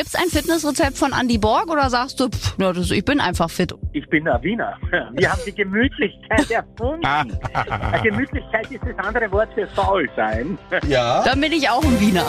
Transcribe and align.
Gibt's 0.00 0.14
ein 0.14 0.30
Fitnessrezept 0.30 0.96
von 0.96 1.12
Andy 1.12 1.36
Borg 1.36 1.68
oder 1.68 1.90
sagst 1.90 2.20
du, 2.20 2.30
pff, 2.30 2.54
ja, 2.56 2.72
das, 2.72 2.90
ich 2.90 3.04
bin 3.04 3.20
einfach 3.20 3.50
fit? 3.50 3.74
Ich 3.92 4.08
bin 4.08 4.26
ein 4.26 4.42
Wiener. 4.42 4.78
Wir 5.12 5.30
haben 5.30 5.42
die 5.46 5.52
Gemütlichkeit 5.52 6.50
erfunden. 6.50 7.02
Gemütlichkeit 8.02 8.70
ist 8.70 8.80
das 8.82 8.96
andere 9.04 9.30
Wort 9.30 9.50
für 9.54 9.66
faul 9.66 10.08
sein. 10.16 10.56
Ja. 10.88 11.22
Dann 11.22 11.38
bin 11.38 11.52
ich 11.52 11.68
auch 11.68 11.84
ein 11.84 12.00
Wiener. 12.00 12.24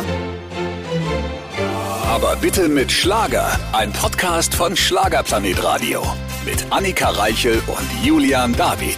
Aber 2.10 2.36
bitte 2.36 2.68
mit 2.68 2.92
Schlager. 2.92 3.58
Ein 3.72 3.94
Podcast 3.94 4.54
von 4.54 4.76
Schlagerplanet 4.76 5.64
Radio. 5.64 6.04
Mit 6.46 6.66
Annika 6.72 7.12
Reichel 7.12 7.62
und 7.68 8.06
Julian 8.06 8.54
David. 8.54 8.98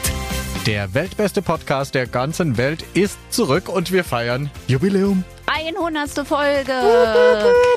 Der 0.66 0.96
weltbeste 0.96 1.44
Podcast 1.44 1.94
der 1.94 2.08
ganzen 2.08 2.58
Welt 2.58 2.84
ist 2.96 3.20
zurück 3.32 3.70
und 3.70 3.92
wir 3.92 4.04
feiern 4.04 4.50
Jubiläum. 4.66 5.24
100. 5.46 6.28
Folge. 6.28 6.74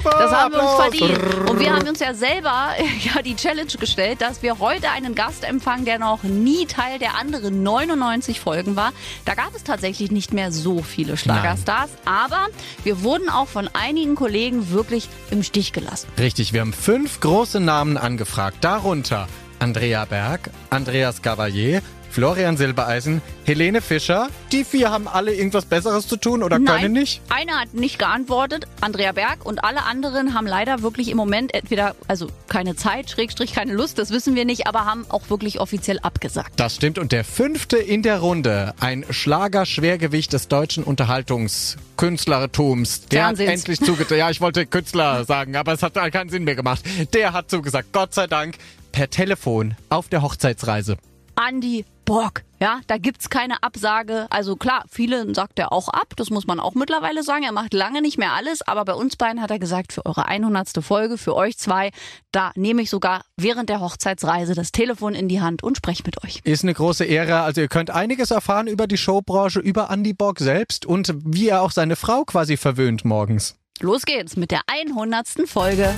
Das 0.03 0.33
haben 0.33 0.55
wir 0.55 0.63
uns 0.63 0.75
verdient. 0.75 1.49
Und 1.49 1.59
wir 1.59 1.75
haben 1.75 1.89
uns 1.89 2.01
ja 2.01 2.15
selber 2.15 2.75
ja 3.15 3.23
die 3.23 3.37
Challenge 3.37 3.73
gestellt, 3.79 4.21
dass 4.21 4.43
wir 4.43 4.59
heute 4.59 4.91
einen 4.91 5.15
Gast 5.15 5.45
empfangen, 5.45 5.85
der 5.85 5.99
noch 5.99 6.23
nie 6.23 6.67
Teil 6.67 6.99
der 6.99 7.17
anderen 7.17 7.63
99 7.63 8.41
Folgen 8.41 8.77
war. 8.77 8.93
Da 9.25 9.35
gab 9.35 9.55
es 9.55 9.65
tatsächlich 9.65 10.11
nicht 10.11 10.33
mehr 10.33 10.53
so 10.53 10.83
viele 10.83 11.17
Schlagerstars, 11.17 11.91
aber 12.05 12.47
wir 12.85 13.03
wurden 13.03 13.29
auch 13.29 13.49
von 13.49 13.69
einigen 13.73 14.15
Kollegen 14.15 14.71
wirklich 14.71 15.09
im 15.31 15.43
Stich 15.43 15.73
gelassen. 15.73 16.09
Richtig, 16.19 16.53
wir 16.53 16.61
haben 16.61 16.73
fünf 16.73 17.21
große 17.21 17.61
Namen 17.61 17.97
angefragt. 17.97 18.59
Darunter 18.61 19.29
Andrea 19.59 20.05
Berg, 20.05 20.51
Andreas 20.71 21.23
Gavalier, 21.23 21.83
Florian 22.17 22.57
Silbereisen, 22.57 23.21
Helene 23.45 23.83
Fischer. 23.83 24.31
Die 24.51 24.65
vier 24.65 24.91
haben 24.91 25.07
alle 25.07 25.35
irgendwas 25.35 25.67
Besseres 25.67 26.09
zu 26.09 26.17
tun 26.17 26.43
oder 26.43 26.59
können 26.59 26.93
nicht? 26.93 27.21
Einer 27.29 27.61
hat 27.61 27.75
nicht 27.75 27.99
geantwortet, 27.99 28.67
Andrea 28.81 29.13
Berg 29.13 29.45
und 29.45 29.63
alle 29.63 29.83
anderen 29.83 30.33
haben 30.33 30.47
leider 30.47 30.81
wirklich 30.81 31.11
im 31.11 31.19
Moment 31.19 31.53
entweder, 31.53 31.95
also 32.09 32.29
keine 32.49 32.75
Zeit, 32.75 33.11
Schrägstrich 33.11 33.53
keine 33.53 33.75
Lust, 33.75 33.99
das 33.99 34.13
wissen 34.13 34.35
wir 34.35 34.47
nicht, 34.47 34.67
aber 34.67 34.87
haben 34.87 35.05
auch 35.11 35.29
wirklich 35.29 35.61
offiziell 35.61 35.99
abgesagt. 35.99 36.59
Das 36.59 36.77
stimmt. 36.77 36.99
Und 36.99 37.13
der 37.13 37.23
fünfte 37.23 37.77
in 37.77 38.03
der 38.03 38.21
Runde, 38.21 38.73
ein 38.81 39.05
Schlagerschwergewicht 39.11 40.33
des 40.33 40.49
deutschen 40.49 40.85
Unterhaltungskünstlertums, 40.85 43.09
der 43.09 43.27
hat 43.27 43.37
Fernsehens. 43.37 43.61
endlich 43.61 43.81
zugesagt. 43.81 44.19
Ja, 44.19 44.31
ich 44.31 44.41
wollte 44.41 44.65
Künstler 44.65 45.27
sagen, 45.27 45.55
aber 45.55 45.75
es 45.75 45.83
hat 45.83 45.93
keinen 45.93 46.31
Sinn 46.31 46.45
mehr 46.45 46.57
gemacht. 46.57 46.83
Der 47.13 47.35
hat 47.35 47.51
zugesagt, 47.51 47.93
Gott 47.93 48.15
sei 48.15 48.27
Dank, 48.27 48.57
per 48.91 49.11
Telefon 49.11 49.75
auf 49.91 50.09
der 50.09 50.23
Hochzeitsreise. 50.23 50.97
Andi 51.35 51.85
Borg. 52.07 52.45
Ja, 52.59 52.81
da 52.87 52.97
gibt's 52.97 53.29
keine 53.29 53.63
Absage. 53.63 54.27
Also 54.31 54.57
klar, 54.57 54.85
viele 54.89 55.35
sagt 55.35 55.59
er 55.59 55.73
auch 55.73 55.89
ab, 55.89 56.15
das 56.17 56.31
muss 56.31 56.47
man 56.47 56.59
auch 56.59 56.75
mittlerweile 56.75 57.23
sagen. 57.23 57.43
Er 57.43 57.53
macht 57.53 57.75
lange 57.75 58.01
nicht 58.01 58.17
mehr 58.17 58.33
alles, 58.33 58.63
aber 58.63 58.87
bei 58.87 58.95
uns 58.95 59.17
beiden 59.17 59.43
hat 59.43 59.51
er 59.51 59.59
gesagt, 59.59 59.93
für 59.93 60.07
eure 60.07 60.25
100. 60.25 60.83
Folge, 60.83 61.19
für 61.19 61.35
euch 61.35 61.59
zwei, 61.59 61.91
da 62.33 62.53
nehme 62.55 62.81
ich 62.81 62.89
sogar 62.89 63.23
während 63.37 63.69
der 63.69 63.81
Hochzeitsreise 63.81 64.55
das 64.55 64.73
Telefon 64.73 65.15
in 65.15 65.29
die 65.29 65.43
Hand 65.43 65.63
und 65.63 65.77
spreche 65.77 66.05
mit 66.07 66.25
euch. 66.25 66.41
Ist 66.45 66.63
eine 66.63 66.73
große 66.73 67.05
Ehre. 67.05 67.41
Also 67.41 67.61
ihr 67.61 67.69
könnt 67.69 67.91
einiges 67.91 68.31
erfahren 68.31 68.69
über 68.69 68.87
die 68.87 68.97
Showbranche, 68.97 69.61
über 69.61 69.91
Andy 69.91 70.15
Borg 70.15 70.39
selbst 70.39 70.87
und 70.87 71.13
wie 71.27 71.49
er 71.49 71.61
auch 71.61 71.73
seine 71.73 71.97
Frau 71.97 72.25
quasi 72.25 72.57
verwöhnt 72.57 73.05
morgens. 73.05 73.57
Los 73.81 74.07
geht's 74.07 74.37
mit 74.37 74.53
der 74.53 74.63
100. 74.69 75.47
Folge. 75.47 75.95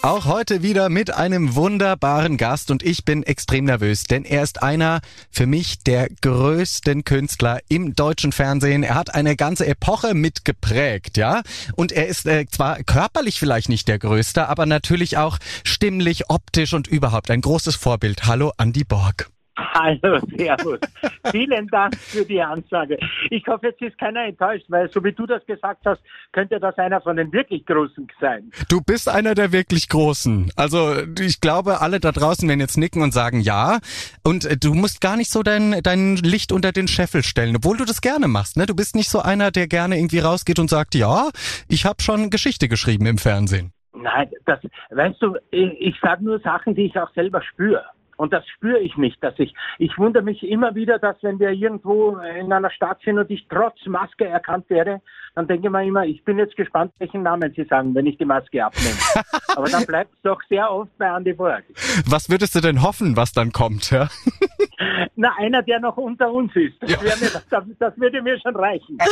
Auch 0.00 0.26
heute 0.26 0.62
wieder 0.62 0.90
mit 0.90 1.12
einem 1.12 1.56
wunderbaren 1.56 2.36
Gast 2.36 2.70
und 2.70 2.84
ich 2.84 3.04
bin 3.04 3.24
extrem 3.24 3.64
nervös, 3.64 4.04
denn 4.04 4.24
er 4.24 4.44
ist 4.44 4.62
einer 4.62 5.00
für 5.28 5.46
mich 5.46 5.80
der 5.80 6.08
größten 6.22 7.02
Künstler 7.02 7.58
im 7.68 7.96
deutschen 7.96 8.30
Fernsehen. 8.30 8.84
Er 8.84 8.94
hat 8.94 9.12
eine 9.12 9.34
ganze 9.34 9.66
Epoche 9.66 10.14
mitgeprägt, 10.14 11.16
ja? 11.16 11.42
Und 11.74 11.90
er 11.90 12.06
ist 12.06 12.26
äh, 12.26 12.46
zwar 12.46 12.84
körperlich 12.84 13.40
vielleicht 13.40 13.68
nicht 13.68 13.88
der 13.88 13.98
größte, 13.98 14.48
aber 14.48 14.66
natürlich 14.66 15.16
auch 15.16 15.36
stimmlich, 15.64 16.30
optisch 16.30 16.74
und 16.74 16.86
überhaupt 16.86 17.32
ein 17.32 17.40
großes 17.40 17.74
Vorbild. 17.74 18.24
Hallo 18.26 18.52
Andy 18.56 18.84
Borg. 18.84 19.28
Hallo, 19.74 20.18
Servus. 20.36 20.78
Vielen 21.30 21.66
Dank 21.68 21.96
für 21.96 22.24
die 22.24 22.40
Ansage. 22.40 22.98
Ich 23.30 23.46
hoffe, 23.46 23.68
jetzt 23.68 23.82
ist 23.82 23.98
keiner 23.98 24.24
enttäuscht, 24.24 24.66
weil 24.68 24.90
so 24.90 25.02
wie 25.04 25.12
du 25.12 25.26
das 25.26 25.44
gesagt 25.46 25.80
hast, 25.84 26.00
könnte 26.32 26.58
das 26.60 26.76
einer 26.78 27.00
von 27.00 27.16
den 27.16 27.32
wirklich 27.32 27.64
Großen 27.66 28.08
sein. 28.20 28.50
Du 28.68 28.80
bist 28.80 29.08
einer 29.08 29.34
der 29.34 29.52
wirklich 29.52 29.88
Großen. 29.88 30.50
Also 30.56 30.94
ich 31.20 31.40
glaube, 31.40 31.80
alle 31.80 32.00
da 32.00 32.12
draußen 32.12 32.48
werden 32.48 32.60
jetzt 32.60 32.78
nicken 32.78 33.02
und 33.02 33.12
sagen 33.12 33.40
ja. 33.40 33.78
Und 34.24 34.44
äh, 34.44 34.56
du 34.56 34.74
musst 34.74 35.00
gar 35.00 35.16
nicht 35.16 35.30
so 35.30 35.42
dein, 35.42 35.80
dein 35.82 36.16
Licht 36.16 36.52
unter 36.52 36.72
den 36.72 36.88
Scheffel 36.88 37.22
stellen, 37.22 37.56
obwohl 37.56 37.76
du 37.76 37.84
das 37.84 38.00
gerne 38.00 38.28
machst. 38.28 38.56
Ne? 38.56 38.66
Du 38.66 38.74
bist 38.74 38.94
nicht 38.94 39.10
so 39.10 39.20
einer, 39.20 39.50
der 39.50 39.68
gerne 39.68 39.98
irgendwie 39.98 40.20
rausgeht 40.20 40.58
und 40.58 40.70
sagt, 40.70 40.94
ja, 40.94 41.28
ich 41.68 41.84
habe 41.84 42.02
schon 42.02 42.30
Geschichte 42.30 42.68
geschrieben 42.68 43.06
im 43.06 43.18
Fernsehen. 43.18 43.72
Nein, 43.94 44.30
das, 44.46 44.60
weißt 44.90 45.20
du, 45.20 45.36
ich, 45.50 45.72
ich 45.80 45.94
sage 46.00 46.24
nur 46.24 46.38
Sachen, 46.40 46.74
die 46.74 46.86
ich 46.86 46.98
auch 46.98 47.12
selber 47.14 47.42
spüre. 47.42 47.84
Und 48.18 48.32
das 48.32 48.46
spüre 48.48 48.80
ich 48.80 48.96
nicht, 48.96 49.22
dass 49.22 49.38
ich, 49.38 49.54
ich 49.78 49.96
wundere 49.96 50.24
mich 50.24 50.42
immer 50.42 50.74
wieder, 50.74 50.98
dass 50.98 51.16
wenn 51.22 51.38
wir 51.38 51.50
irgendwo 51.50 52.18
in 52.18 52.52
einer 52.52 52.70
Stadt 52.70 52.98
sind 53.04 53.16
und 53.16 53.30
ich 53.30 53.46
trotz 53.48 53.78
Maske 53.86 54.26
erkannt 54.26 54.68
werde, 54.68 55.00
dann 55.36 55.46
denke 55.46 55.68
ich 55.68 55.72
mir 55.72 55.84
immer, 55.84 56.04
ich 56.04 56.24
bin 56.24 56.36
jetzt 56.36 56.56
gespannt, 56.56 56.92
welchen 56.98 57.22
Namen 57.22 57.52
Sie 57.54 57.62
sagen, 57.64 57.94
wenn 57.94 58.06
ich 58.06 58.18
die 58.18 58.24
Maske 58.24 58.64
abnehme. 58.64 58.96
Aber 59.56 59.68
dann 59.68 59.86
bleibt 59.86 60.12
es 60.14 60.22
doch 60.22 60.40
sehr 60.48 60.68
oft 60.68 60.90
bei 60.98 61.06
Andy 61.06 61.32
Borg. 61.32 61.62
Was 62.06 62.28
würdest 62.28 62.56
du 62.56 62.60
denn 62.60 62.82
hoffen, 62.82 63.16
was 63.16 63.32
dann 63.32 63.52
kommt? 63.52 63.92
Ja? 63.92 64.08
Na, 65.16 65.32
einer, 65.38 65.62
der 65.62 65.78
noch 65.78 65.96
unter 65.96 66.32
uns 66.32 66.54
ist. 66.56 66.74
Das, 66.80 66.90
wäre 66.90 67.18
mir, 67.18 67.30
das, 67.50 67.64
das 67.78 67.98
würde 67.98 68.20
mir 68.20 68.38
schon 68.40 68.56
reichen. 68.56 68.98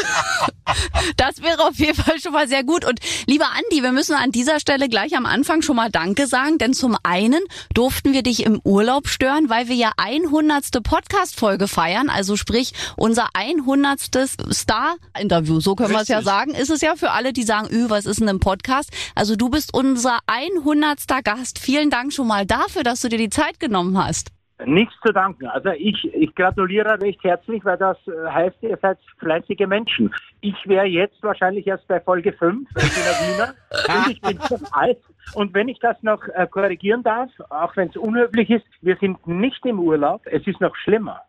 Das 1.16 1.42
wäre 1.42 1.62
auf 1.62 1.76
jeden 1.76 1.94
Fall 1.94 2.18
schon 2.20 2.32
mal 2.32 2.48
sehr 2.48 2.64
gut. 2.64 2.84
Und 2.84 2.98
lieber 3.26 3.46
Andi, 3.46 3.82
wir 3.82 3.92
müssen 3.92 4.14
an 4.14 4.32
dieser 4.32 4.60
Stelle 4.60 4.88
gleich 4.88 5.16
am 5.16 5.24
Anfang 5.24 5.62
schon 5.62 5.76
mal 5.76 5.90
Danke 5.90 6.26
sagen, 6.26 6.58
denn 6.58 6.74
zum 6.74 6.96
einen 7.02 7.40
durften 7.72 8.12
wir 8.12 8.22
dich 8.22 8.44
im 8.44 8.60
Urlaub 8.64 8.95
stören, 9.04 9.50
weil 9.50 9.68
wir 9.68 9.76
ja 9.76 9.92
100. 9.96 10.82
Podcast-Folge 10.82 11.68
feiern, 11.68 12.08
also 12.08 12.36
sprich 12.36 12.72
unser 12.96 13.28
100. 13.34 14.00
Star-Interview, 14.00 15.60
so 15.60 15.74
können 15.74 15.92
wir 15.92 16.00
es 16.00 16.08
ja 16.08 16.22
sagen. 16.22 16.52
Ist 16.52 16.70
es 16.70 16.80
ja 16.80 16.96
für 16.96 17.10
alle, 17.10 17.32
die 17.32 17.42
sagen, 17.42 17.68
Ü, 17.70 17.90
was 17.90 18.06
ist 18.06 18.20
denn 18.20 18.28
ein 18.28 18.40
Podcast? 18.40 18.90
Also 19.14 19.36
du 19.36 19.50
bist 19.50 19.74
unser 19.74 20.18
100. 20.26 20.98
Gast. 21.22 21.58
Vielen 21.58 21.90
Dank 21.90 22.12
schon 22.12 22.26
mal 22.26 22.46
dafür, 22.46 22.82
dass 22.82 23.00
du 23.00 23.08
dir 23.08 23.18
die 23.18 23.30
Zeit 23.30 23.60
genommen 23.60 24.02
hast. 24.02 24.32
Nichts 24.64 24.94
zu 25.04 25.12
danken. 25.12 25.46
Also 25.48 25.70
ich, 25.70 26.02
ich 26.14 26.34
gratuliere 26.34 26.98
recht 27.00 27.22
herzlich, 27.22 27.62
weil 27.64 27.76
das 27.76 27.98
äh, 28.06 28.30
heißt, 28.30 28.56
ihr 28.62 28.78
seid 28.80 28.98
fleißige 29.18 29.66
Menschen. 29.66 30.14
Ich 30.40 30.56
wäre 30.64 30.86
jetzt 30.86 31.22
wahrscheinlich 31.22 31.66
erst 31.66 31.86
bei 31.88 32.00
Folge 32.00 32.32
5, 32.32 32.66
ich 32.70 32.74
bin 32.74 32.84
ein 32.84 33.34
Wiener 33.34 33.54
und 33.98 34.10
ich 34.12 34.20
bin 34.22 34.40
schon 34.48 34.66
alt. 34.72 34.98
Und 35.34 35.54
wenn 35.54 35.68
ich 35.68 35.78
das 35.80 35.96
noch 36.02 36.26
äh, 36.28 36.46
korrigieren 36.46 37.02
darf, 37.02 37.30
auch 37.50 37.76
wenn 37.76 37.88
es 37.88 37.96
unhöflich 37.96 38.50
ist, 38.50 38.64
wir 38.80 38.96
sind 38.96 39.26
nicht 39.26 39.64
im 39.66 39.78
Urlaub, 39.78 40.22
es 40.26 40.46
ist 40.46 40.60
noch 40.60 40.74
schlimmer. 40.76 41.20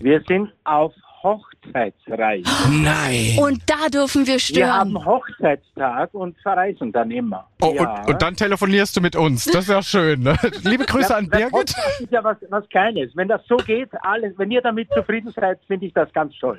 Wir 0.00 0.22
sind 0.28 0.52
auf 0.64 0.92
Hochzeitsreise. 1.22 2.48
Nein. 2.70 3.36
Und 3.38 3.62
da 3.66 3.88
dürfen 3.88 4.26
wir 4.26 4.34
Wir 4.34 4.38
stören. 4.40 4.70
haben 4.72 5.04
Hochzeitstag 5.04 6.12
und 6.14 6.36
verreisen 6.42 6.92
dann 6.92 7.10
immer. 7.10 7.48
Oh, 7.60 7.72
Ja. 7.74 8.02
und, 8.02 8.08
und 8.14 8.22
dann 8.22 8.36
telefonierst 8.36 8.96
du 8.96 9.00
mit 9.00 9.16
uns. 9.16 9.44
Das 9.44 9.64
ist 9.64 9.68
ja 9.70 9.82
schön. 9.82 10.22
Ne? 10.22 10.36
Liebe 10.62 10.84
Grüße 10.84 11.10
Ja, 11.10 11.16
an 11.16 11.28
Birgit. 11.28 11.50
Podcast 11.50 12.00
ist 12.00 12.12
ja 12.12 12.22
was, 12.22 12.36
was 12.50 12.68
Kleines. 12.68 13.10
Wenn 13.14 13.28
das 13.28 13.40
so 13.48 13.56
geht, 13.56 13.90
alles, 14.02 14.34
wenn 14.36 14.50
ihr 14.50 14.60
damit 14.62 14.88
zufrieden 14.92 15.32
seid, 15.34 15.58
finde 15.66 15.86
ich 15.86 15.92
das 15.94 16.12
ganz 16.12 16.32
toll. 16.38 16.58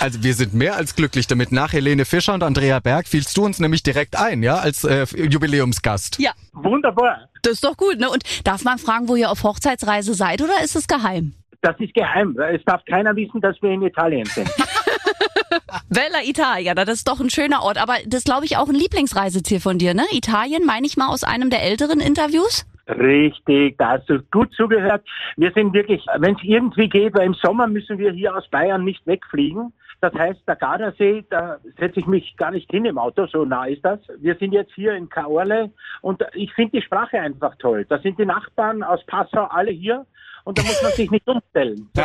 Also 0.00 0.22
wir 0.22 0.34
sind 0.34 0.54
mehr 0.54 0.76
als 0.76 0.94
glücklich 0.94 1.26
damit. 1.26 1.52
Nach 1.52 1.72
Helene 1.72 2.04
Fischer 2.04 2.34
und 2.34 2.42
Andrea 2.42 2.80
Berg 2.80 3.06
fielst 3.08 3.36
du 3.36 3.44
uns 3.44 3.58
nämlich 3.60 3.82
direkt 3.82 4.16
ein, 4.18 4.42
ja, 4.42 4.56
als 4.56 4.84
äh, 4.84 5.04
Jubiläumsgast. 5.16 6.18
Ja, 6.18 6.32
Wunderbar. 6.52 7.28
das 7.42 7.54
ist 7.54 7.64
doch 7.64 7.76
gut. 7.76 7.98
Ne? 7.98 8.08
Und 8.10 8.22
darf 8.46 8.64
man 8.64 8.78
fragen, 8.78 9.08
wo 9.08 9.16
ihr 9.16 9.30
auf 9.30 9.42
Hochzeitsreise 9.42 10.14
seid 10.14 10.40
oder 10.42 10.62
ist 10.64 10.76
es 10.76 10.86
geheim? 10.86 11.34
Das 11.66 11.74
ist 11.80 11.94
geheim. 11.94 12.38
Es 12.38 12.62
darf 12.64 12.84
keiner 12.84 13.16
wissen, 13.16 13.40
dass 13.40 13.60
wir 13.60 13.72
in 13.72 13.82
Italien 13.82 14.24
sind. 14.26 14.48
Bella 15.88 16.22
Italia, 16.22 16.76
das 16.76 16.88
ist 16.90 17.08
doch 17.08 17.18
ein 17.18 17.28
schöner 17.28 17.64
Ort. 17.64 17.76
Aber 17.82 17.94
das 18.06 18.22
glaube 18.22 18.44
ich 18.44 18.56
auch 18.56 18.68
ein 18.68 18.76
Lieblingsreiseziel 18.76 19.58
von 19.58 19.76
dir, 19.76 19.92
ne? 19.92 20.04
Italien, 20.12 20.64
meine 20.64 20.86
ich 20.86 20.96
mal 20.96 21.08
aus 21.08 21.24
einem 21.24 21.50
der 21.50 21.64
älteren 21.64 21.98
Interviews. 21.98 22.64
Richtig, 22.86 23.76
da 23.78 23.98
hast 23.98 24.08
du 24.08 24.20
gut 24.30 24.52
zugehört. 24.54 25.02
Wir 25.36 25.50
sind 25.56 25.72
wirklich, 25.72 26.06
wenn 26.18 26.36
es 26.36 26.42
irgendwie 26.44 26.88
geht, 26.88 27.16
weil 27.16 27.26
im 27.26 27.34
Sommer 27.34 27.66
müssen 27.66 27.98
wir 27.98 28.12
hier 28.12 28.36
aus 28.36 28.46
Bayern 28.48 28.84
nicht 28.84 29.04
wegfliegen. 29.04 29.72
Das 30.00 30.14
heißt, 30.14 30.46
der 30.46 30.54
Gardasee, 30.54 31.24
da 31.30 31.56
setze 31.80 31.98
ich 31.98 32.06
mich 32.06 32.36
gar 32.36 32.52
nicht 32.52 32.70
hin 32.70 32.84
im 32.84 32.96
Auto, 32.96 33.26
so 33.26 33.44
nah 33.44 33.64
ist 33.64 33.84
das. 33.84 33.98
Wir 34.18 34.36
sind 34.36 34.52
jetzt 34.52 34.72
hier 34.76 34.94
in 34.94 35.08
Kaorle 35.08 35.72
und 36.00 36.22
ich 36.34 36.52
finde 36.52 36.78
die 36.78 36.82
Sprache 36.82 37.18
einfach 37.18 37.56
toll. 37.56 37.84
Da 37.88 37.98
sind 37.98 38.20
die 38.20 38.26
Nachbarn 38.26 38.84
aus 38.84 39.04
Passau 39.06 39.46
alle 39.46 39.72
hier 39.72 40.06
und 40.46 40.58
da 40.58 40.62
muss 40.62 40.80
man 40.80 40.92
sich 40.92 41.10
nicht 41.10 41.26
umstellen. 41.28 41.90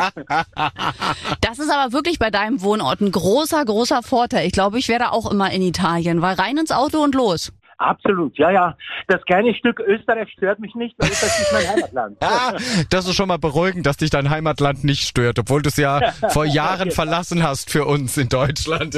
Das 1.42 1.60
ist 1.60 1.70
aber 1.70 1.94
wirklich 1.94 2.18
bei 2.18 2.30
deinem 2.30 2.62
Wohnort 2.62 3.02
ein 3.02 3.12
großer, 3.12 3.64
großer 3.66 4.04
Vorteil. 4.04 4.48
Ich 4.48 4.54
glaube, 4.54 4.80
ich 4.80 4.88
wäre 4.88 5.12
auch 5.12 5.30
immer 5.30 5.52
in 5.52 5.62
Italien, 5.62 6.22
weil 6.22 6.36
rein 6.36 6.58
ins 6.58 6.72
Auto 6.72 7.04
und 7.04 7.14
los. 7.14 7.52
Absolut, 7.78 8.38
ja, 8.38 8.52
ja. 8.52 8.78
Das 9.08 9.22
kleine 9.26 9.54
Stück 9.56 9.80
Österreich 9.80 10.30
stört 10.38 10.60
mich 10.60 10.76
nicht, 10.76 10.96
weil 11.00 11.10
das 11.10 11.24
ist 11.24 11.52
mein 11.52 11.68
Heimatland. 11.68 12.18
Ah, 12.22 12.54
das 12.90 13.08
ist 13.08 13.16
schon 13.16 13.28
mal 13.28 13.38
beruhigend, 13.38 13.86
dass 13.86 13.98
dich 13.98 14.10
dein 14.10 14.30
Heimatland 14.30 14.84
nicht 14.84 15.08
stört, 15.08 15.40
obwohl 15.40 15.62
du 15.62 15.70
es 15.70 15.78
ja 15.78 16.12
vor 16.30 16.46
Jahren 16.46 16.92
verlassen 16.92 17.44
hast 17.44 17.70
für 17.72 17.86
uns 17.86 18.18
in 18.18 18.30
Deutschland. 18.30 18.96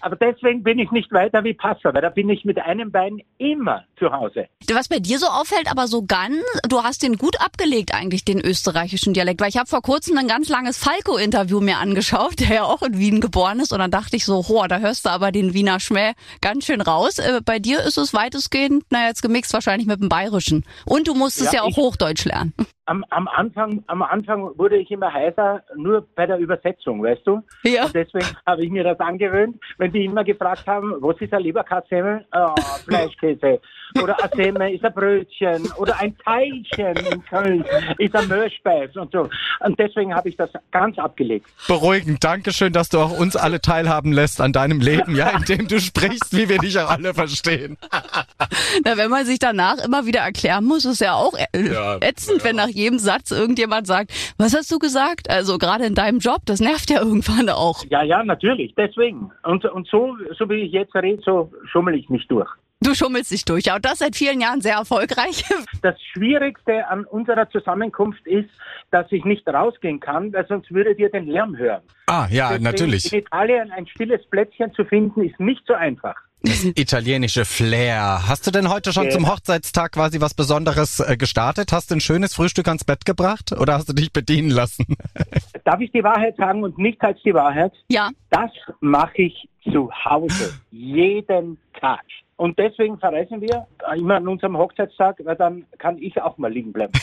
Aber 0.00 0.16
deswegen 0.16 0.62
bin 0.62 0.78
ich 0.78 0.90
nicht 0.90 1.12
weiter 1.12 1.44
wie 1.44 1.54
Passau, 1.54 1.92
weil 1.92 2.02
da 2.02 2.10
bin 2.10 2.28
ich 2.28 2.44
mit 2.44 2.58
einem 2.58 2.90
Bein 2.90 3.22
immer 3.38 3.84
zu 3.98 4.10
Hause. 4.12 4.48
Was 4.72 4.88
bei 4.88 4.98
dir 4.98 5.18
so 5.18 5.26
auffällt, 5.26 5.70
aber 5.70 5.86
so 5.86 6.04
ganz, 6.04 6.42
du 6.68 6.82
hast 6.82 7.02
den 7.02 7.16
gut 7.16 7.40
abgelegt 7.40 7.94
eigentlich, 7.94 8.24
den 8.24 8.40
österreichischen 8.40 9.14
Dialekt. 9.14 9.40
Weil 9.40 9.48
ich 9.48 9.58
habe 9.58 9.68
vor 9.68 9.82
kurzem 9.82 10.16
ein 10.18 10.28
ganz 10.28 10.48
langes 10.48 10.78
Falco-Interview 10.78 11.60
mir 11.60 11.78
angeschaut, 11.78 12.40
der 12.40 12.54
ja 12.54 12.64
auch 12.64 12.82
in 12.82 12.98
Wien 12.98 13.20
geboren 13.20 13.60
ist. 13.60 13.72
Und 13.72 13.78
dann 13.78 13.90
dachte 13.90 14.16
ich 14.16 14.24
so, 14.24 14.48
hoh, 14.48 14.66
da 14.66 14.78
hörst 14.78 15.06
du 15.06 15.10
aber 15.10 15.32
den 15.32 15.54
Wiener 15.54 15.80
Schmäh 15.80 16.12
ganz 16.40 16.66
schön 16.66 16.80
raus. 16.80 17.18
Äh, 17.18 17.40
bei 17.44 17.58
dir 17.58 17.80
ist 17.80 17.98
es 17.98 18.14
weitestgehend, 18.14 18.84
naja, 18.90 19.08
jetzt 19.08 19.22
gemixt 19.22 19.52
wahrscheinlich 19.52 19.86
mit 19.86 20.00
dem 20.00 20.08
Bayerischen. 20.08 20.64
Und 20.84 21.08
du 21.08 21.14
musstest 21.14 21.52
ja, 21.52 21.60
ja 21.60 21.62
auch 21.64 21.76
Hochdeutsch 21.76 22.24
lernen. 22.24 22.54
Am, 22.90 23.04
am, 23.10 23.28
Anfang, 23.28 23.84
am 23.86 24.02
Anfang 24.02 24.58
wurde 24.58 24.76
ich 24.76 24.90
immer 24.90 25.12
heißer, 25.12 25.62
nur 25.76 26.08
bei 26.16 26.26
der 26.26 26.38
Übersetzung, 26.38 27.00
weißt 27.04 27.24
du? 27.24 27.40
Ja. 27.62 27.84
Und 27.84 27.94
deswegen 27.94 28.26
habe 28.46 28.64
ich 28.64 28.70
mir 28.70 28.82
das 28.82 28.98
angewöhnt, 28.98 29.60
wenn 29.78 29.92
die 29.92 30.06
immer 30.06 30.24
gefragt 30.24 30.66
haben, 30.66 30.96
was 30.98 31.20
ist 31.20 31.32
ein 31.32 31.42
Leberkassemmel? 31.42 32.26
Oh, 32.34 32.54
Fleischkäse. 32.84 33.60
Oder 34.02 34.22
ein 34.22 34.30
Semmel 34.36 34.74
ist 34.74 34.84
ein 34.84 34.92
Brötchen. 34.92 35.72
Oder 35.76 35.98
ein 35.98 36.16
Teilchen 36.18 36.96
in 36.96 37.24
Köln 37.24 37.64
ist 37.98 38.14
ein 38.14 38.28
Möhrspeis 38.28 38.94
und 38.96 39.12
so. 39.12 39.28
Und 39.60 39.78
deswegen 39.78 40.14
habe 40.14 40.28
ich 40.28 40.36
das 40.36 40.50
ganz 40.70 40.98
abgelegt. 40.98 41.46
Beruhigend. 41.66 42.22
Dankeschön, 42.22 42.72
dass 42.72 42.88
du 42.88 42.98
auch 42.98 43.18
uns 43.18 43.36
alle 43.36 43.60
teilhaben 43.60 44.12
lässt 44.12 44.40
an 44.40 44.52
deinem 44.52 44.80
Leben, 44.80 45.16
ja, 45.16 45.30
indem 45.30 45.68
du 45.68 45.80
sprichst, 45.80 46.36
wie 46.36 46.48
wir 46.48 46.58
dich 46.58 46.78
auch 46.78 46.90
alle 46.90 47.14
verstehen. 47.14 47.76
Na, 48.84 48.96
wenn 48.96 49.10
man 49.10 49.24
sich 49.24 49.38
danach 49.38 49.84
immer 49.84 50.06
wieder 50.06 50.20
erklären 50.20 50.64
muss, 50.64 50.84
ist 50.84 51.00
ja 51.00 51.14
auch 51.14 51.34
ja, 51.54 51.96
ätzend, 52.00 52.38
ja. 52.38 52.44
wenn 52.44 52.56
nach 52.56 52.68
jedem 52.68 52.98
Satz 52.98 53.30
irgendjemand 53.30 53.86
sagt, 53.86 54.12
was 54.38 54.54
hast 54.54 54.70
du 54.70 54.78
gesagt? 54.78 55.28
Also 55.30 55.58
gerade 55.58 55.84
in 55.84 55.94
deinem 55.94 56.18
Job, 56.18 56.42
das 56.46 56.60
nervt 56.60 56.90
ja 56.90 57.00
irgendwann 57.02 57.48
auch. 57.48 57.84
Ja, 57.88 58.02
ja, 58.02 58.22
natürlich, 58.22 58.74
deswegen. 58.76 59.30
Und, 59.42 59.64
und 59.64 59.88
so, 59.88 60.16
so 60.38 60.48
wie 60.48 60.62
ich 60.62 60.72
jetzt 60.72 60.94
rede, 60.94 61.22
so 61.24 61.52
schummel 61.70 61.94
ich 61.94 62.08
mich 62.08 62.26
durch. 62.28 62.48
Du 62.82 62.94
schummelst 62.94 63.30
dich 63.30 63.44
durch, 63.44 63.64
ja, 63.64 63.76
und 63.76 63.84
das 63.84 63.98
seit 63.98 64.16
vielen 64.16 64.40
Jahren 64.40 64.60
sehr 64.60 64.76
erfolgreich. 64.76 65.44
Das 65.82 65.96
Schwierigste 66.12 66.86
an 66.88 67.06
unserer 67.06 67.48
Zusammenkunft 67.48 68.26
ist, 68.26 68.50
dass 68.90 69.10
ich 69.10 69.24
nicht 69.24 69.48
rausgehen 69.48 69.98
kann, 69.98 70.30
weil 70.32 70.46
sonst 70.46 70.70
würdet 70.70 70.98
ihr 70.98 71.10
den 71.10 71.26
Lärm 71.26 71.56
hören. 71.56 71.80
Ah, 72.06 72.26
ja, 72.30 72.48
Deswegen 72.48 72.64
natürlich. 72.64 73.12
In 73.12 73.20
Italien 73.20 73.70
ein 73.70 73.86
stilles 73.86 74.20
Plätzchen 74.28 74.74
zu 74.74 74.84
finden, 74.84 75.22
ist 75.22 75.40
nicht 75.40 75.62
so 75.66 75.72
einfach. 75.72 76.16
Das 76.42 76.64
italienische 76.64 77.44
Flair. 77.44 78.28
Hast 78.28 78.46
du 78.46 78.50
denn 78.50 78.68
heute 78.68 78.92
schon 78.92 79.04
ja. 79.04 79.10
zum 79.10 79.30
Hochzeitstag 79.30 79.92
quasi 79.92 80.20
was 80.20 80.34
Besonderes 80.34 81.00
äh, 81.00 81.16
gestartet? 81.16 81.72
Hast 81.72 81.90
du 81.90 81.96
ein 81.96 82.00
schönes 82.00 82.34
Frühstück 82.34 82.66
ans 82.68 82.84
Bett 82.84 83.04
gebracht 83.04 83.52
oder 83.52 83.74
hast 83.74 83.88
du 83.88 83.92
dich 83.92 84.12
bedienen 84.12 84.50
lassen? 84.50 84.86
Darf 85.64 85.80
ich 85.80 85.92
die 85.92 86.02
Wahrheit 86.02 86.36
sagen 86.36 86.62
und 86.62 86.78
nicht 86.78 87.00
als 87.02 87.22
die 87.22 87.34
Wahrheit? 87.34 87.72
Ja. 87.88 88.10
Das 88.30 88.50
mache 88.80 89.22
ich 89.22 89.48
zu 89.70 89.90
Hause 90.04 90.54
jeden 90.70 91.58
Tag. 91.78 92.00
Und 92.40 92.58
deswegen 92.58 92.98
verreisen 92.98 93.42
wir 93.42 93.66
immer 93.94 94.14
an 94.14 94.26
unserem 94.26 94.56
Hochzeitstag, 94.56 95.20
weil 95.24 95.36
dann 95.36 95.66
kann 95.76 95.98
ich 95.98 96.22
auch 96.22 96.38
mal 96.38 96.50
liegen 96.50 96.72
bleiben. 96.72 96.94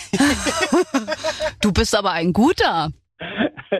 du 1.61 1.71
bist 1.71 1.95
aber 1.95 2.11
ein 2.13 2.33
guter. 2.33 2.89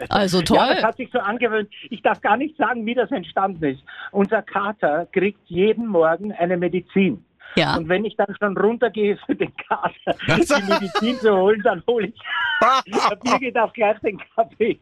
Also 0.10 0.44
toll. 0.44 0.58
Ja, 0.58 0.76
das 0.76 0.84
hat 0.84 0.98
sich 0.98 1.10
so 1.12 1.18
angewöhnt. 1.18 1.68
Ich 1.90 2.04
darf 2.04 2.22
gar 2.22 2.38
nicht 2.38 2.56
sagen, 2.58 2.86
wie 2.86 2.94
das 2.94 3.10
entstanden 3.10 3.64
ist. 3.64 3.82
Unser 4.12 4.44
Kater 4.44 5.08
kriegt 5.12 5.40
jeden 5.48 5.88
Morgen 5.88 6.32
eine 6.32 6.58
Medizin. 6.58 7.26
Ja. 7.58 7.76
Und 7.76 7.90
wenn 7.90 8.06
ich 8.06 8.16
dann 8.16 8.36
schon 8.40 8.56
runtergehe 8.56 9.18
für 9.26 9.36
den 9.36 9.52
Kater, 9.68 10.16
die 10.28 10.72
Medizin 10.72 11.20
zu 11.20 11.36
holen, 11.36 11.62
dann 11.64 11.82
hole 11.88 12.08
ich 12.08 12.16
der 13.10 13.16
Birgit 13.16 13.58
auch 13.58 13.74
gleich 13.74 14.00
den 14.00 14.20
Kaffee. 14.36 14.78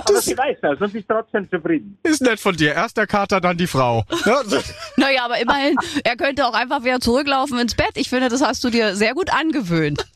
Aber 0.00 0.14
das 0.14 0.24
sie 0.24 0.36
weiß 0.36 0.58
das 0.62 0.80
und 0.80 0.94
ist 0.94 1.08
trotzdem 1.08 1.48
zufrieden. 1.50 1.98
Ist 2.02 2.22
nett 2.22 2.40
von 2.40 2.56
dir. 2.56 2.74
Erst 2.74 2.96
der 2.96 3.06
Kater, 3.06 3.40
dann 3.40 3.56
die 3.56 3.66
Frau. 3.66 4.04
Ja. 4.24 4.42
naja, 4.96 5.24
aber 5.24 5.38
immerhin, 5.38 5.76
er 6.02 6.16
könnte 6.16 6.46
auch 6.46 6.54
einfach 6.54 6.82
wieder 6.84 7.00
zurücklaufen 7.00 7.58
ins 7.58 7.74
Bett. 7.74 7.92
Ich 7.96 8.08
finde, 8.08 8.28
das 8.28 8.42
hast 8.42 8.64
du 8.64 8.70
dir 8.70 8.94
sehr 8.94 9.14
gut 9.14 9.32
angewöhnt. 9.32 10.06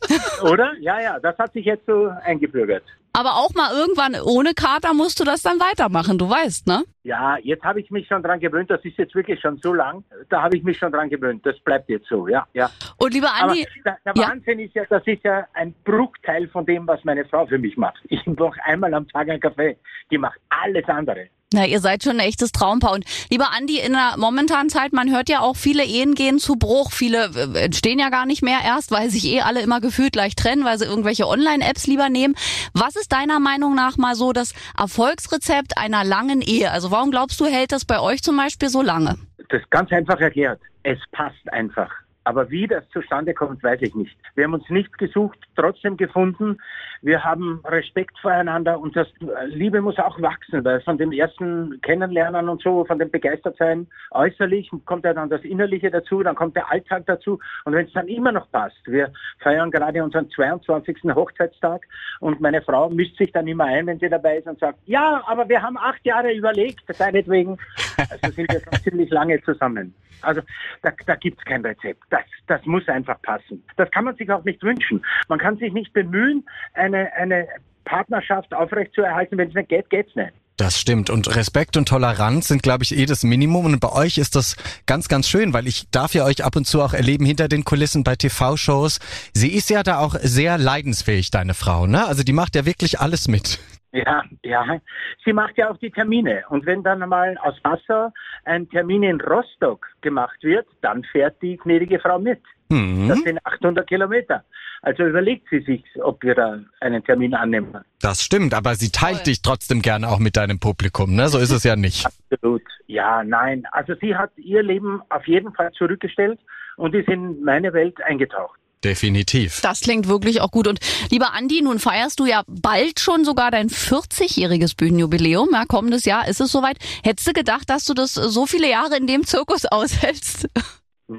Oder? 0.43 0.73
Ja, 0.79 0.99
ja, 1.01 1.19
das 1.19 1.37
hat 1.37 1.53
sich 1.53 1.65
jetzt 1.65 1.85
so 1.85 2.11
eingebürgert. 2.23 2.83
Aber 3.19 3.35
auch 3.35 3.53
mal 3.53 3.69
irgendwann 3.73 4.15
ohne 4.23 4.53
Kater 4.53 4.93
musst 4.93 5.19
du 5.19 5.25
das 5.25 5.41
dann 5.41 5.59
weitermachen, 5.59 6.17
du 6.17 6.29
weißt, 6.29 6.67
ne? 6.67 6.85
Ja, 7.03 7.35
jetzt 7.43 7.65
habe 7.65 7.81
ich 7.81 7.91
mich 7.91 8.07
schon 8.07 8.23
dran 8.23 8.39
gewöhnt. 8.39 8.71
Das 8.71 8.79
ist 8.85 8.97
jetzt 8.97 9.13
wirklich 9.13 9.41
schon 9.41 9.57
so 9.57 9.73
lang. 9.73 10.05
Da 10.29 10.41
habe 10.41 10.55
ich 10.55 10.63
mich 10.63 10.77
schon 10.77 10.93
dran 10.93 11.09
gewöhnt. 11.09 11.45
Das 11.45 11.59
bleibt 11.59 11.89
jetzt 11.89 12.07
so, 12.07 12.29
ja, 12.29 12.47
ja. 12.53 12.69
Und 12.95 13.13
lieber 13.13 13.27
Andi, 13.33 13.67
Aber 13.67 13.83
der, 13.83 13.97
der 14.05 14.13
ja. 14.15 14.29
Wahnsinn 14.29 14.59
ist 14.59 14.73
ja, 14.73 14.85
das 14.89 15.05
ist 15.05 15.21
ja 15.25 15.45
ein 15.53 15.75
Bruchteil 15.83 16.47
von 16.47 16.65
dem, 16.65 16.87
was 16.87 17.03
meine 17.03 17.25
Frau 17.25 17.45
für 17.45 17.57
mich 17.57 17.75
macht. 17.75 17.99
Ich 18.07 18.25
mache 18.25 18.63
einmal 18.63 18.93
am 18.93 19.05
Tag 19.09 19.27
einen 19.27 19.41
Kaffee. 19.41 19.75
Die 20.09 20.17
macht 20.17 20.39
alles 20.47 20.87
andere. 20.87 21.27
Na, 21.51 21.65
ihr 21.65 21.79
seid 21.79 22.03
schon 22.03 22.19
ein 22.19 22.27
echtes 22.27 22.51
Traumpaar. 22.51 22.93
Und 22.93 23.05
lieber 23.31 23.51
Andi, 23.57 23.79
in 23.79 23.93
der 23.93 24.17
momentanen 24.19 24.69
Zeit, 24.69 24.93
man 24.93 25.09
hört 25.09 25.29
ja 25.29 25.39
auch, 25.39 25.55
viele 25.55 25.83
Ehen 25.83 26.13
gehen 26.13 26.37
zu 26.37 26.57
Bruch. 26.57 26.91
Viele 26.91 27.31
äh, 27.35 27.65
entstehen 27.65 27.97
ja 27.97 28.09
gar 28.09 28.27
nicht 28.27 28.43
mehr 28.43 28.59
erst, 28.63 28.91
weil 28.91 29.09
sich 29.09 29.25
eh 29.25 29.41
alle 29.41 29.59
immer 29.61 29.81
gefühlt 29.81 30.13
gleich 30.13 30.35
trennen, 30.35 30.63
weil 30.63 30.77
sie 30.77 30.85
irgendwelche 30.85 31.27
Online-Apps 31.27 31.87
lieber 31.87 32.09
nehmen. 32.09 32.35
Was 32.75 32.95
ist 32.95 33.11
deiner 33.11 33.39
Meinung 33.39 33.73
nach 33.73 33.97
mal 33.97 34.13
so 34.13 34.31
das 34.31 34.53
Erfolgsrezept 34.77 35.75
einer 35.75 36.03
langen 36.03 36.41
Ehe? 36.41 36.69
Also 36.69 36.91
warum 36.91 37.09
glaubst 37.09 37.39
du, 37.39 37.45
hält 37.45 37.71
das 37.71 37.83
bei 37.83 37.99
euch 37.99 38.21
zum 38.21 38.37
Beispiel 38.37 38.69
so 38.69 38.83
lange? 38.83 39.15
Das 39.49 39.59
ist 39.59 39.71
ganz 39.71 39.91
einfach 39.91 40.19
erklärt. 40.19 40.61
Es 40.83 40.99
passt 41.11 41.51
einfach. 41.51 41.89
Aber 42.25 42.51
wie 42.51 42.67
das 42.67 42.87
zustande 42.89 43.33
kommt, 43.33 43.63
weiß 43.63 43.81
ich 43.81 43.95
nicht. 43.95 44.15
Wir 44.35 44.43
haben 44.43 44.53
uns 44.53 44.69
nicht 44.69 44.95
gesucht, 44.99 45.39
trotzdem 45.55 45.97
gefunden. 45.97 46.59
Wir 47.01 47.23
haben 47.23 47.61
Respekt 47.65 48.17
voreinander 48.19 48.79
und 48.79 48.95
das 48.95 49.07
Liebe 49.47 49.81
muss 49.81 49.97
auch 49.99 50.21
wachsen, 50.21 50.63
weil 50.65 50.81
von 50.81 50.97
dem 50.97 51.11
ersten 51.11 51.79
Kennenlernen 51.81 52.49
und 52.49 52.61
so, 52.61 52.83
von 52.85 52.99
dem 52.99 53.09
Begeistertsein 53.09 53.87
äußerlich 54.11 54.69
kommt 54.85 55.05
ja 55.05 55.13
dann 55.13 55.29
das 55.29 55.41
Innerliche 55.43 55.91
dazu, 55.91 56.23
dann 56.23 56.35
kommt 56.35 56.55
der 56.55 56.69
Alltag 56.69 57.03
dazu 57.05 57.39
und 57.65 57.73
wenn 57.73 57.85
es 57.85 57.93
dann 57.93 58.07
immer 58.07 58.31
noch 58.31 58.51
passt, 58.51 58.85
wir 58.85 59.11
feiern 59.39 59.71
gerade 59.71 60.03
unseren 60.03 60.29
22. 60.29 61.03
Hochzeitstag 61.15 61.87
und 62.19 62.41
meine 62.41 62.61
Frau 62.61 62.89
mischt 62.89 63.17
sich 63.17 63.31
dann 63.31 63.47
immer 63.47 63.65
ein, 63.65 63.87
wenn 63.87 63.99
sie 63.99 64.09
dabei 64.09 64.37
ist 64.37 64.47
und 64.47 64.59
sagt, 64.59 64.79
ja, 64.85 65.23
aber 65.25 65.47
wir 65.47 65.61
haben 65.61 65.77
acht 65.77 66.05
Jahre 66.05 66.33
überlegt, 66.33 66.83
seinetwegen, 66.93 67.57
also 67.97 68.35
sind 68.35 68.51
wir 68.51 68.59
schon 68.59 68.83
ziemlich 68.83 69.09
lange 69.09 69.41
zusammen. 69.43 69.93
Also 70.21 70.41
da, 70.81 70.91
da 71.05 71.15
gibt 71.15 71.39
es 71.39 71.45
kein 71.45 71.65
Rezept. 71.65 72.03
Das, 72.09 72.23
das 72.47 72.65
muss 72.65 72.87
einfach 72.87 73.21
passen. 73.21 73.63
Das 73.77 73.89
kann 73.91 74.05
man 74.05 74.15
sich 74.15 74.29
auch 74.31 74.43
nicht 74.43 74.61
wünschen. 74.63 75.05
Man 75.27 75.39
kann 75.39 75.57
sich 75.57 75.73
nicht 75.73 75.93
bemühen, 75.93 76.45
eine, 76.93 77.13
eine 77.13 77.47
Partnerschaft 77.85 78.53
aufrechtzuerhalten. 78.53 79.37
Wenn 79.37 79.49
es 79.49 79.55
nicht 79.55 79.69
geht, 79.69 79.89
geht's 79.89 80.15
nicht. 80.15 80.33
Das 80.59 80.77
stimmt. 80.77 81.09
Und 81.09 81.33
Respekt 81.37 81.77
und 81.77 81.87
Toleranz 81.87 82.49
sind, 82.49 82.61
glaube 82.61 82.83
ich, 82.83 82.97
eh 82.97 83.05
das 83.05 83.23
Minimum. 83.23 83.65
Und 83.65 83.79
bei 83.79 83.93
euch 83.93 84.17
ist 84.17 84.35
das 84.35 84.57
ganz, 84.85 85.07
ganz 85.07 85.29
schön, 85.29 85.53
weil 85.53 85.67
ich 85.67 85.89
darf 85.89 86.13
ja 86.13 86.25
euch 86.25 86.43
ab 86.43 86.57
und 86.57 86.67
zu 86.67 86.81
auch 86.81 86.93
erleben 86.93 87.25
hinter 87.25 87.47
den 87.47 87.63
Kulissen 87.63 88.03
bei 88.03 88.17
TV-Shows. 88.17 88.99
Sie 89.33 89.53
ist 89.53 89.69
ja 89.69 89.83
da 89.83 89.99
auch 89.99 90.15
sehr 90.21 90.57
leidensfähig, 90.57 91.31
deine 91.31 91.53
Frau, 91.53 91.87
ne? 91.87 92.05
Also 92.05 92.23
die 92.23 92.33
macht 92.33 92.55
ja 92.55 92.65
wirklich 92.65 92.99
alles 92.99 93.29
mit. 93.29 93.59
Ja, 93.91 94.23
ja. 94.43 94.79
Sie 95.25 95.33
macht 95.33 95.57
ja 95.57 95.71
auch 95.71 95.77
die 95.77 95.91
Termine. 95.91 96.43
Und 96.49 96.65
wenn 96.65 96.83
dann 96.83 96.99
mal 97.09 97.37
aus 97.39 97.55
Wasser 97.63 98.13
ein 98.45 98.69
Termin 98.69 99.03
in 99.03 99.21
Rostock 99.21 99.85
gemacht 100.01 100.37
wird, 100.43 100.67
dann 100.81 101.03
fährt 101.03 101.41
die 101.41 101.57
gnädige 101.57 101.99
Frau 101.99 102.19
mit. 102.19 102.41
Mhm. 102.69 103.07
Das 103.07 103.19
sind 103.21 103.39
800 103.45 103.87
Kilometer. 103.87 104.43
Also 104.81 105.03
überlegt 105.03 105.47
sie 105.49 105.59
sich, 105.61 105.83
ob 106.01 106.23
wir 106.23 106.35
da 106.35 106.59
einen 106.79 107.03
Termin 107.03 107.33
annehmen. 107.33 107.75
Das 108.01 108.23
stimmt, 108.23 108.53
aber 108.53 108.75
sie 108.75 108.91
teilt 108.91 109.27
dich 109.27 109.41
trotzdem 109.41 109.81
gerne 109.81 110.07
auch 110.07 110.19
mit 110.19 110.37
deinem 110.37 110.59
Publikum, 110.59 111.15
ne? 111.15 111.27
So 111.27 111.37
ist 111.37 111.51
es 111.51 111.63
ja 111.63 111.75
nicht. 111.75 112.05
Absolut. 112.05 112.61
Ja, 112.87 113.23
nein. 113.23 113.63
Also 113.71 113.95
sie 113.99 114.15
hat 114.15 114.31
ihr 114.37 114.63
Leben 114.63 115.01
auf 115.09 115.27
jeden 115.27 115.53
Fall 115.53 115.71
zurückgestellt 115.71 116.39
und 116.77 116.95
ist 116.95 117.09
in 117.09 117.43
meine 117.43 117.73
Welt 117.73 118.01
eingetaucht. 118.03 118.59
Definitiv. 118.83 119.59
Das 119.61 119.81
klingt 119.81 120.07
wirklich 120.07 120.39
auch 120.39 120.51
gut. 120.51 120.67
Und 120.67 120.79
lieber 121.09 121.33
Andi, 121.33 121.61
nun 121.61 121.79
feierst 121.79 122.19
du 122.19 122.25
ja 122.25 122.43
bald 122.47 122.99
schon 123.01 123.25
sogar 123.25 123.51
dein 123.51 123.69
40-jähriges 123.69 124.77
Bühnenjubiläum. 124.77 125.49
Ja, 125.51 125.65
kommendes 125.65 126.05
Jahr 126.05 126.27
ist 126.27 126.39
es 126.39 126.51
soweit. 126.51 126.77
Hättest 127.03 127.27
du 127.27 127.33
gedacht, 127.33 127.69
dass 127.69 127.83
du 127.83 127.93
das 127.93 128.13
so 128.13 128.45
viele 128.45 128.69
Jahre 128.69 128.95
in 128.95 129.05
dem 129.05 129.25
Zirkus 129.25 129.65
aushältst? 129.65 130.47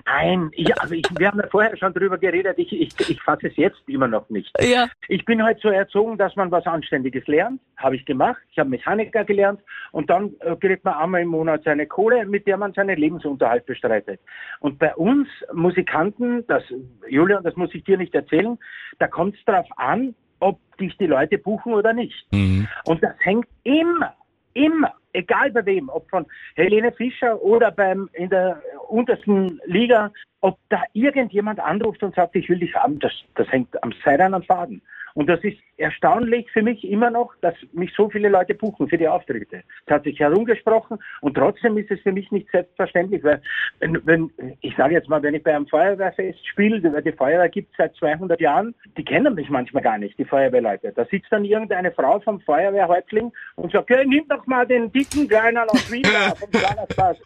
Nein, 0.06 0.50
ich, 0.52 0.80
also 0.80 0.94
ich, 0.94 1.04
wir 1.18 1.26
haben 1.26 1.40
ja 1.40 1.48
vorher 1.48 1.76
schon 1.76 1.92
drüber 1.92 2.16
geredet, 2.16 2.58
ich, 2.58 2.72
ich, 2.72 3.10
ich 3.10 3.20
fasse 3.20 3.48
es 3.48 3.56
jetzt 3.56 3.80
immer 3.88 4.06
noch 4.06 4.30
nicht. 4.30 4.50
Ja. 4.60 4.88
Ich 5.08 5.24
bin 5.24 5.42
halt 5.42 5.60
so 5.60 5.68
erzogen, 5.68 6.16
dass 6.16 6.36
man 6.36 6.50
was 6.52 6.64
Anständiges 6.66 7.26
lernt, 7.26 7.60
habe 7.76 7.96
ich 7.96 8.04
gemacht. 8.04 8.40
Ich 8.52 8.58
habe 8.58 8.70
Mechaniker 8.70 9.24
gelernt 9.24 9.60
und 9.90 10.08
dann 10.08 10.34
äh, 10.40 10.54
kriegt 10.56 10.84
man 10.84 10.94
einmal 10.94 11.22
im 11.22 11.28
Monat 11.28 11.62
seine 11.64 11.86
Kohle, 11.86 12.24
mit 12.24 12.46
der 12.46 12.56
man 12.56 12.72
seinen 12.72 12.96
Lebensunterhalt 12.96 13.66
bestreitet. 13.66 14.20
Und 14.60 14.78
bei 14.78 14.94
uns 14.94 15.28
Musikanten, 15.52 16.46
das 16.46 16.62
Julian, 17.08 17.42
das 17.42 17.56
muss 17.56 17.74
ich 17.74 17.82
dir 17.82 17.98
nicht 17.98 18.14
erzählen, 18.14 18.58
da 19.00 19.08
kommt 19.08 19.34
es 19.34 19.44
darauf 19.44 19.66
an, 19.76 20.14
ob 20.38 20.58
dich 20.78 20.96
die 20.98 21.06
Leute 21.06 21.36
buchen 21.36 21.74
oder 21.74 21.92
nicht. 21.92 22.26
Mhm. 22.32 22.68
Und 22.86 23.02
das 23.02 23.14
hängt 23.18 23.48
immer 23.64 24.14
immer, 24.54 24.92
egal 25.12 25.50
bei 25.50 25.64
wem, 25.66 25.88
ob 25.88 26.08
von 26.10 26.26
Helene 26.54 26.92
Fischer 26.92 27.40
oder 27.42 27.70
beim 27.70 28.08
in 28.12 28.30
der 28.30 28.62
untersten 28.88 29.60
Liga, 29.66 30.12
ob 30.40 30.58
da 30.68 30.82
irgendjemand 30.92 31.60
anruft 31.60 32.02
und 32.02 32.14
sagt, 32.14 32.36
ich 32.36 32.48
will 32.48 32.58
dich 32.58 32.74
haben, 32.74 32.98
das, 32.98 33.12
das 33.34 33.50
hängt 33.50 33.82
am 33.82 33.92
seidenen 34.04 34.42
Faden. 34.42 34.82
Und 35.14 35.28
das 35.28 35.42
ist 35.42 35.58
erstaunlich 35.76 36.50
für 36.52 36.62
mich 36.62 36.84
immer 36.84 37.10
noch, 37.10 37.34
dass 37.40 37.54
mich 37.72 37.92
so 37.96 38.10
viele 38.10 38.28
Leute 38.28 38.54
buchen 38.54 38.88
für 38.88 38.98
die 38.98 39.08
Auftritte. 39.08 39.62
Es 39.86 39.92
hat 39.92 40.04
sich 40.04 40.20
herumgesprochen 40.20 40.98
und 41.20 41.34
trotzdem 41.34 41.76
ist 41.78 41.90
es 41.90 42.00
für 42.00 42.12
mich 42.12 42.30
nicht 42.30 42.50
selbstverständlich, 42.50 43.24
weil 43.24 43.40
wenn, 43.80 44.00
wenn 44.06 44.30
ich 44.60 44.76
sage 44.76 44.94
jetzt 44.94 45.08
mal, 45.08 45.22
wenn 45.22 45.34
ich 45.34 45.42
bei 45.42 45.54
einem 45.54 45.66
Feuerwehrfest 45.66 46.46
spiele, 46.46 46.80
die 46.80 47.12
Feuerwehr 47.12 47.48
gibt 47.48 47.70
es 47.72 47.76
seit 47.78 47.96
200 47.96 48.40
Jahren, 48.40 48.74
die 48.96 49.04
kennen 49.04 49.34
mich 49.34 49.48
manchmal 49.48 49.82
gar 49.82 49.98
nicht, 49.98 50.18
die 50.18 50.24
Feuerwehrleute. 50.24 50.92
Da 50.94 51.04
sitzt 51.06 51.32
dann 51.32 51.44
irgendeine 51.44 51.92
Frau 51.92 52.20
vom 52.20 52.40
Feuerwehrhäuptling 52.40 53.32
und 53.56 53.72
sagt, 53.72 53.90
okay, 53.90 54.04
nimm 54.06 54.28
doch 54.28 54.46
mal 54.46 54.66
den 54.66 54.92
dicken 54.92 55.28
Kleinen 55.28 55.68
aus 55.68 55.90
Wien 55.90 56.04
vom 56.04 56.50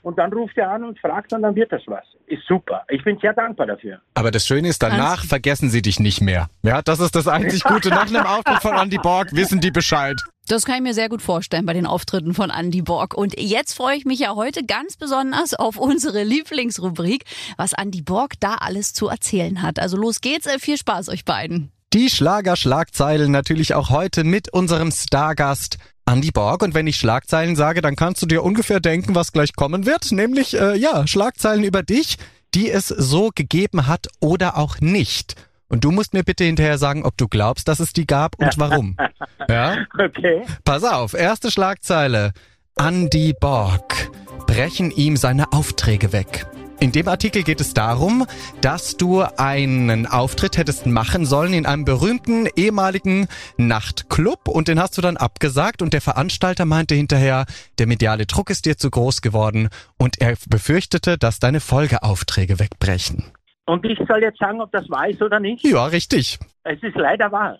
Und 0.03 0.19
dann 0.19 0.33
ruft 0.33 0.57
er 0.57 0.71
an 0.71 0.85
und 0.85 0.99
fragt 1.01 1.33
und 1.33 1.43
dann 1.43 1.57
wird 1.57 1.73
das 1.73 1.83
was. 1.87 2.05
Ist 2.27 2.47
super. 2.47 2.85
Ich 2.89 3.04
bin 3.05 3.19
sehr 3.21 3.33
dankbar 3.33 3.67
dafür. 3.67 4.01
Aber 4.15 4.31
das 4.31 4.47
Schöne 4.47 4.69
ist, 4.69 4.83
danach 4.83 5.25
vergessen 5.25 5.71
sie 5.71 5.83
dich 5.83 6.01
nicht 6.01 6.21
mehr. 6.21 6.49
Ja, 6.63 6.83
das 6.83 7.01
ist 7.01 7.15
das 7.15 7.29
einzig 7.29 7.65
Gute. 7.65 7.91
Nach 7.91 8.07
einem 8.07 8.25
Auftritt 8.25 8.63
von 8.63 8.75
Andy 8.77 8.99
Borg 8.99 9.33
wissen 9.33 9.61
die 9.61 9.71
Bescheid. 9.71 10.17
Das 10.47 10.67
kann 10.67 10.77
ich 10.77 10.83
mir 10.83 10.95
sehr 10.95 11.09
gut 11.09 11.23
vorstellen 11.23 11.65
bei 11.65 11.73
den 11.73 11.87
Auftritten 11.87 12.35
von 12.35 12.51
Andy 12.51 12.83
Borg. 12.83 13.15
Und 13.15 13.41
jetzt 13.41 13.75
freue 13.75 13.97
ich 13.97 14.05
mich 14.05 14.19
ja 14.19 14.35
heute 14.35 14.65
ganz 14.65 14.97
besonders 14.97 15.55
auf 15.55 15.79
unsere 15.79 16.23
Lieblingsrubrik, 16.23 17.25
was 17.57 17.73
Andy 17.73 18.03
Borg 18.03 18.35
da 18.41 18.57
alles 18.57 18.93
zu 18.93 19.09
erzählen 19.09 19.63
hat. 19.63 19.79
Also 19.79 19.97
los 19.97 20.21
geht's, 20.21 20.47
äh, 20.47 20.59
viel 20.59 20.77
Spaß 20.77 21.09
euch 21.09 21.25
beiden. 21.25 21.71
Die 21.95 22.11
Schlagerschlagzeilen 22.11 23.31
natürlich 23.31 23.75
auch 23.75 23.89
heute 23.89 24.25
mit 24.25 24.53
unserem 24.53 24.91
Stargast 24.91 25.79
Andy 26.07 26.31
Borg. 26.31 26.63
Und 26.63 26.75
wenn 26.75 26.87
ich 26.87 26.97
Schlagzeilen 26.97 27.57
sage, 27.57 27.81
dann 27.81 27.97
kannst 27.97 28.21
du 28.21 28.27
dir 28.27 28.43
ungefähr 28.43 28.81
denken, 28.81 29.15
was 29.15 29.33
gleich 29.33 29.55
kommen 29.55 29.87
wird. 29.87 30.13
Nämlich, 30.13 30.59
äh, 30.59 30.77
ja, 30.77 31.07
Schlagzeilen 31.07 31.65
über 31.65 31.83
dich, 31.83 32.17
die 32.55 32.71
es 32.71 32.89
so 32.89 33.31
gegeben 33.35 33.87
hat 33.87 34.09
oder 34.21 34.57
auch 34.57 34.81
nicht. 34.81 35.35
Und 35.69 35.85
du 35.85 35.91
musst 35.91 36.13
mir 36.15 36.23
bitte 36.23 36.45
hinterher 36.45 36.79
sagen, 36.79 37.05
ob 37.05 37.17
du 37.17 37.27
glaubst, 37.27 37.69
dass 37.69 37.81
es 37.81 37.93
die 37.93 38.07
gab 38.07 38.39
und 38.39 38.59
warum. 38.59 38.97
ja? 39.49 39.79
Okay. 39.99 40.43
Pass 40.65 40.85
auf, 40.85 41.15
erste 41.15 41.51
Schlagzeile. 41.51 42.33
Andy 42.77 43.35
Borg. 43.39 44.11
Brechen 44.47 44.91
ihm 44.91 45.17
seine 45.17 45.53
Aufträge 45.53 46.13
weg. 46.13 46.47
In 46.81 46.93
dem 46.93 47.09
Artikel 47.09 47.43
geht 47.43 47.61
es 47.61 47.73
darum, 47.73 48.27
dass 48.61 48.97
du 48.97 49.23
einen 49.23 50.07
Auftritt 50.07 50.57
hättest 50.57 50.87
machen 50.87 51.25
sollen 51.25 51.55
in 51.55 51.67
einem 51.67 51.85
berühmten 51.85 52.47
ehemaligen 52.57 53.29
Nachtclub 53.57 54.49
und 54.49 54.69
den 54.69 54.79
hast 54.79 54.99
du 54.99 55.03
dann 55.03 55.17
abgesagt 55.17 55.83
und 55.83 55.93
der 55.93 56.01
Veranstalter 56.01 56.65
meinte 56.65 56.95
hinterher, 56.95 57.47
der 57.79 57.87
mediale 57.87 58.27
Druck 58.27 58.51
ist 58.51 58.67
dir 58.67 58.77
zu 58.77 58.91
groß 58.91 59.23
geworden 59.23 59.69
und 59.99 60.21
er 60.21 60.35
befürchtete, 60.49 61.17
dass 61.17 61.39
deine 61.39 61.61
Folgeaufträge 61.61 62.59
wegbrechen. 62.59 63.33
Und 63.67 63.85
ich 63.87 63.99
soll 64.07 64.23
jetzt 64.23 64.39
sagen, 64.39 64.61
ob 64.61 64.71
das 64.73 64.89
wahr 64.91 65.09
ist 65.09 65.23
oder 65.23 65.41
nicht? 65.41 65.65
Ja, 65.65 65.87
richtig. 65.87 66.39
Es 66.65 66.83
ist 66.83 66.97
leider 66.97 67.33
wahr. 67.33 67.59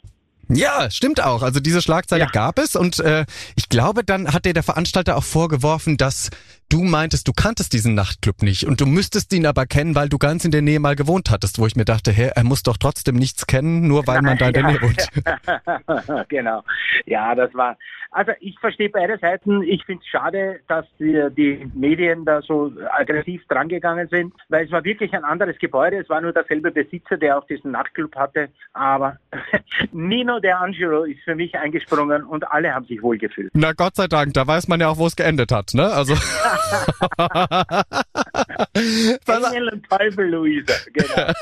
Ja, 0.49 0.91
stimmt 0.91 1.23
auch. 1.23 1.43
Also 1.43 1.61
diese 1.61 1.81
Schlagzeile 1.81 2.25
ja. 2.25 2.31
gab 2.31 2.59
es 2.59 2.77
und 2.77 2.99
äh, 3.01 3.25
ich 3.57 3.69
glaube, 3.69 4.05
dann 4.05 4.33
hat 4.33 4.45
dir 4.45 4.53
der 4.53 4.63
Veranstalter 4.63 5.17
auch 5.17 5.25
vorgeworfen, 5.25 5.97
dass 5.97 6.31
du 6.69 6.83
meintest, 6.83 7.29
du 7.29 7.33
kanntest 7.33 7.73
diesen 7.73 7.95
Nachtclub 7.95 8.43
nicht 8.43 8.67
und 8.67 8.81
du 8.81 8.87
müsstest 8.87 9.33
ihn 9.33 9.47
aber 9.47 9.67
kennen, 9.67 9.95
weil 9.95 10.09
du 10.09 10.19
ganz 10.19 10.45
in 10.45 10.51
der 10.51 10.63
Nähe 10.63 10.81
mal 10.81 10.97
gewohnt 10.97 11.31
hattest, 11.31 11.59
wo 11.59 11.67
ich 11.67 11.77
mir 11.77 11.85
dachte, 11.85 12.13
hä, 12.13 12.31
er 12.35 12.45
muss 12.45 12.63
doch 12.63 12.77
trotzdem 12.77 13.17
nichts 13.17 13.47
kennen, 13.47 13.87
nur 13.87 14.07
weil 14.07 14.23
man 14.23 14.39
da 14.39 14.49
in 14.49 14.53
der 14.53 14.67
Nähe 14.67 14.83
wohnt. 14.83 15.09
genau. 16.29 16.63
Ja, 17.07 17.35
das 17.35 17.55
war, 17.55 17.77
also 18.15 18.31
ich 18.39 18.57
verstehe 18.61 18.89
beide 18.89 19.19
Seiten. 19.19 19.63
Ich 19.65 19.85
finde 19.85 20.03
es 20.05 20.09
schade, 20.09 20.61
dass 20.69 20.87
die, 21.01 21.21
die, 21.37 21.69
Medien 21.75 22.25
da 22.25 22.43
so 22.43 22.73
aggressiv 22.97 23.43
drangegangen 23.49 24.07
sind, 24.09 24.33
weil 24.49 24.67
es 24.67 24.71
war 24.71 24.85
wirklich 24.85 25.13
ein 25.13 25.25
anderes 25.25 25.59
Gebäude. 25.59 25.99
Es 25.99 26.09
war 26.09 26.21
nur 26.21 26.33
derselbe 26.33 26.71
Besitzer, 26.71 27.17
der 27.17 27.37
auch 27.37 27.47
diesen 27.49 27.73
Nachtclub 27.73 28.15
hatte. 28.15 28.51
Aber 28.73 29.19
Nino 29.93 30.39
De 30.39 30.53
Angelo 30.53 31.03
ist 31.05 31.23
für 31.25 31.35
mich 31.35 31.57
eingesprungen 31.57 32.23
und 32.23 32.51
alle 32.53 32.73
haben 32.73 32.87
sich 32.87 33.03
wohlgefühlt. 33.03 33.51
Na 33.55 33.73
Gott 33.73 33.97
sei 33.97 34.07
Dank, 34.07 34.33
da 34.35 34.47
weiß 34.47 34.69
man 34.69 34.81
ja 34.81 34.89
auch, 34.89 34.99
wo 34.99 35.07
es 35.07 35.17
geendet 35.17 35.51
hat, 35.51 35.75
ne? 35.75 35.93
Also. 35.93 36.15
Engel 39.27 39.69
und 39.71 39.89
Teufel, 39.89 40.31
Luisa, 40.31 40.75
genau. 40.93 41.33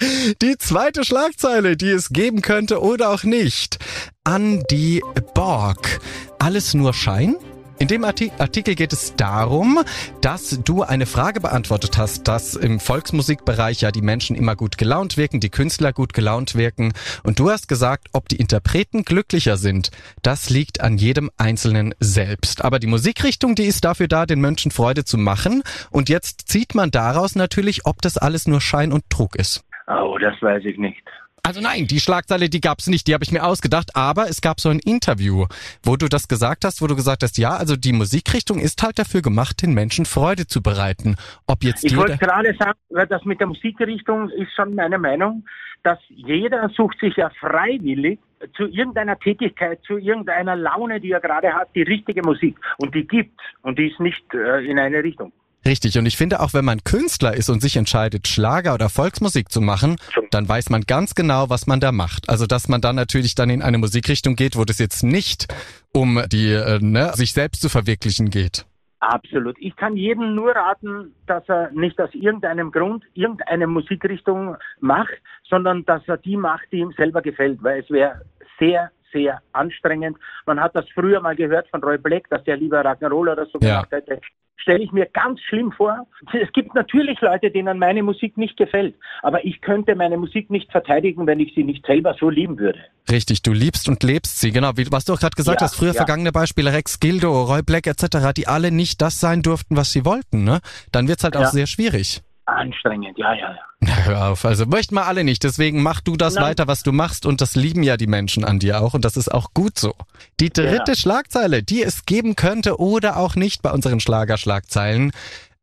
Die 0.42 0.56
zweite 0.58 1.04
Schlagzeile, 1.04 1.76
die 1.76 1.90
es 1.90 2.10
geben 2.10 2.42
könnte 2.42 2.80
oder 2.80 3.10
auch 3.10 3.24
nicht. 3.24 3.78
Andy 4.26 5.02
Borg. 5.34 5.98
Alles 6.38 6.74
nur 6.74 6.94
Schein? 6.94 7.36
In 7.80 7.86
dem 7.86 8.02
Artikel 8.02 8.74
geht 8.74 8.92
es 8.92 9.14
darum, 9.14 9.78
dass 10.20 10.60
du 10.64 10.82
eine 10.82 11.06
Frage 11.06 11.40
beantwortet 11.40 11.96
hast, 11.96 12.26
dass 12.26 12.56
im 12.56 12.80
Volksmusikbereich 12.80 13.82
ja 13.82 13.92
die 13.92 14.02
Menschen 14.02 14.34
immer 14.34 14.56
gut 14.56 14.78
gelaunt 14.78 15.16
wirken, 15.16 15.38
die 15.38 15.48
Künstler 15.48 15.92
gut 15.92 16.12
gelaunt 16.12 16.56
wirken. 16.56 16.92
Und 17.22 17.38
du 17.38 17.50
hast 17.50 17.68
gesagt, 17.68 18.08
ob 18.12 18.28
die 18.28 18.36
Interpreten 18.36 19.04
glücklicher 19.04 19.56
sind, 19.56 19.92
das 20.24 20.50
liegt 20.50 20.80
an 20.80 20.98
jedem 20.98 21.30
Einzelnen 21.38 21.94
selbst. 22.00 22.64
Aber 22.64 22.80
die 22.80 22.88
Musikrichtung, 22.88 23.54
die 23.54 23.66
ist 23.66 23.84
dafür 23.84 24.08
da, 24.08 24.26
den 24.26 24.40
Menschen 24.40 24.72
Freude 24.72 25.04
zu 25.04 25.16
machen. 25.16 25.62
Und 25.92 26.08
jetzt 26.08 26.48
zieht 26.48 26.74
man 26.74 26.90
daraus 26.90 27.36
natürlich, 27.36 27.86
ob 27.86 28.02
das 28.02 28.18
alles 28.18 28.48
nur 28.48 28.60
Schein 28.60 28.92
und 28.92 29.08
Trug 29.08 29.36
ist. 29.36 29.64
Oh, 29.86 30.18
das 30.18 30.34
weiß 30.42 30.64
ich 30.64 30.78
nicht. 30.78 31.04
Also 31.48 31.62
nein, 31.62 31.86
die 31.86 31.98
Schlagzeile, 31.98 32.50
die 32.50 32.60
gab's 32.60 32.88
nicht, 32.88 33.06
die 33.06 33.14
habe 33.14 33.24
ich 33.24 33.32
mir 33.32 33.42
ausgedacht, 33.42 33.96
aber 33.96 34.28
es 34.28 34.42
gab 34.42 34.60
so 34.60 34.68
ein 34.68 34.80
Interview, 34.80 35.46
wo 35.82 35.96
du 35.96 36.06
das 36.06 36.28
gesagt 36.28 36.62
hast, 36.66 36.82
wo 36.82 36.86
du 36.86 36.94
gesagt 36.94 37.22
hast, 37.22 37.38
ja, 37.38 37.56
also 37.56 37.74
die 37.74 37.94
Musikrichtung 37.94 38.58
ist 38.58 38.82
halt 38.82 38.98
dafür 38.98 39.22
gemacht, 39.22 39.62
den 39.62 39.72
Menschen 39.72 40.04
Freude 40.04 40.46
zu 40.46 40.62
bereiten. 40.62 41.16
Ob 41.46 41.64
jetzt 41.64 41.84
Ich 41.84 41.96
wollte 41.96 42.18
gerade 42.18 42.54
sagen, 42.58 42.78
das 42.90 43.24
mit 43.24 43.40
der 43.40 43.46
Musikrichtung 43.46 44.28
ist 44.28 44.52
schon 44.54 44.74
meine 44.74 44.98
Meinung, 44.98 45.46
dass 45.84 45.98
jeder 46.08 46.68
sucht 46.76 47.00
sich 47.00 47.16
ja 47.16 47.30
freiwillig 47.40 48.18
zu 48.54 48.66
irgendeiner 48.66 49.18
Tätigkeit, 49.18 49.80
zu 49.86 49.96
irgendeiner 49.96 50.54
Laune, 50.54 51.00
die 51.00 51.12
er 51.12 51.20
gerade 51.20 51.54
hat, 51.54 51.68
die 51.74 51.80
richtige 51.82 52.20
Musik. 52.20 52.58
Und 52.76 52.94
die 52.94 53.06
gibt. 53.06 53.40
Und 53.62 53.78
die 53.78 53.90
ist 53.90 54.00
nicht 54.00 54.34
äh, 54.34 54.60
in 54.66 54.78
eine 54.78 55.02
Richtung. 55.02 55.32
Richtig. 55.66 55.98
Und 55.98 56.06
ich 56.06 56.16
finde 56.16 56.40
auch, 56.40 56.54
wenn 56.54 56.64
man 56.64 56.84
Künstler 56.84 57.34
ist 57.34 57.50
und 57.50 57.60
sich 57.60 57.76
entscheidet, 57.76 58.28
Schlager 58.28 58.74
oder 58.74 58.88
Volksmusik 58.88 59.50
zu 59.50 59.60
machen, 59.60 59.96
dann 60.30 60.48
weiß 60.48 60.70
man 60.70 60.82
ganz 60.82 61.14
genau, 61.14 61.50
was 61.50 61.66
man 61.66 61.80
da 61.80 61.92
macht. 61.92 62.28
Also, 62.28 62.46
dass 62.46 62.68
man 62.68 62.80
dann 62.80 62.96
natürlich 62.96 63.34
dann 63.34 63.50
in 63.50 63.62
eine 63.62 63.78
Musikrichtung 63.78 64.36
geht, 64.36 64.56
wo 64.56 64.64
das 64.64 64.78
jetzt 64.78 65.02
nicht 65.02 65.46
um 65.92 66.22
die, 66.30 66.52
äh, 66.52 66.78
ne, 66.80 67.12
sich 67.14 67.32
selbst 67.32 67.60
zu 67.60 67.68
verwirklichen 67.68 68.30
geht. 68.30 68.64
Absolut. 69.00 69.56
Ich 69.60 69.76
kann 69.76 69.96
jedem 69.96 70.34
nur 70.34 70.52
raten, 70.52 71.14
dass 71.26 71.48
er 71.48 71.70
nicht 71.70 72.00
aus 72.00 72.10
irgendeinem 72.14 72.72
Grund 72.72 73.04
irgendeine 73.14 73.68
Musikrichtung 73.68 74.56
macht, 74.80 75.14
sondern 75.48 75.84
dass 75.84 76.02
er 76.08 76.16
die 76.16 76.36
macht, 76.36 76.66
die 76.72 76.78
ihm 76.78 76.92
selber 76.96 77.22
gefällt, 77.22 77.62
weil 77.62 77.82
es 77.82 77.90
wäre 77.90 78.22
sehr, 78.58 78.90
sehr 79.12 79.40
anstrengend. 79.52 80.16
Man 80.46 80.60
hat 80.60 80.74
das 80.74 80.86
früher 80.94 81.20
mal 81.20 81.36
gehört 81.36 81.68
von 81.68 81.82
Roy 81.82 81.98
Black, 81.98 82.28
dass 82.30 82.44
der 82.44 82.56
lieber 82.56 82.80
Rock'n'Roll 82.80 83.32
oder 83.32 83.46
so 83.46 83.58
ja. 83.60 83.82
gemacht 83.82 83.92
hätte 83.92 84.20
stelle 84.68 84.84
ich 84.84 84.92
mir 84.92 85.06
ganz 85.06 85.40
schlimm 85.48 85.72
vor. 85.72 86.06
Es 86.32 86.52
gibt 86.52 86.74
natürlich 86.74 87.20
Leute, 87.20 87.50
denen 87.50 87.78
meine 87.78 88.02
Musik 88.02 88.36
nicht 88.36 88.56
gefällt, 88.56 88.94
aber 89.22 89.44
ich 89.44 89.60
könnte 89.60 89.94
meine 89.94 90.16
Musik 90.18 90.50
nicht 90.50 90.70
verteidigen, 90.70 91.26
wenn 91.26 91.40
ich 91.40 91.54
sie 91.54 91.64
nicht 91.64 91.86
selber 91.86 92.14
so 92.18 92.28
lieben 92.28 92.58
würde. 92.58 92.78
Richtig, 93.10 93.42
du 93.42 93.52
liebst 93.52 93.88
und 93.88 94.02
lebst 94.02 94.40
sie, 94.40 94.52
genau. 94.52 94.72
Wie, 94.76 94.90
was 94.90 95.04
du 95.04 95.14
auch 95.14 95.20
gerade 95.20 95.34
gesagt 95.36 95.60
ja, 95.60 95.66
hast, 95.66 95.76
früher 95.76 95.92
ja. 95.92 95.94
vergangene 95.94 96.32
Beispiele, 96.32 96.72
Rex 96.72 97.00
Gildo, 97.00 97.44
Roy 97.44 97.62
Black 97.62 97.86
etc., 97.86 98.32
die 98.36 98.46
alle 98.46 98.70
nicht 98.70 99.00
das 99.00 99.20
sein 99.20 99.42
durften, 99.42 99.76
was 99.76 99.92
sie 99.92 100.04
wollten, 100.04 100.44
ne? 100.44 100.60
Dann 100.92 101.08
wird's 101.08 101.24
halt 101.24 101.36
auch 101.36 101.46
sehr 101.46 101.66
schwierig. 101.66 102.22
Anstrengend, 102.48 103.18
ja, 103.18 103.34
ja, 103.34 103.50
ja. 103.50 103.96
Hör 104.04 104.28
auf, 104.28 104.44
also 104.44 104.66
möchten 104.66 104.94
wir 104.94 105.06
alle 105.06 105.22
nicht. 105.22 105.44
Deswegen 105.44 105.82
mach 105.82 106.00
du 106.00 106.16
das 106.16 106.34
Nein. 106.34 106.44
weiter, 106.44 106.66
was 106.66 106.82
du 106.82 106.92
machst 106.92 107.26
und 107.26 107.40
das 107.40 107.54
lieben 107.54 107.82
ja 107.82 107.96
die 107.96 108.06
Menschen 108.06 108.44
an 108.44 108.58
dir 108.58 108.80
auch 108.80 108.94
und 108.94 109.04
das 109.04 109.16
ist 109.16 109.32
auch 109.32 109.52
gut 109.54 109.78
so. 109.78 109.94
Die 110.40 110.50
dritte 110.50 110.92
ja. 110.92 110.96
Schlagzeile, 110.96 111.62
die 111.62 111.82
es 111.82 112.06
geben 112.06 112.36
könnte 112.36 112.80
oder 112.80 113.18
auch 113.18 113.36
nicht 113.36 113.62
bei 113.62 113.70
unseren 113.70 114.00
Schlagerschlagzeilen, 114.00 115.12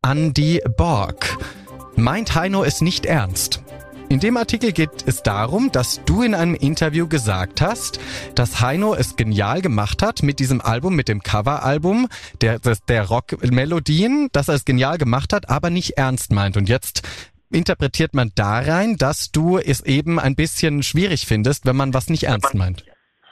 Andy 0.06 0.62
Borg. 0.78 1.38
Meint 1.96 2.36
Heino 2.36 2.64
es 2.64 2.82
nicht 2.82 3.06
ernst? 3.06 3.65
In 4.08 4.20
dem 4.20 4.38
Artikel 4.38 4.72
geht 4.72 5.08
es 5.08 5.24
darum, 5.24 5.72
dass 5.72 6.04
du 6.06 6.22
in 6.22 6.36
einem 6.36 6.54
Interview 6.54 7.08
gesagt 7.08 7.60
hast, 7.62 8.00
dass 8.36 8.62
Heino 8.62 8.94
es 8.94 9.16
genial 9.16 9.62
gemacht 9.62 10.04
hat 10.04 10.22
mit 10.22 10.40
diesem 10.40 10.62
Album, 10.62 10.96
mit 10.96 11.08
dem 11.08 11.24
Coveralbum 11.24 12.08
der, 12.40 12.60
der 12.60 13.04
Rock-Melodien, 13.06 14.30
dass 14.32 14.48
er 14.48 14.56
es 14.56 14.66
genial 14.66 15.00
gemacht 15.00 15.34
hat, 15.34 15.50
aber 15.50 15.72
nicht 15.72 15.98
ernst 15.98 16.32
meint. 16.32 16.56
Und 16.56 16.70
jetzt 16.70 17.02
interpretiert 17.52 18.14
man 18.14 18.32
da 18.36 18.60
rein, 18.60 18.96
dass 18.98 19.32
du 19.32 19.58
es 19.58 19.82
eben 19.82 20.20
ein 20.20 20.36
bisschen 20.36 20.84
schwierig 20.84 21.26
findest, 21.26 21.66
wenn 21.66 21.76
man 21.76 21.94
was 21.94 22.08
nicht 22.08 22.24
ernst 22.24 22.54
meint. 22.54 22.86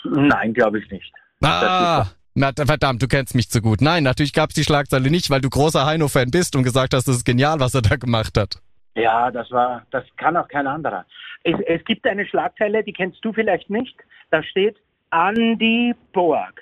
Nein, 0.06 0.54
glaube 0.54 0.80
ich 0.80 0.90
nicht. 0.90 1.14
Ah, 1.44 2.08
na, 2.34 2.52
verdammt, 2.56 3.02
du 3.02 3.08
kennst 3.08 3.36
mich 3.36 3.50
zu 3.50 3.62
gut. 3.62 3.82
Nein, 3.82 4.04
natürlich 4.04 4.34
gab 4.34 4.50
es 4.50 4.56
die 4.56 4.64
Schlagzeile 4.64 5.12
nicht, 5.12 5.30
weil 5.30 5.42
du 5.42 5.50
großer 5.50 5.86
Heino-Fan 5.86 6.32
bist 6.32 6.56
und 6.56 6.64
gesagt 6.64 6.96
hast, 6.96 7.08
das 7.08 7.18
ist 7.18 7.26
genial, 7.26 7.60
was 7.60 7.76
er 7.76 7.84
da 7.84 7.96
gemacht 7.96 8.38
hat. 8.40 8.63
Ja, 8.96 9.32
das 9.32 9.50
war, 9.52 9.86
das 9.92 10.04
kann 10.18 10.38
auch 10.38 10.48
kein 10.48 10.68
anderer. 10.68 11.06
Es, 11.44 11.56
es 11.66 11.84
gibt 11.86 12.06
eine 12.06 12.26
Schlagzeile, 12.26 12.84
die 12.84 12.94
kennst 12.94 13.24
du 13.26 13.34
vielleicht 13.34 13.70
nicht. 13.70 13.96
Da 14.30 14.44
steht, 14.44 14.78
Andy 15.12 15.94
Borg 16.14 16.62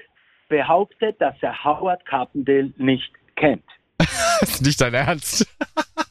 behauptet, 0.49 1.19
dass 1.21 1.35
er 1.41 1.63
Howard 1.63 2.05
Carpendale 2.05 2.71
nicht 2.77 3.11
kennt. 3.35 3.63
das 3.97 4.41
ist 4.41 4.61
nicht 4.61 4.79
dein 4.81 4.93
Ernst. 4.93 5.47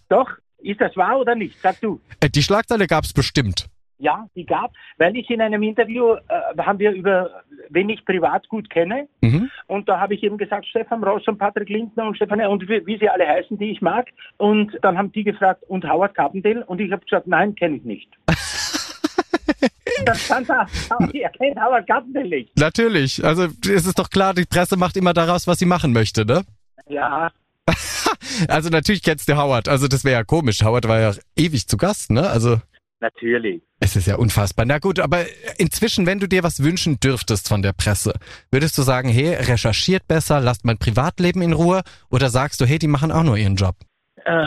Doch, 0.09 0.29
Ist 0.59 0.81
das 0.81 0.97
wahr 0.97 1.19
oder 1.21 1.35
nicht? 1.35 1.59
Sag 1.61 1.81
du. 1.81 2.01
Äh, 2.21 2.29
Die 2.31 2.43
Schlagzeile 2.43 2.87
gab's 2.87 3.13
bestimmt. 3.13 3.67
Ja, 4.03 4.27
die 4.35 4.47
gab, 4.47 4.73
weil 4.97 5.15
ich 5.15 5.29
in 5.29 5.43
einem 5.43 5.63
Interview 5.63 6.15
äh, 6.15 6.63
haben 6.63 6.79
wir 6.79 6.91
über, 6.93 7.43
wen 7.69 7.91
ich 7.91 8.03
privat 8.07 8.49
gut 8.49 8.71
kenne, 8.71 9.09
Mhm. 9.21 9.51
und 9.67 9.89
da 9.91 10.01
habe 10.01 10.15
ich 10.15 10.23
eben 10.23 10.39
gesagt, 10.39 10.67
Stefan 10.67 11.05
Ross 11.05 11.29
und 11.29 11.37
Patrick 11.39 11.69
Lindner 11.69 12.07
und 12.07 12.17
Stefan 12.17 12.41
und 12.47 12.67
wie, 12.69 12.87
wie 12.87 12.99
sie 12.99 13.11
alle 13.11 13.29
heißen, 13.29 13.59
die 13.59 13.71
ich 13.71 13.83
mag. 13.83 14.09
Und 14.39 14.73
dann 14.81 14.97
haben 14.97 15.13
die 15.13 15.23
gefragt, 15.23 15.63
und 15.69 15.85
Howard 15.87 16.15
Carpendale? 16.15 16.65
Und 16.65 16.81
ich 16.81 16.91
habe 16.91 17.05
gesagt, 17.05 17.27
nein, 17.27 17.55
kenne 17.55 17.77
ich 17.77 17.85
nicht. 17.85 18.09
dann 20.07 20.15
stand 20.17 20.49
da, 20.49 20.67
ihr 21.13 21.29
kennt 21.31 21.61
Howard 21.61 21.87
Carpendale 21.87 22.29
nicht. 22.29 22.59
Natürlich. 22.59 23.23
Also 23.25 23.45
es 23.45 23.87
ist 23.87 23.99
doch 23.99 24.09
klar, 24.09 24.33
die 24.35 24.47
Presse 24.47 24.77
macht 24.79 24.97
immer 24.97 25.13
daraus, 25.13 25.47
was 25.47 25.59
sie 25.59 25.67
machen 25.67 25.93
möchte, 25.93 26.25
ne? 26.25 26.43
Ja, 26.89 27.31
Also 28.49 28.71
natürlich 28.71 29.03
kennst 29.03 29.29
du 29.29 29.37
Howard. 29.37 29.69
Also 29.69 29.89
das 29.89 30.05
wäre 30.05 30.15
ja 30.21 30.25
komisch. 30.25 30.63
Howard 30.65 30.89
war 30.89 30.99
ja 31.01 31.13
ewig 31.37 31.67
zu 31.67 31.77
Gast, 31.77 32.11
ne? 32.11 32.29
Also 32.29 32.57
natürlich. 33.01 33.63
es 33.81 33.97
ist 33.97 34.07
ja 34.07 34.17
unfassbar. 34.17 34.67
Na 34.67 34.79
gut, 34.79 35.01
aber 35.01 35.25
inzwischen, 35.59 36.07
wenn 36.07 36.21
du 36.21 36.27
dir 36.27 36.43
was 36.43 36.63
wünschen 36.63 37.01
dürftest 37.01 37.49
von 37.49 37.63
der 37.63 37.73
Presse, 37.73 38.15
würdest 38.51 38.77
du 38.79 38.83
sagen, 38.83 39.09
hey, 39.09 39.35
recherchiert 39.35 40.07
besser, 40.07 40.41
lasst 40.41 40.65
mein 40.65 40.79
Privatleben 40.79 41.43
in 41.43 41.53
Ruhe? 41.53 41.83
Oder 42.11 42.29
sagst 42.29 42.61
du, 42.61 42.67
hey, 42.67 42.79
die 42.79 42.89
machen 42.89 43.11
auch 43.11 43.23
nur 43.23 43.37
ihren 43.37 43.57
Job? 43.57 43.77
Äh, 44.25 44.47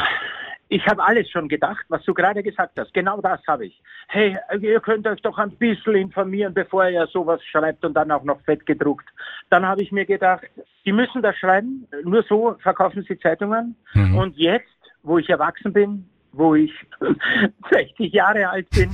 ich 0.70 0.86
habe 0.88 1.04
alles 1.04 1.30
schon 1.30 1.50
gedacht, 1.50 1.86
was 1.90 2.04
du 2.04 2.14
gerade 2.14 2.42
gesagt 2.42 2.80
hast. 2.80 2.94
Genau 2.94 3.22
das 3.22 3.40
habe 3.48 3.68
ich. 3.68 3.82
Hey, 4.08 4.38
ihr 4.60 4.80
könnt 4.80 5.06
euch 5.06 5.22
doch 5.22 5.38
ein 5.38 5.52
bisschen 5.52 5.96
informieren, 5.96 6.54
bevor 6.54 6.88
ihr 6.90 7.06
sowas 7.08 7.44
schreibt 7.44 7.86
und 7.86 7.94
dann 7.94 8.12
auch 8.12 8.24
noch 8.24 8.42
fett 8.42 8.66
gedruckt. 8.66 9.06
Dann 9.50 9.66
habe 9.66 9.84
ich 9.84 9.92
mir 9.92 10.06
gedacht, 10.06 10.46
die 10.86 10.92
müssen 10.92 11.22
das 11.22 11.36
schreiben. 11.38 11.88
Nur 12.04 12.24
so 12.24 12.56
verkaufen 12.60 13.06
sie 13.08 13.20
Zeitungen. 13.20 13.76
Mhm. 13.94 14.18
Und 14.18 14.38
jetzt, 14.38 14.66
wo 15.04 15.20
ich 15.20 15.30
erwachsen 15.30 15.74
bin, 15.74 16.10
wo 16.34 16.56
ich 16.56 16.72
60 17.72 18.12
Jahre 18.12 18.50
alt 18.50 18.70
bin, 18.72 18.90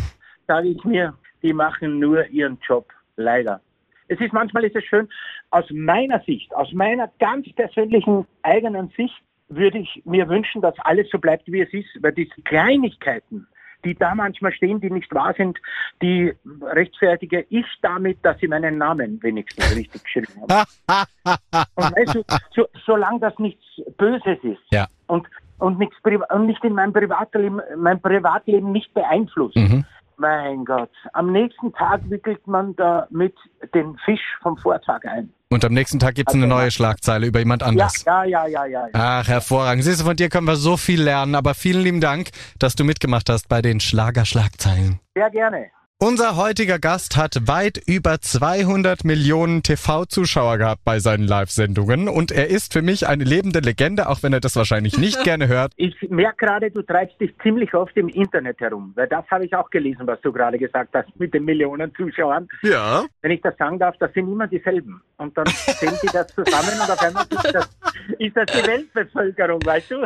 sage 0.47 0.69
ich 0.69 0.83
mir, 0.83 1.13
die 1.41 1.53
machen 1.53 1.99
nur 1.99 2.25
ihren 2.27 2.57
Job. 2.67 2.87
Leider. 3.15 3.61
Es 4.07 4.19
ist 4.19 4.33
manchmal 4.33 4.63
ist 4.65 4.75
es 4.75 4.83
schön, 4.85 5.07
aus 5.51 5.65
meiner 5.71 6.19
Sicht, 6.21 6.53
aus 6.55 6.71
meiner 6.73 7.11
ganz 7.19 7.47
persönlichen 7.53 8.25
eigenen 8.43 8.89
Sicht, 8.95 9.15
würde 9.49 9.79
ich 9.79 10.01
mir 10.05 10.29
wünschen, 10.29 10.61
dass 10.61 10.77
alles 10.79 11.09
so 11.11 11.17
bleibt, 11.17 11.51
wie 11.51 11.61
es 11.61 11.73
ist, 11.73 11.87
weil 12.01 12.11
diese 12.13 12.39
Kleinigkeiten, 12.43 13.47
die 13.83 13.95
da 13.95 14.13
manchmal 14.13 14.51
stehen, 14.53 14.79
die 14.79 14.91
nicht 14.91 15.11
wahr 15.13 15.33
sind, 15.35 15.57
die 16.01 16.33
rechtfertige 16.61 17.45
ich 17.49 17.65
damit, 17.81 18.19
dass 18.23 18.37
sie 18.39 18.47
meinen 18.47 18.77
Namen 18.77 19.21
wenigstens 19.23 19.75
richtig 19.75 20.03
geschrieben 20.03 20.33
haben. 20.49 20.67
Und 21.75 21.83
weißt 21.95 22.15
du, 22.15 22.23
so, 22.55 22.67
solange 22.85 23.19
das 23.21 23.37
nichts 23.39 23.63
Böses 23.97 24.37
ist 24.43 24.61
Ja. 24.71 24.87
und, 25.07 25.27
und, 25.59 25.77
nichts, 25.79 25.95
und 26.33 26.45
nicht 26.45 26.63
in 26.63 26.73
meinem 26.73 26.93
Privatleben, 26.93 27.61
mein 27.77 28.01
Privatleben 28.01 28.71
nicht 28.71 28.93
beeinflusst, 28.93 29.55
Mhm. 29.55 29.85
mein 30.17 30.65
Gott, 30.65 30.89
am 31.13 31.31
nächsten 31.31 31.71
Tag 31.73 32.01
wickelt 32.09 32.45
man 32.47 32.75
da 32.75 33.07
mit 33.09 33.35
den 33.73 33.97
Fisch 34.05 34.37
vom 34.41 34.57
Vortag 34.57 35.05
ein. 35.05 35.31
Und 35.51 35.65
am 35.65 35.73
nächsten 35.73 35.97
Tag 35.97 36.13
gibt's 36.15 36.33
eine 36.35 36.45
neue 36.45 36.69
Schlagzeile 36.69 37.25
über 37.25 37.39
jemand 37.39 37.63
anders. 37.63 38.03
ja, 38.05 38.23
ja, 38.23 38.45
ja, 38.45 38.65
ja. 38.65 38.85
ja. 38.87 38.89
Ach, 38.93 39.27
hervorragend. 39.27 39.83
Siehst 39.83 40.01
du, 40.01 40.05
von 40.05 40.15
dir 40.15 40.29
können 40.29 40.45
wir 40.45 40.55
so 40.57 40.77
viel 40.77 41.01
lernen. 41.01 41.33
Aber 41.33 41.55
vielen 41.55 41.81
lieben 41.81 42.01
Dank, 42.01 42.29
dass 42.59 42.75
du 42.75 42.83
mitgemacht 42.83 43.29
hast 43.29 43.49
bei 43.49 43.61
den 43.63 43.79
Schlagerschlagzeilen. 43.79 44.99
Sehr 45.15 45.29
gerne. 45.31 45.65
Unser 46.01 46.37
heutiger 46.37 46.79
Gast 46.79 47.17
hat 47.17 47.45
weit 47.49 47.77
über 47.85 48.21
200 48.21 49.03
Millionen 49.03 49.63
TV-Zuschauer 49.63 50.57
gehabt 50.57 50.85
bei 50.85 50.99
seinen 50.99 51.27
Live-Sendungen 51.27 52.07
und 52.07 52.31
er 52.31 52.49
ist 52.49 52.71
für 52.71 52.81
mich 52.81 53.05
eine 53.05 53.25
lebende 53.25 53.59
Legende, 53.59 54.07
auch 54.07 54.23
wenn 54.23 54.31
er 54.31 54.39
das 54.39 54.55
wahrscheinlich 54.55 54.97
nicht 54.97 55.21
gerne 55.25 55.49
hört. 55.49 55.73
Ich 55.75 55.93
merke 56.09 56.45
gerade, 56.45 56.71
du 56.71 56.83
treibst 56.83 57.19
dich 57.19 57.33
ziemlich 57.43 57.73
oft 57.73 57.97
im 57.97 58.07
Internet 58.07 58.61
herum, 58.61 58.93
weil 58.95 59.09
das 59.09 59.25
habe 59.29 59.45
ich 59.45 59.53
auch 59.53 59.69
gelesen, 59.71 60.07
was 60.07 60.21
du 60.21 60.31
gerade 60.31 60.57
gesagt 60.57 60.91
hast 60.93 61.09
mit 61.19 61.33
den 61.33 61.43
Millionen 61.43 61.93
Zuschauern. 61.93 62.47
Ja. 62.61 63.03
Wenn 63.21 63.31
ich 63.31 63.41
das 63.41 63.57
sagen 63.57 63.77
darf, 63.77 63.97
das 63.99 64.13
sind 64.13 64.31
immer 64.31 64.47
dieselben. 64.47 65.01
Und 65.17 65.37
dann 65.37 65.47
zählen 65.47 65.97
die 66.01 66.07
das 66.13 66.27
zusammen 66.27 66.79
und 66.81 66.89
auf 66.89 67.01
einmal 67.01 67.25
ist 67.29 67.53
das, 67.53 67.69
ist 68.17 68.37
das 68.37 68.45
die 68.45 68.65
Weltbevölkerung, 68.65 69.59
weißt 69.65 69.91
du? 69.91 70.05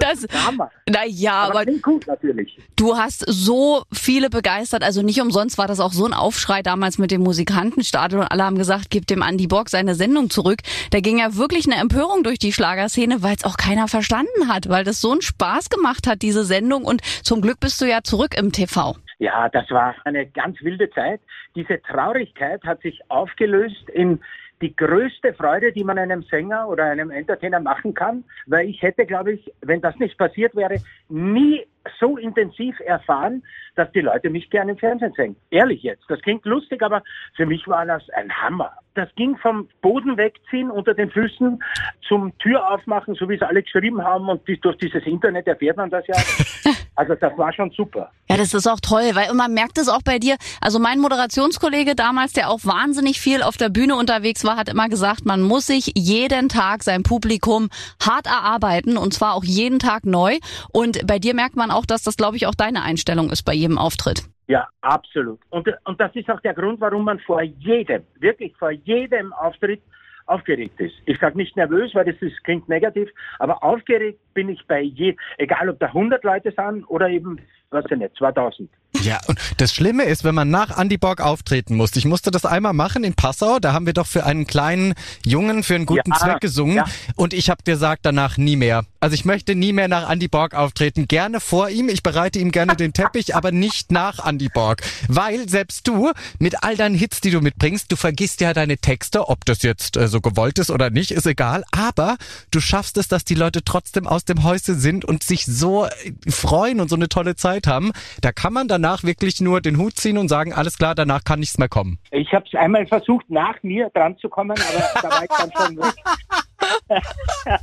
Das, 0.00 0.26
Hammer. 0.46 0.70
na 0.88 1.04
ja, 1.06 1.32
Aber 1.32 1.60
aber 1.60 1.72
gut 1.82 2.06
natürlich. 2.06 2.58
du 2.76 2.96
hast 2.96 3.24
so 3.26 3.82
viele 3.92 4.30
begeistert. 4.30 4.82
Also 4.82 5.01
nicht 5.02 5.20
umsonst 5.20 5.58
war 5.58 5.66
das 5.66 5.80
auch 5.80 5.92
so 5.92 6.06
ein 6.06 6.12
Aufschrei 6.12 6.62
damals 6.62 6.98
mit 6.98 7.10
dem 7.10 7.22
Musikantenstadel 7.22 8.20
und 8.20 8.26
alle 8.26 8.44
haben 8.44 8.58
gesagt, 8.58 8.90
gib 8.90 9.06
dem 9.06 9.22
Andy 9.22 9.46
Borg 9.46 9.68
seine 9.68 9.94
Sendung 9.94 10.30
zurück. 10.30 10.58
Da 10.90 11.00
ging 11.00 11.18
ja 11.18 11.36
wirklich 11.36 11.66
eine 11.66 11.80
Empörung 11.80 12.22
durch 12.22 12.38
die 12.38 12.52
Schlagerszene, 12.52 13.22
weil 13.22 13.34
es 13.34 13.44
auch 13.44 13.56
keiner 13.56 13.88
verstanden 13.88 14.48
hat, 14.48 14.68
weil 14.68 14.84
das 14.84 15.00
so 15.00 15.12
einen 15.12 15.22
Spaß 15.22 15.70
gemacht 15.70 16.06
hat, 16.06 16.22
diese 16.22 16.44
Sendung. 16.44 16.84
Und 16.84 17.02
zum 17.22 17.40
Glück 17.40 17.60
bist 17.60 17.80
du 17.80 17.84
ja 17.86 18.02
zurück 18.02 18.34
im 18.36 18.52
TV. 18.52 18.96
Ja, 19.18 19.48
das 19.48 19.70
war 19.70 19.94
eine 20.04 20.26
ganz 20.26 20.60
wilde 20.62 20.90
Zeit. 20.90 21.20
Diese 21.54 21.80
Traurigkeit 21.82 22.62
hat 22.64 22.82
sich 22.82 23.00
aufgelöst 23.08 23.88
in 23.92 24.20
die 24.62 24.74
größte 24.74 25.34
Freude, 25.34 25.72
die 25.72 25.84
man 25.84 25.98
einem 25.98 26.22
Sänger 26.22 26.68
oder 26.68 26.84
einem 26.84 27.10
Entertainer 27.10 27.60
machen 27.60 27.94
kann, 27.94 28.24
weil 28.46 28.68
ich 28.68 28.80
hätte, 28.80 29.04
glaube 29.04 29.32
ich, 29.32 29.52
wenn 29.60 29.80
das 29.80 29.96
nicht 29.98 30.16
passiert 30.16 30.54
wäre, 30.54 30.76
nie 31.08 31.66
so 31.98 32.16
intensiv 32.16 32.78
erfahren, 32.80 33.42
dass 33.74 33.90
die 33.92 34.00
Leute 34.00 34.30
mich 34.30 34.48
gerne 34.50 34.72
im 34.72 34.78
Fernsehen 34.78 35.12
sehen. 35.16 35.36
Ehrlich 35.50 35.82
jetzt, 35.82 36.04
das 36.08 36.20
klingt 36.22 36.44
lustig, 36.44 36.82
aber 36.82 37.02
für 37.34 37.44
mich 37.44 37.66
war 37.66 37.84
das 37.84 38.08
ein 38.10 38.30
Hammer. 38.30 38.72
Das 38.94 39.12
ging 39.16 39.36
vom 39.36 39.68
Boden 39.80 40.16
wegziehen 40.16 40.70
unter 40.70 40.94
den 40.94 41.10
Füßen 41.10 41.62
zum 42.06 42.38
Tür 42.38 42.70
aufmachen, 42.70 43.14
so 43.14 43.28
wie 43.28 43.34
es 43.34 43.42
alle 43.42 43.62
geschrieben 43.62 44.02
haben 44.04 44.28
und 44.28 44.42
durch 44.46 44.76
dieses 44.76 45.04
Internet 45.04 45.48
erfährt 45.48 45.76
man 45.76 45.90
das 45.90 46.06
ja. 46.06 46.14
Also 46.94 47.14
das 47.14 47.36
war 47.38 47.52
schon 47.52 47.70
super. 47.70 48.10
Ja, 48.28 48.36
das 48.36 48.54
ist 48.54 48.66
auch 48.66 48.80
toll, 48.80 49.10
weil 49.14 49.30
und 49.30 49.36
man 49.36 49.54
merkt 49.54 49.78
es 49.78 49.88
auch 49.88 50.02
bei 50.02 50.18
dir. 50.18 50.36
Also 50.60 50.78
mein 50.78 50.98
Moderationskollege 50.98 51.94
damals, 51.94 52.32
der 52.32 52.50
auch 52.50 52.60
wahnsinnig 52.64 53.20
viel 53.20 53.42
auf 53.42 53.56
der 53.56 53.68
Bühne 53.68 53.96
unterwegs 53.96 54.44
war, 54.44 54.56
hat 54.56 54.68
immer 54.68 54.88
gesagt, 54.88 55.24
man 55.24 55.42
muss 55.42 55.66
sich 55.66 55.92
jeden 55.96 56.48
Tag 56.48 56.82
sein 56.82 57.02
Publikum 57.02 57.68
hart 58.00 58.26
erarbeiten 58.26 58.96
und 58.96 59.14
zwar 59.14 59.34
auch 59.34 59.44
jeden 59.44 59.78
Tag 59.78 60.04
neu. 60.04 60.38
Und 60.72 61.06
bei 61.06 61.18
dir 61.18 61.34
merkt 61.34 61.56
man 61.56 61.70
auch, 61.70 61.86
dass 61.86 62.02
das, 62.02 62.16
glaube 62.16 62.36
ich, 62.36 62.46
auch 62.46 62.54
deine 62.54 62.82
Einstellung 62.82 63.30
ist 63.30 63.42
bei 63.42 63.54
jedem 63.54 63.78
Auftritt. 63.78 64.24
Ja, 64.48 64.68
absolut. 64.82 65.40
Und, 65.50 65.68
und 65.84 66.00
das 66.00 66.14
ist 66.14 66.28
auch 66.28 66.40
der 66.40 66.54
Grund, 66.54 66.80
warum 66.80 67.04
man 67.04 67.18
vor 67.20 67.42
jedem, 67.42 68.02
wirklich 68.18 68.54
vor 68.56 68.70
jedem 68.70 69.32
Auftritt 69.32 69.82
aufgeregt 70.26 70.80
ist. 70.80 70.94
Ich 71.06 71.18
sage 71.18 71.36
nicht 71.36 71.56
nervös, 71.56 71.94
weil 71.94 72.04
das 72.04 72.20
ist, 72.20 72.42
klingt 72.44 72.68
negativ, 72.68 73.08
aber 73.38 73.62
aufgeregt 73.62 74.20
bin 74.34 74.48
ich 74.48 74.64
bei 74.66 74.80
jedem, 74.80 75.18
egal 75.38 75.68
ob 75.68 75.78
da 75.78 75.86
100 75.86 76.22
Leute 76.24 76.52
sind 76.52 76.84
oder 76.88 77.08
eben, 77.08 77.38
was 77.70 77.84
ich 77.90 77.96
nicht, 77.96 78.16
2000. 78.16 78.70
Ja, 79.00 79.20
und 79.26 79.38
das 79.56 79.72
Schlimme 79.74 80.04
ist, 80.04 80.22
wenn 80.22 80.34
man 80.34 80.50
nach 80.50 80.78
Andy 80.78 80.96
Borg 80.98 81.20
auftreten 81.20 81.76
muss. 81.76 81.96
Ich 81.96 82.04
musste 82.04 82.30
das 82.30 82.44
einmal 82.44 82.72
machen 82.74 83.04
in 83.04 83.14
Passau. 83.14 83.58
Da 83.58 83.72
haben 83.72 83.86
wir 83.86 83.94
doch 83.94 84.06
für 84.06 84.24
einen 84.24 84.46
kleinen 84.46 84.94
Jungen 85.24 85.62
für 85.62 85.74
einen 85.74 85.86
guten 85.86 86.10
Ja, 86.12 86.18
Zweck 86.18 86.40
gesungen. 86.40 86.76
ja. 86.76 86.84
Und 87.16 87.32
ich 87.32 87.50
habe 87.50 87.62
gesagt 87.64 88.04
danach 88.04 88.36
nie 88.36 88.54
mehr. 88.54 88.84
Also 89.00 89.14
ich 89.14 89.24
möchte 89.24 89.54
nie 89.56 89.72
mehr 89.72 89.88
nach 89.88 90.08
Andy 90.08 90.28
Borg 90.28 90.54
auftreten. 90.54 91.08
Gerne 91.08 91.40
vor 91.40 91.68
ihm. 91.70 91.88
Ich 91.88 92.02
bereite 92.04 92.38
ihm 92.38 92.52
gerne 92.52 92.76
den 92.76 92.92
Teppich, 92.92 93.34
aber 93.34 93.50
nicht 93.50 93.90
nach 93.90 94.24
Andy 94.24 94.48
Borg. 94.48 94.82
Weil 95.08 95.48
selbst 95.48 95.88
du 95.88 96.12
mit 96.38 96.62
all 96.62 96.76
deinen 96.76 96.94
Hits, 96.94 97.20
die 97.20 97.30
du 97.30 97.40
mitbringst, 97.40 97.90
du 97.90 97.96
vergisst 97.96 98.40
ja 98.40 98.52
deine 98.52 98.76
Texte. 98.78 99.28
Ob 99.28 99.44
das 99.46 99.62
jetzt 99.62 99.96
äh, 99.96 100.06
so 100.06 100.20
gewollt 100.20 100.58
ist 100.60 100.70
oder 100.70 100.90
nicht, 100.90 101.10
ist 101.10 101.26
egal. 101.26 101.64
Aber 101.72 102.16
du 102.52 102.60
schaffst 102.60 102.96
es, 102.98 103.08
dass 103.08 103.24
die 103.24 103.34
Leute 103.34 103.64
trotzdem 103.64 104.06
aus 104.06 104.24
dem 104.24 104.44
Häuschen 104.44 104.78
sind 104.78 105.04
und 105.04 105.24
sich 105.24 105.46
so 105.46 105.86
äh, 105.86 105.90
freuen 106.30 106.78
und 106.80 106.88
so 106.88 106.94
eine 106.94 107.08
tolle 107.08 107.34
Zeit 107.34 107.66
haben. 107.66 107.90
Da 108.20 108.30
kann 108.32 108.52
man 108.52 108.68
danach 108.82 109.04
wirklich 109.04 109.40
nur 109.40 109.60
den 109.60 109.78
Hut 109.78 109.96
ziehen 109.96 110.18
und 110.18 110.28
sagen, 110.28 110.52
alles 110.52 110.76
klar, 110.76 110.94
danach 110.94 111.22
kann 111.24 111.38
nichts 111.38 111.56
mehr 111.58 111.68
kommen. 111.68 111.98
Ich 112.10 112.32
habe 112.32 112.44
es 112.46 112.58
einmal 112.58 112.86
versucht, 112.86 113.28
nach 113.30 113.62
mir 113.62 113.90
dran 113.94 114.16
zu 114.18 114.28
kommen, 114.28 114.56
aber 114.58 115.00
da 115.02 115.10
war 115.10 115.22
ich 115.22 115.28
dann 115.28 115.52
schon 115.56 115.76
weg. 115.78 115.94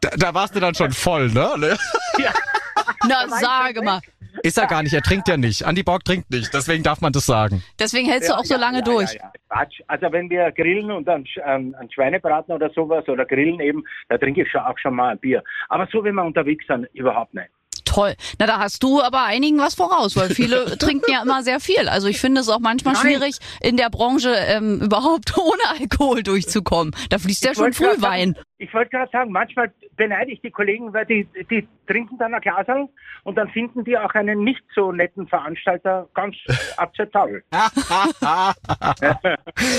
Da, 0.00 0.10
da 0.16 0.34
warst 0.34 0.54
du 0.54 0.60
dann 0.60 0.74
schon 0.74 0.92
voll, 0.92 1.28
ne? 1.28 1.76
Ja. 2.18 2.32
Na, 3.08 3.28
sage 3.28 3.82
mal. 3.82 4.00
Ist 4.42 4.58
er 4.58 4.66
gar 4.66 4.82
nicht, 4.82 4.92
er 4.92 5.02
trinkt 5.02 5.26
ja 5.28 5.36
nicht. 5.36 5.62
Andy 5.62 5.82
Borg 5.82 6.04
trinkt 6.04 6.30
nicht, 6.30 6.52
deswegen 6.52 6.82
darf 6.82 7.00
man 7.00 7.12
das 7.12 7.26
sagen. 7.26 7.62
Deswegen 7.78 8.08
hältst 8.08 8.28
du 8.28 8.34
auch 8.34 8.44
so 8.44 8.54
Ja, 8.54 8.60
lange 8.60 8.78
ja, 8.78 8.84
durch. 8.84 9.14
Ja, 9.14 9.22
ja. 9.22 9.32
Quatsch. 9.48 9.80
Also 9.88 10.12
wenn 10.12 10.30
wir 10.30 10.52
grillen 10.52 10.90
und 10.90 11.06
dann 11.06 11.24
ähm, 11.44 11.74
ein 11.78 11.90
Schweinebraten 11.90 12.54
oder 12.54 12.70
sowas 12.70 13.08
oder 13.08 13.24
grillen 13.24 13.58
eben, 13.60 13.84
da 14.08 14.18
trinke 14.18 14.42
ich 14.42 14.50
schon 14.50 14.60
auch 14.60 14.78
schon 14.78 14.94
mal 14.94 15.10
ein 15.10 15.18
Bier. 15.18 15.42
Aber 15.68 15.88
so, 15.90 16.04
wenn 16.04 16.14
wir 16.14 16.24
unterwegs 16.24 16.66
sind, 16.66 16.86
überhaupt 16.92 17.34
nicht. 17.34 17.48
Toll. 17.88 18.14
Na, 18.38 18.46
da 18.46 18.58
hast 18.58 18.82
du 18.82 19.00
aber 19.00 19.24
einigen 19.24 19.58
was 19.58 19.74
voraus, 19.74 20.14
weil 20.14 20.28
viele 20.28 20.76
trinken 20.78 21.10
ja 21.10 21.22
immer 21.22 21.42
sehr 21.42 21.58
viel. 21.58 21.88
Also 21.88 22.06
ich 22.06 22.20
finde 22.20 22.42
es 22.42 22.48
auch 22.50 22.60
manchmal 22.60 22.94
Nein. 22.94 23.02
schwierig, 23.02 23.36
in 23.62 23.78
der 23.78 23.88
Branche 23.88 24.34
ähm, 24.34 24.80
überhaupt 24.82 25.36
ohne 25.38 25.80
Alkohol 25.80 26.22
durchzukommen. 26.22 26.94
Da 27.08 27.18
fließt 27.18 27.44
ja 27.44 27.52
Ich 27.52 27.56
schon 27.56 27.64
wollte 27.66 27.82
grad 27.82 27.94
früh 27.94 28.02
Wein. 28.02 28.34
Sagen, 28.34 28.46
ich 28.58 28.74
wollte 28.74 28.90
gerade 28.90 29.10
sagen, 29.10 29.32
manchmal 29.32 29.72
beneide 29.96 30.32
ich 30.32 30.40
die 30.42 30.50
Kollegen, 30.50 30.92
weil 30.92 31.06
die, 31.06 31.26
die 31.50 31.66
trinken 31.86 32.18
dann 32.18 32.34
ein 32.34 32.40
Glasl 32.42 32.88
und 33.24 33.36
dann 33.36 33.48
finden 33.48 33.84
die 33.84 33.96
auch 33.96 34.12
einen 34.14 34.44
nicht 34.44 34.62
so 34.74 34.92
netten 34.92 35.26
Veranstalter 35.28 36.08
ganz 36.12 36.36
akzeptabel. 36.76 37.42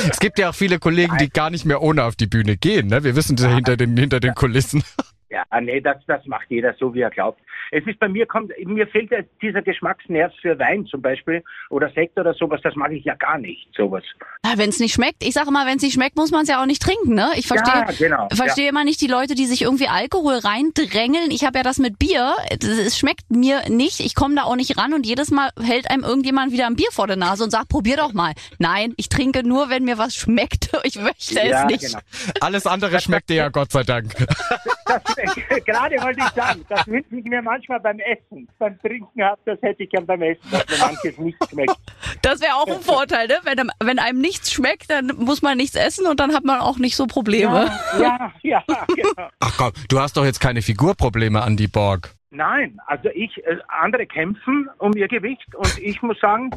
Es 0.09 0.19
gibt 0.19 0.39
ja 0.39 0.49
auch 0.49 0.55
viele 0.55 0.79
Kollegen, 0.79 1.17
die 1.17 1.29
gar 1.29 1.49
nicht 1.49 1.65
mehr 1.65 1.81
ohne 1.81 2.05
auf 2.05 2.15
die 2.15 2.27
Bühne 2.27 2.57
gehen. 2.57 2.87
Ne? 2.87 3.03
Wir 3.03 3.15
wissen 3.15 3.35
das 3.35 3.45
ja 3.45 3.53
hinter 3.53 3.77
den, 3.77 3.95
hinter 3.97 4.19
den 4.19 4.33
Kulissen. 4.33 4.83
Ja, 5.29 5.43
nee, 5.61 5.79
das, 5.79 5.97
das 6.07 6.25
macht 6.25 6.47
jeder 6.49 6.73
so, 6.79 6.93
wie 6.93 7.01
er 7.01 7.11
glaubt. 7.11 7.39
Es 7.71 7.85
ist 7.85 7.99
bei 7.99 8.07
mir, 8.07 8.25
kommt, 8.25 8.51
mir 8.65 8.87
fehlt 8.87 9.11
ja 9.11 9.19
dieser 9.41 9.61
Geschmacksnerv 9.61 10.33
für 10.41 10.57
Wein 10.59 10.85
zum 10.85 11.01
Beispiel 11.01 11.43
oder 11.69 11.89
Sekt 11.91 12.17
oder 12.17 12.33
sowas, 12.33 12.59
das 12.63 12.75
mag 12.75 12.91
ich 12.91 13.03
ja 13.05 13.15
gar 13.15 13.37
nicht, 13.37 13.67
sowas. 13.75 14.03
Ja, 14.45 14.53
wenn 14.57 14.69
es 14.69 14.79
nicht 14.79 14.93
schmeckt, 14.93 15.23
ich 15.23 15.33
sage 15.33 15.51
mal, 15.51 15.65
wenn 15.67 15.77
es 15.77 15.83
nicht 15.83 15.93
schmeckt, 15.93 16.15
muss 16.15 16.31
man 16.31 16.43
es 16.43 16.49
ja 16.49 16.61
auch 16.61 16.65
nicht 16.65 16.81
trinken, 16.81 17.13
ne? 17.13 17.29
Ich 17.35 17.47
verstehe 17.47 17.73
Ja, 17.73 17.91
genau, 17.97 18.27
verstehe 18.33 18.65
ja. 18.65 18.69
immer 18.69 18.83
nicht 18.83 19.01
die 19.01 19.07
Leute, 19.07 19.35
die 19.35 19.45
sich 19.45 19.61
irgendwie 19.61 19.87
Alkohol 19.87 20.35
reindrängeln. 20.35 21.31
Ich 21.31 21.45
habe 21.45 21.57
ja 21.57 21.63
das 21.63 21.77
mit 21.77 21.99
Bier, 21.99 22.35
es 22.61 22.97
schmeckt 22.97 23.29
mir 23.29 23.61
nicht, 23.69 23.99
ich 23.99 24.15
komme 24.15 24.35
da 24.35 24.43
auch 24.43 24.55
nicht 24.55 24.77
ran 24.77 24.93
und 24.93 25.05
jedes 25.05 25.31
Mal 25.31 25.49
hält 25.61 25.89
einem 25.89 26.03
irgendjemand 26.03 26.51
wieder 26.51 26.67
ein 26.67 26.75
Bier 26.75 26.89
vor 26.91 27.07
der 27.07 27.17
Nase 27.17 27.43
und 27.43 27.51
sagt, 27.51 27.69
probier 27.69 27.97
doch 27.97 28.13
mal. 28.13 28.33
Nein, 28.57 28.93
ich 28.97 29.09
trinke 29.09 29.47
nur, 29.47 29.69
wenn 29.69 29.83
mir 29.83 29.97
was 29.97 30.15
schmeckt. 30.15 30.69
Ich 30.83 30.95
möchte 30.95 31.35
ja, 31.35 31.65
es 31.65 31.65
nicht. 31.65 31.81
genau. 31.81 31.99
Alles 32.39 32.65
andere 32.65 32.99
schmeckt 32.99 33.29
dir 33.29 33.35
ja 33.35 33.49
Gott 33.49 33.71
sei 33.71 33.83
Dank. 33.83 34.15
Das, 34.89 35.35
gerade 35.65 35.95
wollte 36.01 36.19
ich 36.19 36.29
sagen, 36.29 36.65
das 36.67 36.87
wünsche 36.87 37.15
ich 37.15 37.23
mir 37.25 37.41
manchmal 37.41 37.79
beim 37.79 37.99
Essen. 37.99 38.47
Beim 38.57 38.79
Trinken 38.81 39.21
ab, 39.21 39.39
das 39.45 39.61
hätte 39.61 39.83
ich 39.83 39.89
gern 39.89 40.05
beim 40.05 40.21
Essen, 40.21 40.41
dass 40.51 40.65
mir 40.67 40.77
manches 40.85 41.17
nicht 41.17 41.37
schmeckt. 41.49 41.75
Das 42.21 42.41
wäre 42.41 42.55
auch 42.55 42.67
ein 42.67 42.81
Vorteil, 42.81 43.27
ne? 43.27 43.35
Wenn, 43.43 43.59
einem- 43.59 43.71
wenn 43.81 43.99
einem 43.99 44.19
nichts 44.19 44.51
schmeckt, 44.51 44.89
dann 44.89 45.07
muss 45.17 45.41
man 45.41 45.57
nichts 45.57 45.75
essen 45.75 46.07
und 46.07 46.19
dann 46.19 46.33
hat 46.33 46.43
man 46.43 46.59
auch 46.59 46.77
nicht 46.77 46.95
so 46.95 47.05
Probleme. 47.07 47.71
Ja, 47.99 48.33
ja, 48.41 48.63
genau. 48.95 49.29
Ach 49.39 49.57
komm, 49.57 49.71
du 49.89 49.99
hast 49.99 50.17
doch 50.17 50.25
jetzt 50.25 50.39
keine 50.39 50.61
Figurprobleme, 50.61 51.39
Andy 51.45 51.67
Borg. 51.67 52.15
Nein, 52.31 52.79
also 52.85 53.09
ich, 53.09 53.35
äh, 53.45 53.57
andere 53.67 54.05
kämpfen 54.05 54.69
um 54.77 54.93
ihr 54.95 55.07
Gewicht 55.07 55.55
und 55.55 55.79
ich 55.79 56.01
muss 56.03 56.19
sagen, 56.19 56.51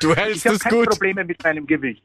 Du 0.00 0.14
hältst 0.14 0.44
ich 0.44 0.46
habe 0.46 0.58
keine 0.58 0.76
gut. 0.76 0.90
Probleme 0.90 1.24
mit 1.24 1.42
meinem 1.42 1.66
Gewicht. 1.66 2.02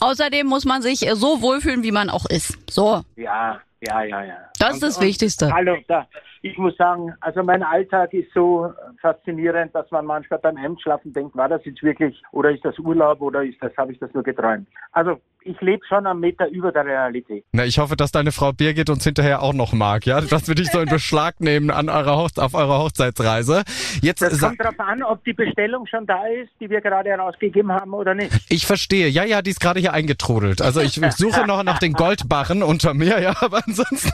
Außerdem 0.00 0.46
muss 0.46 0.64
man 0.64 0.82
sich 0.82 1.06
äh, 1.06 1.14
so 1.14 1.40
wohlfühlen, 1.40 1.82
wie 1.82 1.92
man 1.92 2.10
auch 2.10 2.26
ist. 2.26 2.58
So, 2.70 3.02
Ja, 3.16 3.60
ja, 3.86 4.02
ja, 4.02 4.24
ja. 4.24 4.38
das 4.58 4.74
ist 4.74 4.82
das 4.82 5.00
Wichtigste. 5.00 5.52
Hallo, 5.52 5.76
da, 5.86 6.06
ich 6.44 6.58
muss 6.58 6.76
sagen, 6.76 7.14
also 7.20 7.42
mein 7.42 7.62
Alltag 7.62 8.12
ist 8.12 8.30
so 8.34 8.70
faszinierend, 9.00 9.74
dass 9.74 9.90
man 9.90 10.04
manchmal 10.04 10.38
beim 10.40 10.58
Hemdschlafen 10.58 11.10
denkt, 11.14 11.34
war 11.34 11.48
das 11.48 11.64
jetzt 11.64 11.82
wirklich, 11.82 12.22
oder 12.32 12.50
ist 12.50 12.62
das 12.66 12.78
Urlaub, 12.78 13.22
oder 13.22 13.42
ist 13.42 13.56
das, 13.62 13.74
habe 13.78 13.92
ich 13.92 13.98
das 13.98 14.12
nur 14.12 14.22
geträumt? 14.22 14.68
Also 14.92 15.18
ich 15.42 15.58
lebe 15.62 15.80
schon 15.86 16.06
am 16.06 16.20
Meter 16.20 16.46
über 16.48 16.70
der 16.70 16.84
Realität. 16.84 17.46
Na, 17.52 17.64
ich 17.64 17.78
hoffe, 17.78 17.96
dass 17.96 18.12
deine 18.12 18.30
Frau 18.30 18.52
Birgit 18.52 18.90
uns 18.90 19.04
hinterher 19.04 19.40
auch 19.40 19.54
noch 19.54 19.72
mag, 19.72 20.04
ja? 20.04 20.20
Dass 20.34 20.46
wir 20.46 20.54
dich 20.54 20.70
so 20.70 20.80
in 20.80 20.88
Beschlag 20.88 21.40
nehmen 21.40 21.70
an 21.70 21.88
eurer 21.88 22.18
Hoch 22.18 22.30
auf 22.36 22.54
eurer 22.54 22.78
Hochzeitsreise. 22.78 23.62
Jetzt 24.02 24.20
Das 24.20 24.38
kommt 24.40 24.60
darauf 24.60 24.80
an, 24.80 25.02
ob 25.02 25.24
die 25.24 25.32
Bestellung 25.32 25.86
schon 25.86 26.06
da 26.06 26.26
ist, 26.26 26.50
die 26.60 26.68
wir 26.68 26.80
gerade 26.80 27.10
herausgegeben 27.10 27.72
haben 27.72 27.94
oder 27.94 28.14
nicht. 28.14 28.32
ich 28.50 28.66
verstehe. 28.66 29.08
Ja, 29.08 29.24
ja, 29.24 29.40
die 29.40 29.50
ist 29.50 29.60
gerade 29.60 29.80
hier 29.80 29.92
eingetrudelt. 29.92 30.60
Also 30.60 30.80
ich 30.80 30.94
suche 31.16 31.46
noch 31.46 31.62
nach 31.62 31.78
den 31.78 31.94
Goldbarren 31.94 32.62
unter 32.62 32.92
mir, 32.94 33.20
ja, 33.20 33.34
aber 33.40 33.62
ansonsten. 33.66 34.10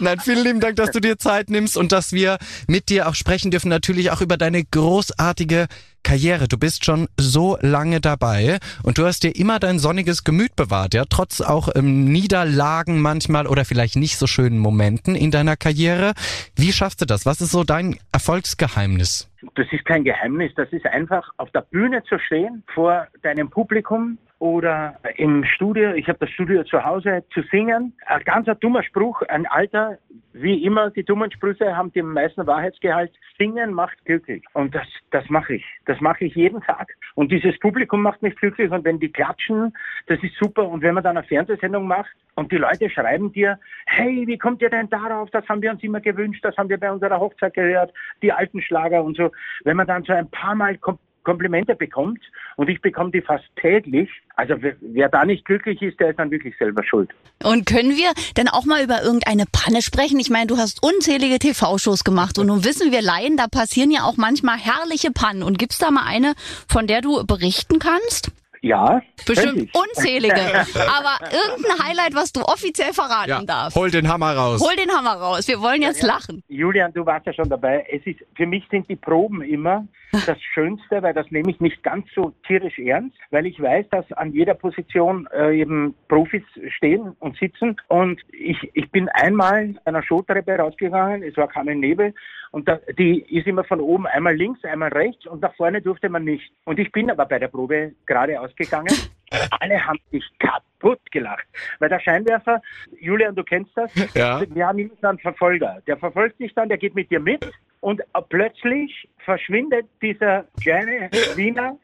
Nein, 0.00 0.20
vielen 0.20 0.44
lieben 0.44 0.60
Dank, 0.60 0.76
dass 0.76 0.90
du 0.90 1.00
dir 1.00 1.18
Zeit 1.18 1.50
nimmst 1.50 1.76
und 1.76 1.92
dass 1.92 2.12
wir 2.12 2.38
mit 2.66 2.88
dir 2.88 3.08
auch 3.08 3.14
sprechen 3.14 3.50
dürfen. 3.50 3.68
Natürlich 3.68 4.10
auch 4.10 4.20
über 4.20 4.36
deine 4.36 4.64
großartige 4.64 5.66
Karriere. 6.02 6.48
Du 6.48 6.58
bist 6.58 6.84
schon 6.84 7.08
so 7.16 7.56
lange 7.60 8.00
dabei 8.00 8.58
und 8.82 8.98
du 8.98 9.04
hast 9.04 9.22
dir 9.22 9.36
immer 9.36 9.58
dein 9.58 9.78
sonniges 9.78 10.24
Gemüt 10.24 10.56
bewahrt, 10.56 10.94
ja, 10.94 11.04
trotz 11.08 11.40
auch 11.40 11.68
ähm, 11.74 12.04
Niederlagen 12.04 13.00
manchmal 13.00 13.46
oder 13.46 13.64
vielleicht 13.64 13.96
nicht 13.96 14.16
so 14.16 14.26
schönen 14.26 14.58
Momenten 14.58 15.14
in 15.14 15.30
deiner 15.30 15.56
Karriere. 15.56 16.12
Wie 16.56 16.72
schaffst 16.72 17.00
du 17.00 17.06
das? 17.06 17.26
Was 17.26 17.40
ist 17.40 17.52
so 17.52 17.64
dein 17.64 17.96
Erfolgsgeheimnis? 18.12 19.30
Das 19.54 19.66
ist 19.72 19.84
kein 19.84 20.04
Geheimnis, 20.04 20.52
das 20.56 20.72
ist 20.72 20.86
einfach 20.86 21.28
auf 21.36 21.50
der 21.50 21.62
Bühne 21.62 22.02
zu 22.08 22.18
stehen 22.18 22.62
vor 22.74 23.06
deinem 23.22 23.50
Publikum 23.50 24.18
oder 24.42 24.96
im 25.18 25.44
Studio, 25.44 25.92
ich 25.92 26.08
habe 26.08 26.18
das 26.18 26.30
Studio 26.30 26.64
zu 26.64 26.84
Hause, 26.84 27.22
zu 27.32 27.42
singen. 27.52 27.92
Ein 28.06 28.24
ganz 28.24 28.48
ein 28.48 28.58
dummer 28.58 28.82
Spruch, 28.82 29.22
ein 29.28 29.46
alter, 29.46 29.98
wie 30.32 30.64
immer, 30.64 30.90
die 30.90 31.04
dummen 31.04 31.30
Sprüche 31.30 31.76
haben 31.76 31.92
den 31.92 32.06
meisten 32.06 32.44
Wahrheitsgehalt. 32.44 33.12
Singen 33.38 33.72
macht 33.72 34.04
glücklich. 34.04 34.42
Und 34.52 34.74
das, 34.74 34.88
das 35.12 35.30
mache 35.30 35.54
ich. 35.54 35.64
Das 35.84 36.00
mache 36.00 36.24
ich 36.24 36.34
jeden 36.34 36.60
Tag. 36.60 36.88
Und 37.14 37.30
dieses 37.30 37.56
Publikum 37.60 38.02
macht 38.02 38.20
mich 38.22 38.34
glücklich. 38.34 38.68
Und 38.72 38.84
wenn 38.84 38.98
die 38.98 39.12
klatschen, 39.12 39.74
das 40.08 40.20
ist 40.24 40.34
super. 40.40 40.68
Und 40.68 40.82
wenn 40.82 40.94
man 40.94 41.04
dann 41.04 41.16
eine 41.16 41.24
Fernsehsendung 41.24 41.86
macht 41.86 42.10
und 42.34 42.50
die 42.50 42.56
Leute 42.56 42.90
schreiben 42.90 43.30
dir, 43.30 43.60
hey, 43.86 44.26
wie 44.26 44.38
kommt 44.38 44.60
ihr 44.60 44.70
denn 44.70 44.90
darauf? 44.90 45.30
Das 45.30 45.48
haben 45.48 45.62
wir 45.62 45.70
uns 45.70 45.84
immer 45.84 46.00
gewünscht. 46.00 46.44
Das 46.44 46.56
haben 46.56 46.68
wir 46.68 46.80
bei 46.80 46.90
unserer 46.90 47.20
Hochzeit 47.20 47.54
gehört. 47.54 47.94
Die 48.22 48.32
alten 48.32 48.60
Schlager 48.60 49.04
und 49.04 49.16
so. 49.16 49.30
Wenn 49.62 49.76
man 49.76 49.86
dann 49.86 50.02
so 50.02 50.12
ein 50.12 50.28
paar 50.28 50.56
Mal 50.56 50.78
kommt, 50.78 50.98
Komplimente 51.24 51.74
bekommt 51.74 52.20
und 52.56 52.68
ich 52.68 52.80
bekomme 52.80 53.10
die 53.10 53.20
fast 53.20 53.44
täglich. 53.56 54.08
Also 54.36 54.54
wer, 54.80 55.08
da 55.08 55.24
nicht 55.24 55.44
glücklich 55.44 55.80
ist, 55.82 56.00
der 56.00 56.10
ist 56.10 56.18
dann 56.18 56.30
wirklich 56.30 56.56
selber 56.58 56.82
schuld. 56.84 57.10
Und 57.42 57.66
können 57.66 57.96
wir 57.96 58.12
denn 58.36 58.48
auch 58.48 58.64
mal 58.64 58.82
über 58.82 59.02
irgendeine 59.02 59.44
Panne 59.50 59.82
sprechen? 59.82 60.18
Ich 60.20 60.30
meine, 60.30 60.46
du 60.46 60.56
hast 60.56 60.82
unzählige 60.82 61.38
TV-Shows 61.38 62.04
gemacht 62.04 62.38
und 62.38 62.46
nun 62.46 62.64
wissen 62.64 62.92
wir 62.92 63.02
Laien, 63.02 63.36
da 63.36 63.46
passieren 63.46 63.90
ja 63.90 64.02
auch 64.04 64.16
manchmal 64.16 64.58
herrliche 64.58 65.10
Pannen. 65.10 65.42
Und 65.42 65.58
gibt's 65.58 65.78
da 65.78 65.90
mal 65.90 66.06
eine, 66.06 66.34
von 66.68 66.86
der 66.86 67.00
du 67.00 67.24
berichten 67.26 67.78
kannst? 67.78 68.32
Ja, 68.62 69.02
Bestimmt 69.26 69.70
unzählige. 69.74 70.34
Aber 70.36 71.18
irgendein 71.32 71.84
Highlight, 71.84 72.14
was 72.14 72.32
du 72.32 72.42
offiziell 72.42 72.92
verraten 72.92 73.44
darfst. 73.44 73.76
hol 73.76 73.90
den 73.90 74.08
Hammer 74.08 74.36
raus. 74.36 74.60
Hol 74.64 74.76
den 74.76 74.90
Hammer 74.90 75.14
raus. 75.14 75.48
Wir 75.48 75.60
wollen 75.60 75.82
jetzt 75.82 76.02
lachen. 76.02 76.44
Julian, 76.48 76.92
du 76.92 77.04
warst 77.04 77.26
ja 77.26 77.32
schon 77.32 77.48
dabei. 77.48 77.84
Es 77.90 78.06
ist, 78.06 78.20
für 78.36 78.46
mich 78.46 78.64
sind 78.70 78.88
die 78.88 78.94
Proben 78.94 79.42
immer 79.42 79.86
das 80.26 80.40
Schönste, 80.54 81.02
weil 81.02 81.12
das 81.12 81.30
nehme 81.30 81.50
ich 81.50 81.60
nicht 81.60 81.82
ganz 81.82 82.06
so 82.14 82.32
tierisch 82.46 82.78
ernst, 82.78 83.16
weil 83.30 83.46
ich 83.46 83.60
weiß, 83.60 83.86
dass 83.90 84.10
an 84.12 84.32
jeder 84.32 84.54
Position 84.54 85.26
äh, 85.34 85.58
eben 85.60 85.94
Profis 86.08 86.44
stehen 86.76 87.16
und 87.18 87.36
sitzen. 87.38 87.76
Und 87.88 88.20
ich, 88.30 88.58
ich 88.74 88.90
bin 88.90 89.08
einmal 89.08 89.74
einer 89.84 90.02
Showtreppe 90.02 90.56
rausgegangen, 90.56 91.22
es 91.22 91.36
war 91.36 91.48
Carmen 91.48 91.80
Nebel, 91.80 92.14
und 92.52 92.68
da, 92.68 92.78
die 92.98 93.20
ist 93.34 93.46
immer 93.46 93.64
von 93.64 93.80
oben 93.80 94.06
einmal 94.06 94.36
links, 94.36 94.62
einmal 94.64 94.90
rechts 94.90 95.26
und 95.26 95.40
nach 95.40 95.54
vorne 95.54 95.80
durfte 95.82 96.08
man 96.08 96.24
nicht. 96.24 96.52
Und 96.64 96.78
ich 96.78 96.92
bin 96.92 97.10
aber 97.10 97.26
bei 97.26 97.38
der 97.38 97.48
Probe 97.48 97.92
gerade 98.06 98.38
ausgegangen. 98.40 98.94
Alle 99.60 99.84
haben 99.84 99.98
sich 100.10 100.24
kaputt 100.38 101.00
gelacht. 101.10 101.46
Weil 101.78 101.88
der 101.88 101.98
Scheinwerfer, 102.00 102.60
Julian, 103.00 103.34
du 103.34 103.42
kennst 103.42 103.70
das, 103.74 103.90
Ja. 104.14 104.42
wir 104.46 104.66
haben 104.66 104.78
immer 104.78 104.92
einen 105.08 105.18
Verfolger. 105.18 105.80
Der 105.86 105.96
verfolgt 105.96 106.38
dich 106.40 106.52
dann, 106.54 106.68
der 106.68 106.76
geht 106.76 106.94
mit 106.94 107.10
dir 107.10 107.20
mit 107.20 107.50
und 107.80 108.02
plötzlich 108.28 109.08
verschwindet 109.24 109.86
dieser 110.02 110.44
kleine 110.62 111.10
Wiener 111.34 111.78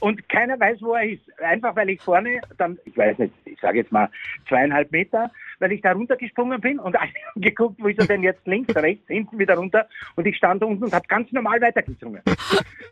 und 0.00 0.28
keiner 0.28 0.58
weiß, 0.58 0.80
wo 0.80 0.94
er 0.94 1.10
ist. 1.10 1.40
Einfach 1.40 1.74
weil 1.76 1.90
ich 1.90 2.00
vorne 2.00 2.40
dann, 2.56 2.78
ich 2.84 2.96
weiß 2.96 3.18
nicht, 3.18 3.34
ich 3.44 3.60
sage 3.60 3.78
jetzt 3.78 3.92
mal 3.92 4.08
zweieinhalb 4.48 4.90
Meter, 4.92 5.30
weil 5.58 5.72
ich 5.72 5.82
da 5.82 5.92
runtergesprungen 5.92 6.60
bin 6.60 6.78
und 6.78 6.96
geguckt, 7.36 7.76
wo 7.80 7.88
ist 7.88 7.98
er 7.98 8.06
denn 8.06 8.22
jetzt 8.22 8.46
links, 8.46 8.74
rechts, 8.76 9.06
hinten 9.08 9.38
wieder 9.38 9.56
runter 9.56 9.88
und 10.16 10.26
ich 10.26 10.36
stand 10.36 10.62
unten 10.62 10.84
und 10.84 10.92
habe 10.92 11.06
ganz 11.08 11.30
normal 11.32 11.60
weitergesungen. 11.60 12.22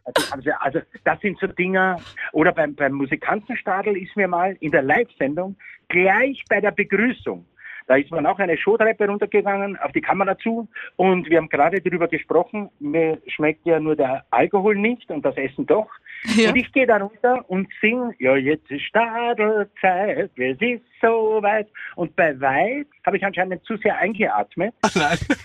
Also, 0.05 0.33
also, 0.33 0.51
also 0.61 0.81
das 1.05 1.21
sind 1.21 1.39
so 1.39 1.47
Dinger. 1.47 2.01
Oder 2.33 2.53
beim, 2.53 2.75
beim 2.75 2.93
Musikantenstadel 2.93 3.97
ist 3.97 4.17
mir 4.17 4.29
mal 4.29 4.57
in 4.61 4.71
der 4.71 4.83
Live-Sendung 4.83 5.57
gleich 5.89 6.45
bei 6.49 6.61
der 6.61 6.73
Begrüßung 6.73 7.45
da 7.87 7.97
ist 7.97 8.11
man 8.11 8.27
auch 8.27 8.39
eine 8.39 8.57
Showtreppe 8.59 9.07
runtergegangen, 9.07 9.77
auf 9.79 9.93
die 9.93 10.01
Kamera 10.01 10.37
zu 10.39 10.69
und 10.97 11.29
wir 11.31 11.39
haben 11.39 11.49
gerade 11.49 11.81
darüber 11.81 12.09
gesprochen, 12.09 12.71
mir 12.81 13.19
schmeckt 13.27 13.65
ja 13.67 13.81
nur 13.81 13.97
der 13.97 14.25
Alkohol 14.31 14.77
nicht 14.77 15.11
und 15.11 15.25
das 15.25 15.37
Essen 15.37 15.67
doch. 15.67 15.89
Ja. 16.37 16.51
Und 16.51 16.57
ich 16.57 16.73
gehe 16.73 16.87
da 16.87 16.97
runter 16.97 17.45
und 17.49 17.69
sing, 17.81 18.13
ja 18.19 18.37
jetzt 18.37 18.71
ist 18.71 18.83
Stadelzeit, 18.83 20.31
es 20.37 20.61
ist 20.61 20.83
soweit. 21.01 21.69
Und 21.95 22.17
bei 22.17 22.39
Weit 22.41 22.87
habe 23.05 23.17
ich 23.17 23.25
anscheinend 23.25 23.65
zu 23.65 23.77
sehr 23.77 23.97
eingeatmet, 23.99 24.75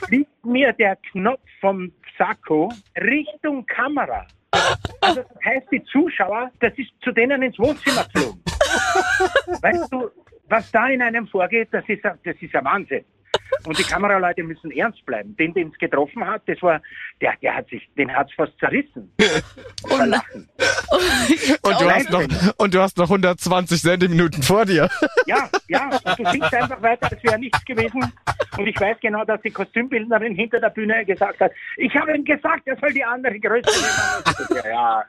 fliegt 0.08 0.46
mir 0.46 0.74
der 0.74 0.96
Knopf 1.12 1.42
vom 1.60 1.92
Sakko 2.18 2.72
Richtung 2.98 3.66
Kamera. 3.66 4.26
Also 5.02 5.22
das 5.22 5.46
heißt, 5.46 5.68
die 5.72 5.84
Zuschauer, 5.86 6.52
das 6.60 6.74
ist 6.78 6.92
zu 7.04 7.12
denen 7.12 7.42
ins 7.42 7.58
Wohnzimmer 7.58 8.06
geflogen. 8.14 8.42
Weißt 9.62 9.92
du, 9.92 10.10
was 10.52 10.72
da 10.72 10.88
in 10.88 11.02
einem 11.02 11.28
vorgeht, 11.28 11.70
das 11.72 11.84
ist, 11.88 12.06
ein- 12.06 12.20
das 12.24 12.36
ist 12.40 12.56
ein 12.56 12.66
Wahnsinn. 12.66 13.06
Und 13.66 13.78
die 13.78 13.84
Kameraleute 13.84 14.44
müssen 14.44 14.72
ernst 14.72 15.06
bleiben. 15.06 15.36
Den, 15.38 15.54
den 15.54 15.70
es 15.70 15.78
getroffen 15.78 16.26
hat, 16.26 16.42
das 16.48 16.62
war, 16.62 16.82
der, 17.22 17.34
der 17.42 17.56
hat 17.56 17.68
sich, 17.70 17.88
den 17.98 18.14
hat's 18.14 18.34
fast 18.34 18.58
zerrissen. 18.60 19.12
Lachen. 19.90 20.50
Und 21.62 21.82
du, 21.82 21.90
hast 21.90 22.10
noch, 22.10 22.24
und 22.58 22.74
du 22.74 22.82
hast 22.82 22.98
noch 22.98 23.10
120 23.10 23.80
Sendeminuten 23.82 24.42
vor 24.44 24.66
dir. 24.66 24.90
Ja, 25.28 25.48
ja, 25.70 25.88
und 26.04 26.20
du 26.20 26.30
singst 26.32 26.54
einfach 26.54 26.82
weiter, 26.82 27.10
als 27.12 27.24
wäre 27.24 27.38
nichts 27.40 27.64
gewesen. 27.64 28.12
Und 28.58 28.68
ich 28.68 28.78
weiß 28.80 28.98
genau, 29.02 29.24
dass 29.24 29.40
die 29.44 29.52
Kostümbildnerin 29.52 30.36
hinter 30.36 30.60
der 30.60 30.72
Bühne 30.72 31.06
gesagt 31.06 31.40
hat, 31.40 31.52
ich 31.78 31.96
habe 31.96 32.14
ihm 32.16 32.26
gesagt, 32.26 32.64
er 32.66 32.76
soll 32.78 32.92
die 32.92 33.04
andere 33.04 33.40
Größe 33.40 33.70
nehmen. 33.70 34.64
Ja, 34.66 34.70
ja. 34.70 35.06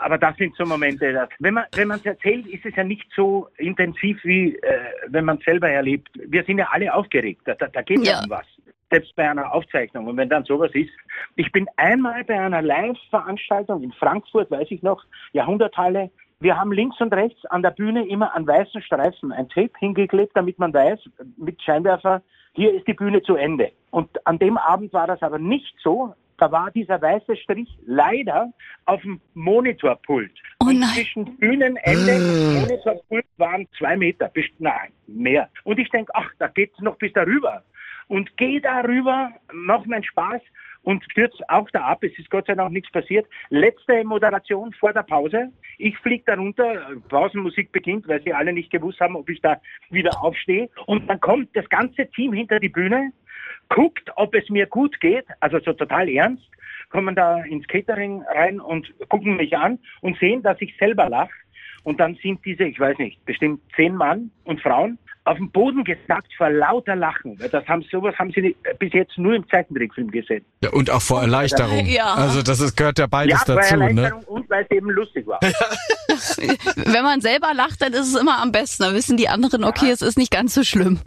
Aber 0.00 0.18
das 0.18 0.36
sind 0.36 0.54
so 0.56 0.64
Momente, 0.64 1.12
dass, 1.12 1.28
wenn 1.38 1.54
man 1.54 1.64
wenn 1.74 1.88
man 1.88 1.98
es 1.98 2.06
erzählt, 2.06 2.46
ist 2.46 2.64
es 2.64 2.74
ja 2.74 2.84
nicht 2.84 3.06
so 3.14 3.48
intensiv 3.58 4.18
wie 4.24 4.56
äh, 4.56 4.78
wenn 5.08 5.24
man 5.24 5.38
es 5.38 5.44
selber 5.44 5.68
erlebt. 5.68 6.08
Wir 6.14 6.42
sind 6.44 6.58
ja 6.58 6.68
alle 6.70 6.92
aufgeregt. 6.92 7.42
Da, 7.44 7.54
da, 7.54 7.68
da 7.68 7.82
geht 7.82 8.06
ja 8.06 8.20
um 8.24 8.30
was. 8.30 8.46
Selbst 8.90 9.14
bei 9.14 9.30
einer 9.30 9.52
Aufzeichnung. 9.54 10.06
Und 10.08 10.16
wenn 10.16 10.28
dann 10.28 10.44
sowas 10.44 10.72
ist. 10.74 10.90
Ich 11.36 11.52
bin 11.52 11.68
einmal 11.76 12.24
bei 12.24 12.40
einer 12.40 12.60
Live-Veranstaltung 12.60 13.82
in 13.84 13.92
Frankfurt, 13.92 14.50
weiß 14.50 14.66
ich 14.70 14.82
noch, 14.82 15.04
Jahrhunderthalle, 15.32 16.10
Wir 16.40 16.56
haben 16.56 16.72
links 16.72 16.98
und 17.00 17.12
rechts 17.12 17.44
an 17.46 17.62
der 17.62 17.70
Bühne 17.70 18.08
immer 18.08 18.34
an 18.34 18.46
weißen 18.46 18.80
Streifen 18.80 19.30
ein 19.30 19.48
Tape 19.50 19.72
hingeklebt, 19.78 20.34
damit 20.34 20.58
man 20.58 20.72
weiß, 20.72 20.98
mit 21.36 21.62
Scheinwerfer, 21.62 22.22
hier 22.54 22.72
ist 22.74 22.88
die 22.88 22.94
Bühne 22.94 23.22
zu 23.22 23.36
Ende. 23.36 23.70
Und 23.90 24.26
an 24.26 24.38
dem 24.38 24.56
Abend 24.56 24.92
war 24.94 25.06
das 25.06 25.22
aber 25.22 25.38
nicht 25.38 25.74
so. 25.82 26.14
Da 26.40 26.50
war 26.50 26.70
dieser 26.70 27.00
weiße 27.02 27.36
Strich 27.36 27.68
leider 27.84 28.50
auf 28.86 29.02
dem 29.02 29.20
Monitorpult. 29.34 30.32
Oh 30.60 30.68
und 30.68 30.82
zwischen 30.86 31.36
Bühnenende 31.36 32.16
und 32.16 32.60
Monitorpult 32.62 33.26
waren 33.36 33.68
zwei 33.76 33.94
Meter, 33.94 34.28
bis, 34.28 34.46
nein, 34.58 34.90
mehr. 35.06 35.50
Und 35.64 35.78
ich 35.78 35.90
denke, 35.90 36.10
ach, 36.14 36.30
da 36.38 36.48
geht's 36.48 36.80
noch 36.80 36.96
bis 36.96 37.12
darüber. 37.12 37.62
Und 38.08 38.34
gehe 38.38 38.60
darüber, 38.60 39.30
mach 39.52 39.84
meinen 39.84 40.02
Spaß 40.02 40.40
und 40.82 41.04
stürz 41.04 41.34
auch 41.48 41.70
da 41.70 41.80
ab. 41.80 42.02
Es 42.02 42.18
ist 42.18 42.30
Gott 42.30 42.46
sei 42.46 42.54
Dank 42.54 42.72
nichts 42.72 42.90
passiert. 42.90 43.26
Letzte 43.50 44.02
Moderation 44.02 44.72
vor 44.72 44.94
der 44.94 45.02
Pause. 45.02 45.52
Ich 45.76 45.96
fliege 45.98 46.24
da 46.26 46.34
runter, 46.34 46.96
Pausenmusik 47.10 47.70
beginnt, 47.70 48.08
weil 48.08 48.22
sie 48.22 48.32
alle 48.32 48.52
nicht 48.52 48.70
gewusst 48.70 49.00
haben, 49.00 49.14
ob 49.14 49.28
ich 49.28 49.40
da 49.42 49.60
wieder 49.90 50.22
aufstehe. 50.22 50.70
Und 50.86 51.06
dann 51.08 51.20
kommt 51.20 51.54
das 51.54 51.68
ganze 51.68 52.06
Team 52.10 52.32
hinter 52.32 52.60
die 52.60 52.70
Bühne, 52.70 53.12
guckt, 53.68 54.10
ob 54.16 54.34
es 54.34 54.48
mir 54.48 54.66
gut 54.66 55.00
geht, 55.00 55.26
also 55.40 55.58
so 55.60 55.72
total 55.72 56.08
ernst, 56.08 56.44
kommen 56.90 57.14
da 57.14 57.38
ins 57.44 57.66
Catering 57.68 58.22
rein 58.34 58.60
und 58.60 58.92
gucken 59.08 59.36
mich 59.36 59.56
an 59.56 59.78
und 60.00 60.18
sehen, 60.18 60.42
dass 60.42 60.60
ich 60.60 60.74
selber 60.78 61.08
lache. 61.08 61.30
Und 61.82 61.98
dann 61.98 62.18
sind 62.22 62.44
diese, 62.44 62.64
ich 62.64 62.78
weiß 62.78 62.98
nicht, 62.98 63.24
bestimmt 63.24 63.60
zehn 63.74 63.94
Mann 63.94 64.30
und 64.44 64.60
Frauen 64.60 64.98
auf 65.24 65.36
dem 65.36 65.50
Boden 65.50 65.84
gesackt 65.84 66.32
vor 66.36 66.50
lauter 66.50 66.96
Lachen. 66.96 67.38
Weil 67.38 67.48
Das 67.48 67.66
haben, 67.68 67.82
sowas 67.90 68.14
haben 68.18 68.32
sie 68.32 68.40
nicht, 68.40 68.56
bis 68.78 68.92
jetzt 68.92 69.16
nur 69.18 69.34
im 69.34 69.48
Zeichentrickfilm 69.48 70.10
gesehen. 70.10 70.44
Ja, 70.62 70.70
und 70.70 70.90
auch 70.90 71.02
vor 71.02 71.20
Erleichterung. 71.20 71.86
Ja. 71.86 72.14
Also 72.14 72.42
das 72.42 72.60
ist, 72.60 72.76
gehört 72.76 72.98
ja 72.98 73.06
beides 73.06 73.44
ja, 73.46 73.54
dazu, 73.54 73.76
ne? 73.76 73.84
Erleichterung 73.84 74.24
und 74.24 74.50
weil 74.50 74.64
es 74.68 74.76
eben 74.76 74.90
lustig 74.90 75.26
war. 75.26 75.40
Wenn 75.40 77.02
man 77.02 77.20
selber 77.20 77.54
lacht, 77.54 77.80
dann 77.82 77.92
ist 77.92 78.14
es 78.14 78.20
immer 78.20 78.42
am 78.42 78.50
besten. 78.50 78.82
Da 78.82 78.94
wissen 78.94 79.16
die 79.16 79.28
anderen, 79.28 79.64
okay, 79.64 79.90
es 79.90 80.02
ist 80.02 80.18
nicht 80.18 80.32
ganz 80.32 80.54
so 80.54 80.64
schlimm. 80.64 81.00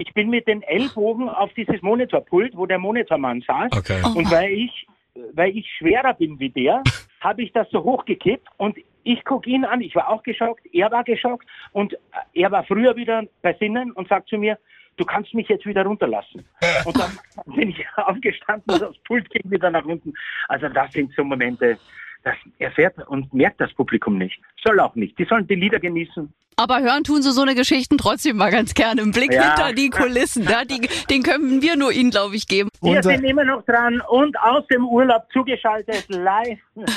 Ich 0.00 0.14
bin 0.14 0.30
mit 0.30 0.46
den 0.46 0.62
Ellbogen 0.62 1.28
auf 1.28 1.52
dieses 1.54 1.82
Monitorpult, 1.82 2.56
wo 2.56 2.66
der 2.66 2.78
Monitormann 2.78 3.42
saß. 3.42 3.72
Okay. 3.76 4.00
Oh. 4.04 4.18
Und 4.18 4.30
weil 4.30 4.52
ich, 4.52 4.86
weil 5.32 5.56
ich 5.56 5.68
schwerer 5.76 6.14
bin 6.14 6.38
wie 6.38 6.50
der, 6.50 6.82
habe 7.20 7.42
ich 7.42 7.52
das 7.52 7.68
so 7.70 7.82
hochgekippt 7.82 8.46
und 8.58 8.78
ich 9.02 9.24
gucke 9.24 9.50
ihn 9.50 9.64
an, 9.64 9.80
ich 9.80 9.94
war 9.96 10.08
auch 10.08 10.22
geschockt, 10.22 10.64
er 10.72 10.92
war 10.92 11.02
geschockt 11.02 11.48
und 11.72 11.98
er 12.32 12.50
war 12.52 12.62
früher 12.62 12.94
wieder 12.94 13.24
bei 13.42 13.54
Sinnen 13.54 13.90
und 13.90 14.08
sagt 14.08 14.28
zu 14.28 14.38
mir, 14.38 14.56
du 14.96 15.04
kannst 15.04 15.34
mich 15.34 15.48
jetzt 15.48 15.66
wieder 15.66 15.84
runterlassen. 15.84 16.44
Und 16.84 16.98
dann 16.98 17.18
bin 17.54 17.70
ich 17.70 17.86
aufgestanden 17.96 18.74
und 18.74 18.82
das 18.82 18.98
Pult 19.04 19.30
ging 19.30 19.48
wieder 19.50 19.70
nach 19.70 19.84
unten. 19.84 20.12
Also 20.48 20.68
das 20.68 20.92
sind 20.92 21.12
so 21.14 21.22
Momente, 21.22 21.78
das 22.24 22.34
erfährt 22.58 22.96
und 23.08 23.32
merkt 23.32 23.60
das 23.60 23.72
Publikum 23.74 24.18
nicht. 24.18 24.40
Soll 24.64 24.80
auch 24.80 24.94
nicht. 24.96 25.16
Die 25.18 25.24
sollen 25.24 25.46
die 25.46 25.54
Lieder 25.54 25.78
genießen. 25.78 26.32
Aber 26.58 26.80
hören 26.80 27.04
tun 27.04 27.22
sie 27.22 27.30
so 27.30 27.42
eine 27.42 27.54
Geschichten 27.54 27.98
trotzdem 27.98 28.36
mal 28.36 28.50
ganz 28.50 28.74
gerne. 28.74 29.00
Im 29.00 29.12
Blick 29.12 29.32
Ja. 29.32 29.54
hinter 29.54 29.72
die 29.74 29.90
Kulissen. 29.90 30.42
Ja, 30.42 30.64
die, 30.64 30.88
den 31.08 31.22
können 31.22 31.62
wir 31.62 31.76
nur 31.76 31.92
Ihnen, 31.92 32.10
glaube 32.10 32.34
ich, 32.34 32.48
geben. 32.48 32.68
Wir 32.82 32.96
Unser- 32.96 33.10
sind 33.10 33.22
immer 33.24 33.44
noch 33.44 33.64
dran 33.64 34.02
und 34.08 34.36
aus 34.40 34.66
dem 34.66 34.84
Urlaub 34.88 35.22
zugeschaltet 35.32 36.04
live. 36.08 36.58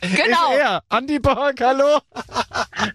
Genau. 0.00 0.52
Ist 0.54 0.60
er, 0.60 0.82
Andi 0.88 1.18
Borg, 1.18 1.60
hallo. 1.60 1.98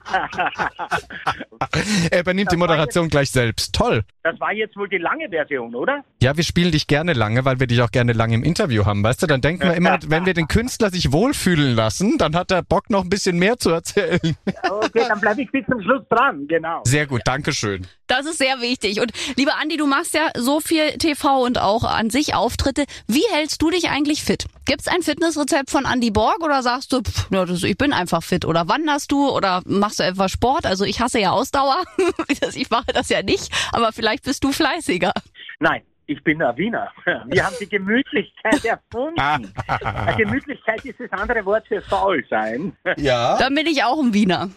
er 2.12 2.20
übernimmt 2.20 2.52
die 2.52 2.58
Moderation 2.58 3.10
gleich 3.10 3.32
selbst. 3.32 3.74
Toll. 3.74 4.04
Das 4.24 4.40
war 4.40 4.54
jetzt 4.54 4.76
wohl 4.76 4.90
die 4.90 4.98
lange 4.98 5.30
Version, 5.30 5.74
oder? 5.76 6.04
Ja, 6.22 6.36
wir 6.36 6.44
spielen 6.44 6.72
dich 6.72 6.88
gerne 6.88 7.14
lange, 7.14 7.46
weil 7.46 7.60
wir 7.60 7.68
dich 7.68 7.82
auch 7.82 7.92
gerne 7.92 8.14
lange 8.14 8.36
im 8.36 8.44
Interview 8.44 8.86
haben, 8.86 9.04
weißt 9.04 9.24
du? 9.24 9.28
Dann 9.28 9.42
denken 9.42 9.64
wir 9.64 9.74
immer, 9.74 10.00
wenn 10.08 10.26
wir 10.26 10.34
den 10.34 10.48
Künstler 10.48 10.90
sich 10.90 11.12
wohlfühlen 11.12 11.76
lassen, 11.76 12.18
dann 12.18 12.36
hat 12.36 12.52
er 12.52 12.64
Bock 12.64 12.90
noch 12.90 13.04
ein 13.04 13.10
bisschen 13.10 13.38
mehr 13.40 13.58
zu 13.58 13.70
erzählen. 13.70 14.20
Okay, 14.70 15.06
dann 15.08 15.20
bleibe 15.20 15.42
ich 15.42 15.52
bis 15.52 15.66
zum 15.66 15.82
Schluss 15.82 16.04
dran, 16.10 16.48
genau. 16.48 16.82
Sehr 16.84 17.08
gut, 17.08 17.22
Dankeschön. 17.26 17.88
Das 18.08 18.26
ist 18.26 18.38
sehr 18.38 18.62
wichtig. 18.62 19.02
Und 19.02 19.12
lieber 19.36 19.54
Andi, 19.62 19.78
du 19.78 19.86
machst 19.86 20.14
ja 20.14 20.30
so 20.36 20.60
viel 20.60 20.98
TV 20.98 21.44
und 21.44 21.60
auch 21.60 21.84
an 21.84 22.10
sich 22.10 22.34
Auftritte. 22.34 22.86
Wie 23.08 23.24
hältst 23.32 23.62
du 23.62 23.70
dich 23.70 23.90
eigentlich 23.90 24.24
fit? 24.24 24.46
Gibt's 24.66 24.88
ein 24.88 25.02
Fitnessrezept 25.02 25.70
von 25.70 25.86
Andy 25.86 26.12
Borg 26.12 26.42
oder 26.42 26.64
sagst 26.64 26.94
du, 26.94 27.02
pff, 27.02 27.28
das, 27.30 27.64
ich 27.64 27.78
bin 27.78 27.94
einfach 27.94 28.24
fit? 28.24 28.46
Oder 28.46 28.68
wanderst 28.68 29.12
du 29.12 29.30
oder 29.30 29.62
machst 29.66 29.97
du 30.00 30.04
etwas 30.04 30.32
Sport? 30.32 30.66
Also 30.66 30.86
ich 30.86 31.00
hasse 31.00 31.20
ja 31.20 31.32
Ausdauer. 31.32 31.84
ich 32.56 32.70
mache 32.70 32.94
das 32.94 33.10
ja 33.10 33.22
nicht, 33.24 33.52
aber 33.72 33.92
vielleicht 33.92 34.24
bist 34.24 34.44
du 34.44 34.52
fleißiger. 34.52 35.14
Nein, 35.60 35.82
ich 36.08 36.24
bin 36.24 36.42
ein 36.42 36.58
Wiener. 36.58 36.92
Wir 37.26 37.46
haben 37.46 37.56
die 37.60 37.68
Gemütlichkeit 37.68 38.64
erfunden. 38.64 39.54
Gemütlichkeit 40.18 40.84
ist 40.86 41.00
das 41.00 41.12
andere 41.12 41.46
Wort 41.46 41.68
für 41.68 41.82
faul 41.82 42.24
sein. 42.30 42.76
Ja? 42.98 43.38
Dann 43.38 43.54
bin 43.54 43.68
ich 43.68 43.84
auch 43.84 44.02
ein 44.02 44.14
Wiener. 44.14 44.50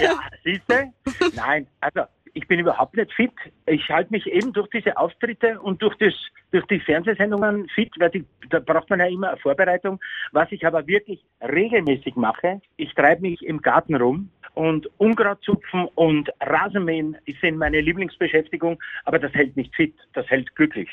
Ja, 0.00 0.18
siehst 0.44 0.62
du? 0.68 0.92
Nein, 1.36 1.66
also 1.80 2.02
ich 2.34 2.48
bin 2.48 2.58
überhaupt 2.58 2.96
nicht 2.96 3.12
fit. 3.12 3.32
Ich 3.66 3.88
halte 3.90 4.10
mich 4.12 4.26
eben 4.26 4.52
durch 4.52 4.68
diese 4.70 4.96
Auftritte 4.96 5.60
und 5.60 5.82
durch, 5.82 5.96
das, 5.98 6.14
durch 6.50 6.66
die 6.66 6.80
Fernsehsendungen 6.80 7.68
fit, 7.68 7.92
weil 7.98 8.10
die, 8.10 8.24
da 8.50 8.58
braucht 8.58 8.90
man 8.90 9.00
ja 9.00 9.06
immer 9.06 9.30
eine 9.30 9.40
Vorbereitung. 9.40 10.00
Was 10.32 10.50
ich 10.50 10.66
aber 10.66 10.86
wirklich 10.86 11.24
regelmäßig 11.40 12.16
mache, 12.16 12.60
ich 12.76 12.94
treibe 12.94 13.22
mich 13.22 13.42
im 13.42 13.60
Garten 13.60 13.94
rum 13.94 14.30
und 14.54 14.88
Unkraut 14.98 15.42
zupfen 15.42 15.86
und 15.94 16.30
Rasenmähen 16.40 17.16
sind 17.40 17.56
meine 17.58 17.80
Lieblingsbeschäftigung, 17.80 18.78
aber 19.04 19.18
das 19.18 19.32
hält 19.32 19.56
nicht 19.56 19.74
fit, 19.74 19.94
das 20.14 20.26
hält 20.28 20.54
glücklich. 20.54 20.88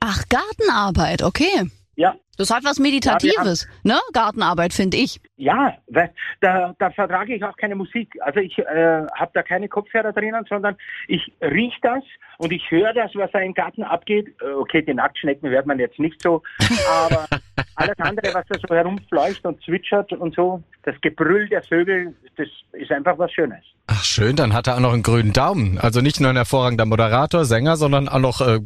Ach, 0.00 0.22
Gartenarbeit, 0.28 1.22
okay. 1.22 1.70
Ja, 1.96 2.16
Das 2.38 2.50
hat 2.50 2.64
was 2.64 2.80
Meditatives, 2.80 3.68
ne? 3.84 3.98
Gartenarbeit, 4.12 4.72
finde 4.72 4.96
ich. 4.96 5.20
Ja, 5.36 5.76
weil 5.86 6.12
da, 6.40 6.74
da 6.80 6.90
vertrage 6.90 7.36
ich 7.36 7.44
auch 7.44 7.56
keine 7.56 7.76
Musik. 7.76 8.12
Also 8.20 8.40
ich 8.40 8.58
äh, 8.58 9.06
habe 9.14 9.30
da 9.32 9.42
keine 9.44 9.68
Kopfhörer 9.68 10.12
drinnen, 10.12 10.44
sondern 10.48 10.76
ich 11.06 11.32
riech 11.40 11.78
das 11.82 12.02
und 12.38 12.52
ich 12.52 12.68
höre 12.70 12.92
das, 12.94 13.12
was 13.14 13.30
da 13.30 13.38
im 13.38 13.54
Garten 13.54 13.84
abgeht. 13.84 14.34
Äh, 14.42 14.54
Okay, 14.54 14.82
die 14.82 14.94
Nacktschnecken 14.94 15.48
hört 15.50 15.66
man 15.66 15.78
jetzt 15.78 15.98
nicht 16.00 16.20
so, 16.20 16.42
aber 16.88 17.26
alles 17.76 17.98
andere, 17.98 18.34
was 18.34 18.46
da 18.48 18.58
so 18.58 18.74
herumfleucht 18.74 19.44
und 19.44 19.62
zwitschert 19.62 20.12
und 20.12 20.34
so, 20.34 20.62
das 20.82 21.00
Gebrüll 21.00 21.48
der 21.48 21.62
Vögel, 21.62 22.14
das 22.36 22.48
ist 22.72 22.92
einfach 22.92 23.18
was 23.18 23.32
Schönes. 23.32 23.64
Ach 23.86 24.02
schön, 24.02 24.34
dann 24.34 24.54
hat 24.54 24.66
er 24.66 24.76
auch 24.76 24.80
noch 24.80 24.94
einen 24.94 25.02
grünen 25.02 25.34
Daumen. 25.34 25.76
Also 25.78 26.00
nicht 26.00 26.18
nur 26.18 26.30
ein 26.30 26.36
hervorragender 26.36 26.86
Moderator, 26.86 27.44
Sänger, 27.44 27.76
sondern 27.76 28.08
auch 28.08 28.18
noch 28.18 28.40
äh, 28.40 28.60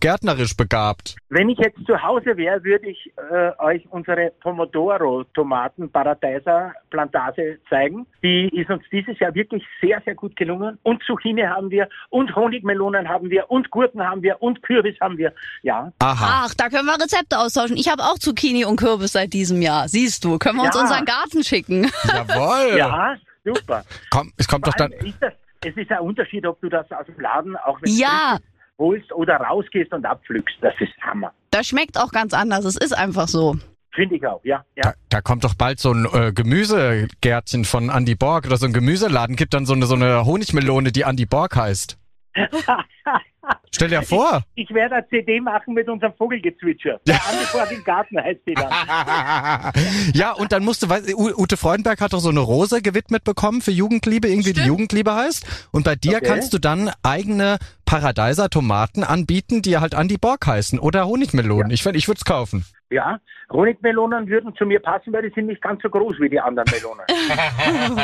gärtnerisch 0.00 0.56
begabt. 0.56 1.16
Wenn 1.28 1.50
ich 1.50 1.58
jetzt 1.58 1.78
zu 1.86 2.02
Hause 2.02 2.36
wäre, 2.38 2.64
würde 2.64 2.88
ich 2.88 3.12
äh, 3.30 3.50
euch 3.62 3.86
unsere 3.90 4.32
Pomodoro-Tomaten 4.40 5.90
Paradeiser 5.90 6.72
Plantage 6.90 7.58
zeigen. 7.68 8.06
Die 8.22 8.48
ist 8.58 8.70
uns 8.70 8.82
dieses 8.90 9.18
Jahr 9.18 9.34
wirklich 9.34 9.62
sehr, 9.80 10.00
sehr 10.06 10.14
gut 10.14 10.36
gelungen. 10.36 10.78
Und 10.82 11.02
Zucchini 11.04 11.42
haben 11.42 11.70
wir 11.70 11.88
und 12.08 12.34
Honigmelonen 12.34 13.08
haben 13.08 13.28
wir 13.28 13.50
und 13.50 13.70
Gurken 13.70 14.02
haben 14.02 14.22
wir 14.22 14.40
und 14.40 14.62
Kürbis 14.62 14.96
haben 15.00 15.18
wir. 15.18 15.32
Ja, 15.62 15.92
Aha. 15.98 16.44
Ach, 16.46 16.54
da 16.54 16.70
können 16.70 16.86
wir 16.86 16.94
Rezepte 16.94 17.38
austauschen. 17.38 17.76
Ich 17.76 17.90
habe 17.90 18.02
auch 18.04 18.18
Zucchini 18.18 18.64
und 18.64 18.76
Kürbis 18.76 19.12
seit 19.12 19.34
diesem 19.34 19.60
Jahr. 19.60 19.88
Siehst 19.88 20.24
du, 20.24 20.38
können 20.38 20.56
wir 20.56 20.64
uns 20.64 20.74
Ja. 20.76 20.80
unseren 20.82 21.04
Garten 21.04 21.44
schicken. 21.44 21.90
Jawohl. 22.04 22.78
ja, 22.78 23.16
super. 23.44 23.84
Komm, 24.10 24.32
es 24.36 24.46
kommt 24.48 24.66
doch 24.66 24.74
dann. 24.74 24.92
ist 24.92 25.16
das, 25.20 25.32
es 25.64 25.76
ist 25.76 25.90
ein 25.90 26.00
Unterschied, 26.00 26.46
ob 26.46 26.60
du 26.60 26.68
das 26.68 26.90
aus 26.92 27.06
dem 27.06 27.18
Laden 27.20 27.56
auch 27.56 27.80
wenn 27.82 27.94
Ja. 27.96 28.38
du 28.78 28.84
holst 28.84 29.12
oder 29.12 29.36
rausgehst 29.36 29.92
und 29.92 30.04
abpflückst. 30.04 30.56
Das 30.60 30.74
ist 30.80 30.92
Hammer. 31.02 31.32
Das 31.50 31.66
schmeckt 31.68 31.98
auch 31.98 32.10
ganz 32.10 32.34
anders. 32.34 32.64
Es 32.64 32.76
ist 32.76 32.92
einfach 32.96 33.28
so. 33.28 33.56
Finde 33.94 34.16
ich 34.16 34.26
auch, 34.26 34.42
ja. 34.44 34.64
ja. 34.74 34.82
Da, 34.82 34.94
da 35.10 35.20
kommt 35.20 35.44
doch 35.44 35.54
bald 35.54 35.78
so 35.78 35.92
ein 35.92 36.06
äh, 36.14 36.32
Gemüsegärtchen 36.32 37.64
von 37.66 37.90
Andy 37.90 38.14
Borg 38.14 38.46
oder 38.46 38.56
so 38.56 38.64
ein 38.66 38.72
Gemüseladen. 38.72 39.36
Gibt 39.36 39.52
dann 39.54 39.66
so 39.66 39.74
eine, 39.74 39.84
so 39.86 39.94
eine 39.94 40.24
Honigmelone, 40.24 40.92
die 40.92 41.02
Andy 41.02 41.26
Borg 41.26 41.54
heißt. 41.56 41.98
Stell 43.74 43.88
dir 43.88 44.02
vor. 44.02 44.42
Ich 44.54 44.70
werde 44.72 44.96
eine 44.96 45.08
CD 45.08 45.40
machen 45.40 45.74
mit 45.74 45.88
unserem 45.88 46.12
Vogelgezwitscher. 46.14 47.00
Der 47.06 47.20
Angeborg 47.26 47.70
im 47.72 47.84
Garten 47.84 48.18
heißt 48.20 48.40
die 48.46 48.54
dann. 48.54 48.70
ja, 50.14 50.32
und 50.32 50.52
dann 50.52 50.64
musst 50.64 50.82
du, 50.82 50.88
weißt, 50.88 51.14
Ute 51.14 51.56
Freudenberg 51.56 52.00
hat 52.00 52.12
doch 52.12 52.20
so 52.20 52.28
eine 52.28 52.40
Rose 52.40 52.82
gewidmet 52.82 53.24
bekommen 53.24 53.60
für 53.62 53.70
Jugendliebe, 53.70 54.28
irgendwie 54.28 54.52
die 54.52 54.62
Jugendliebe 54.62 55.14
heißt. 55.14 55.68
Und 55.72 55.84
bei 55.84 55.96
dir 55.96 56.12
Okay. 56.18 56.26
kannst 56.26 56.52
du 56.52 56.58
dann 56.58 56.90
eigene 57.02 57.58
Paradeiser 57.84 58.48
Tomaten 58.50 59.02
anbieten, 59.04 59.62
die 59.62 59.78
halt 59.78 59.94
Andy 59.94 60.18
Borg 60.18 60.46
heißen 60.46 60.78
oder 60.78 61.06
Honigmelonen. 61.06 61.70
Ich, 61.70 61.82
find, 61.82 61.96
ich 61.96 62.06
würde 62.08 62.18
es 62.18 62.24
kaufen. 62.24 62.64
Ja, 62.92 63.18
Honigmelonen 63.50 64.28
würden 64.28 64.54
zu 64.56 64.64
mir 64.66 64.80
passen, 64.80 65.12
weil 65.12 65.22
die 65.28 65.34
sind 65.34 65.46
nicht 65.46 65.60
ganz 65.62 65.82
so 65.82 65.88
groß 65.90 66.16
wie 66.20 66.28
die 66.28 66.40
anderen 66.40 66.68
Melonen. 66.70 67.04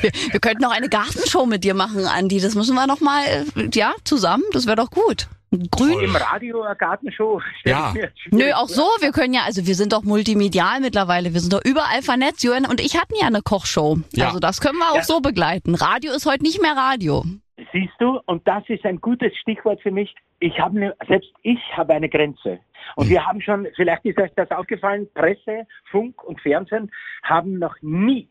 Wir, 0.00 0.10
wir 0.30 0.40
könnten 0.40 0.62
noch 0.62 0.70
eine 0.70 0.88
Gartenshow 0.88 1.46
mit 1.46 1.64
dir 1.64 1.74
machen, 1.74 2.06
Andi. 2.06 2.40
Das 2.40 2.54
müssen 2.54 2.74
wir 2.76 2.86
noch 2.86 3.00
mal, 3.00 3.24
äh, 3.24 3.68
ja, 3.74 3.92
zusammen. 4.04 4.44
Das 4.52 4.66
wäre 4.66 4.76
doch 4.76 4.90
gut. 4.90 5.28
Grün. 5.70 6.00
Im 6.00 6.14
Radio 6.14 6.62
eine 6.62 6.76
Gartenshow. 6.76 7.40
Ja. 7.64 7.88
ich 7.88 7.94
mir 7.94 8.12
schwierig 8.14 8.46
Nö, 8.48 8.52
auch 8.52 8.68
so. 8.68 8.82
Wir 9.00 9.12
können 9.12 9.32
ja, 9.32 9.42
also 9.46 9.66
wir 9.66 9.74
sind 9.74 9.92
doch 9.94 10.02
multimedial 10.02 10.80
mittlerweile. 10.80 11.32
Wir 11.32 11.40
sind 11.40 11.52
doch 11.52 11.64
überall 11.64 12.02
vernetzt. 12.02 12.44
Johann 12.44 12.66
und 12.66 12.80
ich 12.80 12.96
hatten 12.98 13.14
ja 13.18 13.26
eine 13.26 13.40
Kochshow. 13.42 13.98
Ja. 14.12 14.26
Also 14.26 14.40
das 14.40 14.60
können 14.60 14.78
wir 14.78 14.90
auch 14.92 14.96
Ja. 14.96 15.02
so 15.04 15.20
begleiten. 15.20 15.74
Radio 15.74 16.12
ist 16.12 16.26
heute 16.26 16.42
nicht 16.42 16.60
mehr 16.60 16.76
Radio. 16.76 17.24
Siehst 17.72 17.94
du, 17.98 18.20
und 18.26 18.46
das 18.46 18.62
ist 18.68 18.84
ein 18.84 19.00
gutes 19.00 19.36
Stichwort 19.36 19.80
für 19.82 19.90
mich. 19.90 20.14
Ich 20.38 20.58
habe 20.60 20.76
eine, 20.76 20.96
selbst 21.08 21.30
ich 21.42 21.58
habe 21.76 21.94
eine 21.94 22.08
Grenze. 22.08 22.60
Und 22.94 23.08
wir 23.08 23.26
haben 23.26 23.40
schon, 23.40 23.66
vielleicht 23.74 24.04
ist 24.04 24.18
euch 24.18 24.30
das 24.36 24.50
aufgefallen, 24.50 25.08
Presse, 25.14 25.66
Funk 25.90 26.22
und 26.22 26.40
Fernsehen 26.40 26.90
haben 27.22 27.58
noch 27.58 27.74
nie 27.82 28.28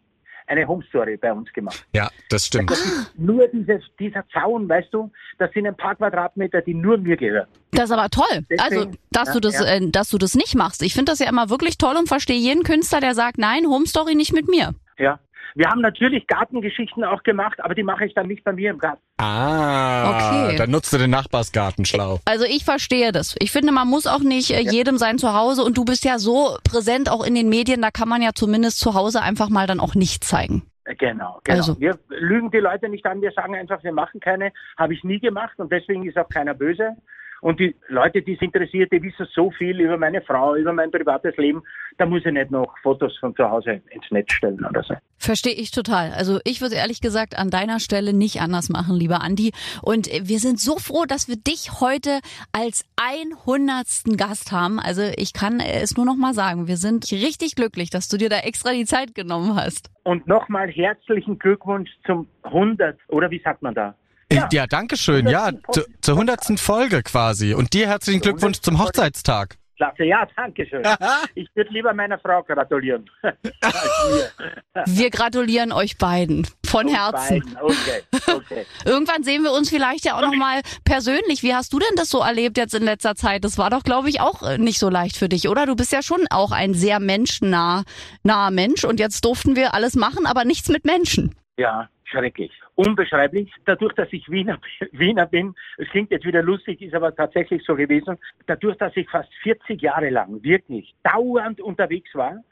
eine 0.47 0.65
Home 0.65 0.83
Story 0.87 1.17
bei 1.17 1.31
uns 1.31 1.51
gemacht. 1.51 1.85
Ja, 1.93 2.09
das 2.29 2.45
stimmt. 2.45 2.71
Das 2.71 3.13
nur 3.17 3.47
dieses, 3.49 3.83
dieser 3.99 4.25
Zaun, 4.29 4.67
weißt 4.67 4.93
du, 4.93 5.11
das 5.37 5.51
sind 5.51 5.67
ein 5.67 5.75
paar 5.75 5.95
Quadratmeter, 5.95 6.61
die 6.61 6.73
nur 6.73 6.97
mir 6.97 7.17
gehören. 7.17 7.47
Das 7.71 7.85
ist 7.85 7.91
aber 7.91 8.09
toll. 8.09 8.45
Deswegen, 8.49 8.61
also, 8.61 8.91
dass 9.11 9.27
ja, 9.27 9.33
du 9.33 9.39
das, 9.41 9.59
ja. 9.59 9.65
äh, 9.65 9.89
dass 9.91 10.09
du 10.09 10.17
das 10.17 10.35
nicht 10.35 10.55
machst. 10.55 10.81
Ich 10.81 10.93
finde 10.93 11.11
das 11.11 11.19
ja 11.19 11.27
immer 11.27 11.49
wirklich 11.49 11.77
toll 11.77 11.95
und 11.97 12.07
verstehe 12.07 12.39
jeden 12.39 12.63
Künstler, 12.63 13.01
der 13.01 13.13
sagt, 13.13 13.37
nein, 13.37 13.67
Home 13.67 13.85
Story 13.85 14.15
nicht 14.15 14.33
mit 14.33 14.47
mir. 14.47 14.73
Ja. 14.97 15.19
Wir 15.55 15.69
haben 15.69 15.81
natürlich 15.81 16.27
Gartengeschichten 16.27 17.03
auch 17.03 17.23
gemacht, 17.23 17.59
aber 17.63 17.75
die 17.75 17.83
mache 17.83 18.05
ich 18.05 18.13
dann 18.13 18.27
nicht 18.27 18.43
bei 18.43 18.53
mir 18.53 18.71
im 18.71 18.77
Garten. 18.79 19.01
Ah, 19.17 20.09
Okay. 20.47 20.55
dann 20.57 20.71
nutzt 20.71 20.91
du 20.93 20.97
den 20.97 21.09
Nachbarsgarten 21.09 21.85
schlau. 21.85 22.19
Also 22.25 22.45
ich 22.45 22.63
verstehe 22.65 23.11
das. 23.11 23.35
Ich 23.39 23.51
finde, 23.51 23.71
man 23.71 23.87
muss 23.87 24.07
auch 24.07 24.19
nicht 24.19 24.51
äh, 24.51 24.61
jedem 24.61 24.97
sein 24.97 25.17
Zuhause 25.17 25.63
und 25.63 25.77
du 25.77 25.85
bist 25.85 26.05
ja 26.05 26.19
so 26.19 26.57
präsent 26.63 27.09
auch 27.11 27.25
in 27.25 27.35
den 27.35 27.49
Medien, 27.49 27.81
da 27.81 27.91
kann 27.91 28.07
man 28.09 28.21
ja 28.21 28.31
zumindest 28.33 28.79
zu 28.79 28.93
Hause 28.93 29.21
einfach 29.21 29.49
mal 29.49 29.67
dann 29.67 29.79
auch 29.79 29.95
nicht 29.95 30.23
zeigen. 30.23 30.63
Äh, 30.85 30.95
Genau, 30.95 31.39
genau. 31.43 31.57
Also- 31.57 31.79
Wir 31.79 31.97
lügen 32.09 32.49
die 32.51 32.57
Leute 32.59 32.87
nicht 32.89 33.05
an, 33.05 33.21
wir 33.21 33.31
sagen 33.31 33.55
einfach, 33.55 33.83
wir 33.83 33.91
machen 33.91 34.19
keine, 34.19 34.51
habe 34.77 34.93
ich 34.93 35.03
nie 35.03 35.19
gemacht 35.19 35.53
und 35.57 35.71
deswegen 35.71 36.07
ist 36.07 36.17
auch 36.17 36.29
keiner 36.29 36.53
böse. 36.53 36.95
Und 37.41 37.59
die 37.59 37.75
Leute, 37.87 38.21
die 38.21 38.33
es 38.33 38.41
interessiert, 38.41 38.91
die 38.91 39.01
wissen 39.01 39.27
so 39.33 39.51
viel 39.51 39.79
über 39.79 39.97
meine 39.97 40.21
Frau, 40.21 40.55
über 40.55 40.73
mein 40.73 40.91
privates 40.91 41.35
Leben, 41.37 41.63
da 41.97 42.05
muss 42.05 42.25
ich 42.25 42.31
nicht 42.31 42.51
noch 42.51 42.77
Fotos 42.83 43.17
von 43.19 43.35
zu 43.35 43.49
Hause 43.49 43.81
ins 43.89 44.09
Netz 44.11 44.31
stellen 44.31 44.63
oder 44.65 44.83
so. 44.83 44.95
Verstehe 45.17 45.53
ich 45.53 45.71
total. 45.71 46.11
Also 46.11 46.39
ich 46.43 46.61
würde 46.61 46.75
ehrlich 46.75 47.01
gesagt 47.01 47.37
an 47.37 47.49
deiner 47.49 47.79
Stelle 47.79 48.13
nicht 48.13 48.39
anders 48.41 48.69
machen, 48.69 48.95
lieber 48.95 49.21
Andi. 49.21 49.51
Und 49.81 50.07
wir 50.07 50.39
sind 50.39 50.59
so 50.59 50.77
froh, 50.77 51.05
dass 51.05 51.27
wir 51.27 51.35
dich 51.35 51.81
heute 51.81 52.19
als 52.51 52.85
100. 52.97 54.17
Gast 54.17 54.51
haben. 54.51 54.79
Also 54.79 55.01
ich 55.17 55.33
kann 55.33 55.59
es 55.59 55.97
nur 55.97 56.05
noch 56.05 56.15
mal 56.15 56.33
sagen, 56.33 56.67
wir 56.67 56.77
sind 56.77 57.11
richtig 57.11 57.55
glücklich, 57.55 57.89
dass 57.89 58.07
du 58.07 58.17
dir 58.17 58.29
da 58.29 58.39
extra 58.39 58.71
die 58.71 58.85
Zeit 58.85 59.15
genommen 59.15 59.55
hast. 59.55 59.89
Und 60.03 60.27
nochmal 60.27 60.69
herzlichen 60.69 61.39
Glückwunsch 61.39 61.89
zum 62.05 62.27
100, 62.43 62.97
oder 63.09 63.31
wie 63.31 63.41
sagt 63.41 63.61
man 63.61 63.73
da? 63.73 63.95
Ja, 64.31 64.49
ja 64.51 64.67
danke 64.67 64.97
schön. 64.97 65.27
Ja, 65.27 65.45
100. 65.45 65.73
zu, 65.73 65.81
zur 66.01 66.15
hundertsten 66.17 66.57
Folge 66.57 67.03
quasi. 67.03 67.53
Und 67.53 67.73
dir 67.73 67.87
herzlichen 67.87 68.21
Glückwunsch 68.21 68.59
zum 68.59 68.79
Hochzeitstag. 68.79 69.57
Klasse, 69.77 70.05
ja, 70.05 70.27
danke 70.35 70.65
schön. 70.65 70.83
Ich 71.35 71.47
würde 71.53 71.71
lieber 71.71 71.93
meiner 71.93 72.17
Frau 72.17 72.41
gratulieren. 72.41 73.07
Wir 74.87 75.11
gratulieren 75.11 75.71
euch 75.71 75.99
beiden 75.99 76.47
von 76.65 76.87
Herzen. 76.87 77.41
Beiden. 77.41 77.57
Okay, 77.61 78.01
okay. 78.27 78.65
Irgendwann 78.85 79.23
sehen 79.23 79.43
wir 79.43 79.51
uns 79.51 79.69
vielleicht 79.69 80.03
ja 80.05 80.17
auch 80.17 80.21
noch 80.21 80.35
mal 80.35 80.61
persönlich. 80.83 81.43
Wie 81.43 81.53
hast 81.53 81.73
du 81.73 81.79
denn 81.79 81.95
das 81.95 82.09
so 82.09 82.21
erlebt 82.21 82.57
jetzt 82.57 82.73
in 82.73 82.83
letzter 82.83 83.15
Zeit? 83.15 83.43
Das 83.43 83.59
war 83.59 83.69
doch, 83.69 83.83
glaube 83.83 84.09
ich, 84.09 84.19
auch 84.19 84.41
äh, 84.41 84.57
nicht 84.57 84.79
so 84.79 84.89
leicht 84.89 85.15
für 85.15 85.29
dich, 85.29 85.47
oder? 85.47 85.67
Du 85.67 85.75
bist 85.75 85.91
ja 85.91 86.01
schon 86.01 86.25
auch 86.31 86.51
ein 86.51 86.73
sehr 86.73 86.99
menschennah 86.99 87.83
naher 88.23 88.51
Mensch 88.51 88.83
und 88.83 88.99
jetzt 88.99 89.23
durften 89.25 89.55
wir 89.55 89.75
alles 89.75 89.95
machen, 89.95 90.25
aber 90.25 90.43
nichts 90.43 90.69
mit 90.69 90.85
Menschen. 90.85 91.35
Ja, 91.57 91.87
schrecklich. 92.03 92.51
Unbeschreiblich. 92.77 93.51
Dadurch, 93.65 93.93
dass 93.93 94.07
ich 94.13 94.29
Wiener, 94.29 94.59
Wiener 94.91 95.25
bin, 95.25 95.55
es 95.79 95.89
klingt 95.89 96.11
jetzt 96.11 96.25
wieder 96.25 96.43
lustig, 96.43 96.79
ist 96.79 96.93
aber 96.93 97.13
tatsächlich 97.13 97.63
so 97.65 97.75
gewesen, 97.75 98.17
dadurch, 98.45 98.77
dass 98.77 98.95
ich 98.95 99.09
fast 99.09 99.33
40 99.41 99.81
Jahre 99.81 100.11
lang 100.11 100.43
wirklich 100.43 100.93
dauernd 101.01 101.59
unterwegs 101.59 102.13
war, 102.13 102.43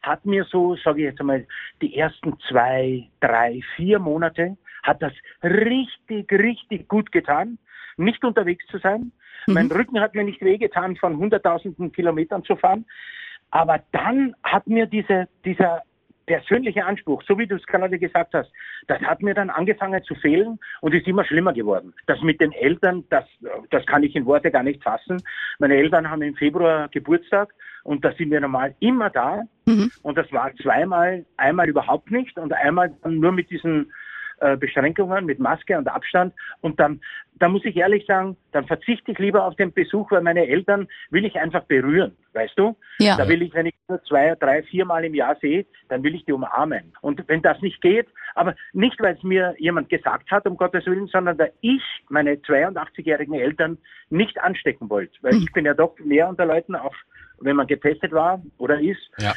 hat 0.00 0.24
mir 0.24 0.44
so, 0.44 0.76
sage 0.76 1.00
ich 1.00 1.04
jetzt 1.06 1.20
einmal, 1.20 1.46
die 1.80 1.96
ersten 1.96 2.38
zwei, 2.48 3.08
drei, 3.18 3.60
vier 3.74 3.98
Monate, 3.98 4.56
hat 4.84 5.02
das 5.02 5.12
richtig, 5.42 6.30
richtig 6.30 6.86
gut 6.86 7.10
getan, 7.10 7.58
nicht 7.96 8.24
unterwegs 8.24 8.64
zu 8.68 8.78
sein. 8.78 9.10
Mein 9.48 9.70
Rücken 9.70 10.00
hat 10.00 10.14
mir 10.14 10.22
nicht 10.22 10.42
wehgetan, 10.42 10.94
von 10.94 11.16
hunderttausenden 11.16 11.90
Kilometern 11.90 12.44
zu 12.44 12.54
fahren. 12.54 12.86
Aber 13.50 13.80
dann 13.90 14.36
hat 14.44 14.68
mir 14.68 14.86
diese, 14.86 15.28
dieser 15.44 15.82
persönliche 16.26 16.84
Anspruch, 16.84 17.22
so 17.26 17.38
wie 17.38 17.46
du 17.46 17.56
es 17.56 17.66
gerade 17.66 17.98
gesagt 17.98 18.34
hast, 18.34 18.50
das 18.86 19.00
hat 19.02 19.22
mir 19.22 19.34
dann 19.34 19.50
angefangen 19.50 20.02
zu 20.04 20.14
fehlen 20.14 20.58
und 20.80 20.94
ist 20.94 21.06
immer 21.06 21.24
schlimmer 21.24 21.52
geworden. 21.52 21.94
Das 22.06 22.20
mit 22.22 22.40
den 22.40 22.52
Eltern, 22.52 23.04
das, 23.10 23.24
das 23.70 23.84
kann 23.86 24.02
ich 24.02 24.14
in 24.14 24.26
Worte 24.26 24.50
gar 24.50 24.62
nicht 24.62 24.82
fassen. 24.82 25.22
Meine 25.58 25.76
Eltern 25.76 26.10
haben 26.10 26.22
im 26.22 26.34
Februar 26.34 26.88
Geburtstag 26.88 27.52
und 27.84 28.04
da 28.04 28.12
sind 28.12 28.30
wir 28.30 28.40
normal 28.40 28.74
immer 28.80 29.10
da. 29.10 29.42
Und 30.02 30.18
das 30.18 30.30
war 30.32 30.54
zweimal, 30.56 31.24
einmal 31.36 31.68
überhaupt 31.68 32.10
nicht 32.10 32.36
und 32.38 32.52
einmal 32.52 32.92
dann 33.02 33.18
nur 33.18 33.32
mit 33.32 33.50
diesen 33.50 33.92
äh, 34.42 34.56
Beschränkungen, 34.56 35.24
mit 35.24 35.38
Maske 35.38 35.78
und 35.78 35.86
Abstand. 35.86 36.34
Und 36.60 36.80
dann, 36.80 37.00
da 37.36 37.48
muss 37.48 37.64
ich 37.64 37.76
ehrlich 37.76 38.04
sagen, 38.06 38.36
dann 38.50 38.66
verzichte 38.66 39.12
ich 39.12 39.18
lieber 39.18 39.44
auf 39.44 39.54
den 39.54 39.72
Besuch, 39.72 40.10
weil 40.10 40.22
meine 40.22 40.48
Eltern 40.48 40.88
will 41.10 41.24
ich 41.24 41.36
einfach 41.36 41.62
berühren, 41.64 42.16
weißt 42.32 42.58
du? 42.58 42.76
Ja. 42.98 43.16
Da 43.16 43.28
will 43.28 43.42
ich, 43.42 43.54
wenn 43.54 43.66
ich 43.66 43.74
nur 43.88 44.02
zwei, 44.02 44.34
drei, 44.34 44.64
viermal 44.64 45.04
im 45.04 45.14
Jahr 45.14 45.36
sehe, 45.40 45.64
dann 45.88 46.02
will 46.02 46.16
ich 46.16 46.24
die 46.24 46.32
umarmen. 46.32 46.92
Und 47.02 47.22
wenn 47.28 47.40
das 47.40 47.60
nicht 47.62 47.80
geht, 47.80 48.08
aber 48.34 48.56
nicht, 48.72 49.00
weil 49.00 49.14
es 49.14 49.22
mir 49.22 49.54
jemand 49.58 49.88
gesagt 49.88 50.30
hat, 50.32 50.46
um 50.46 50.56
Gottes 50.56 50.86
Willen, 50.86 51.06
sondern 51.06 51.38
weil 51.38 51.52
ich 51.60 51.82
meine 52.08 52.34
82-jährigen 52.34 53.34
Eltern 53.34 53.78
nicht 54.10 54.40
anstecken 54.40 54.90
wollte. 54.90 55.12
Weil 55.22 55.36
ich 55.36 55.52
bin 55.52 55.64
ja 55.64 55.74
doch 55.74 55.96
mehr 56.00 56.28
unter 56.28 56.46
Leuten, 56.46 56.74
auch 56.74 56.94
wenn 57.40 57.56
man 57.56 57.66
getestet 57.66 58.12
war 58.12 58.42
oder 58.58 58.80
ist. 58.80 59.10
Ja. 59.18 59.34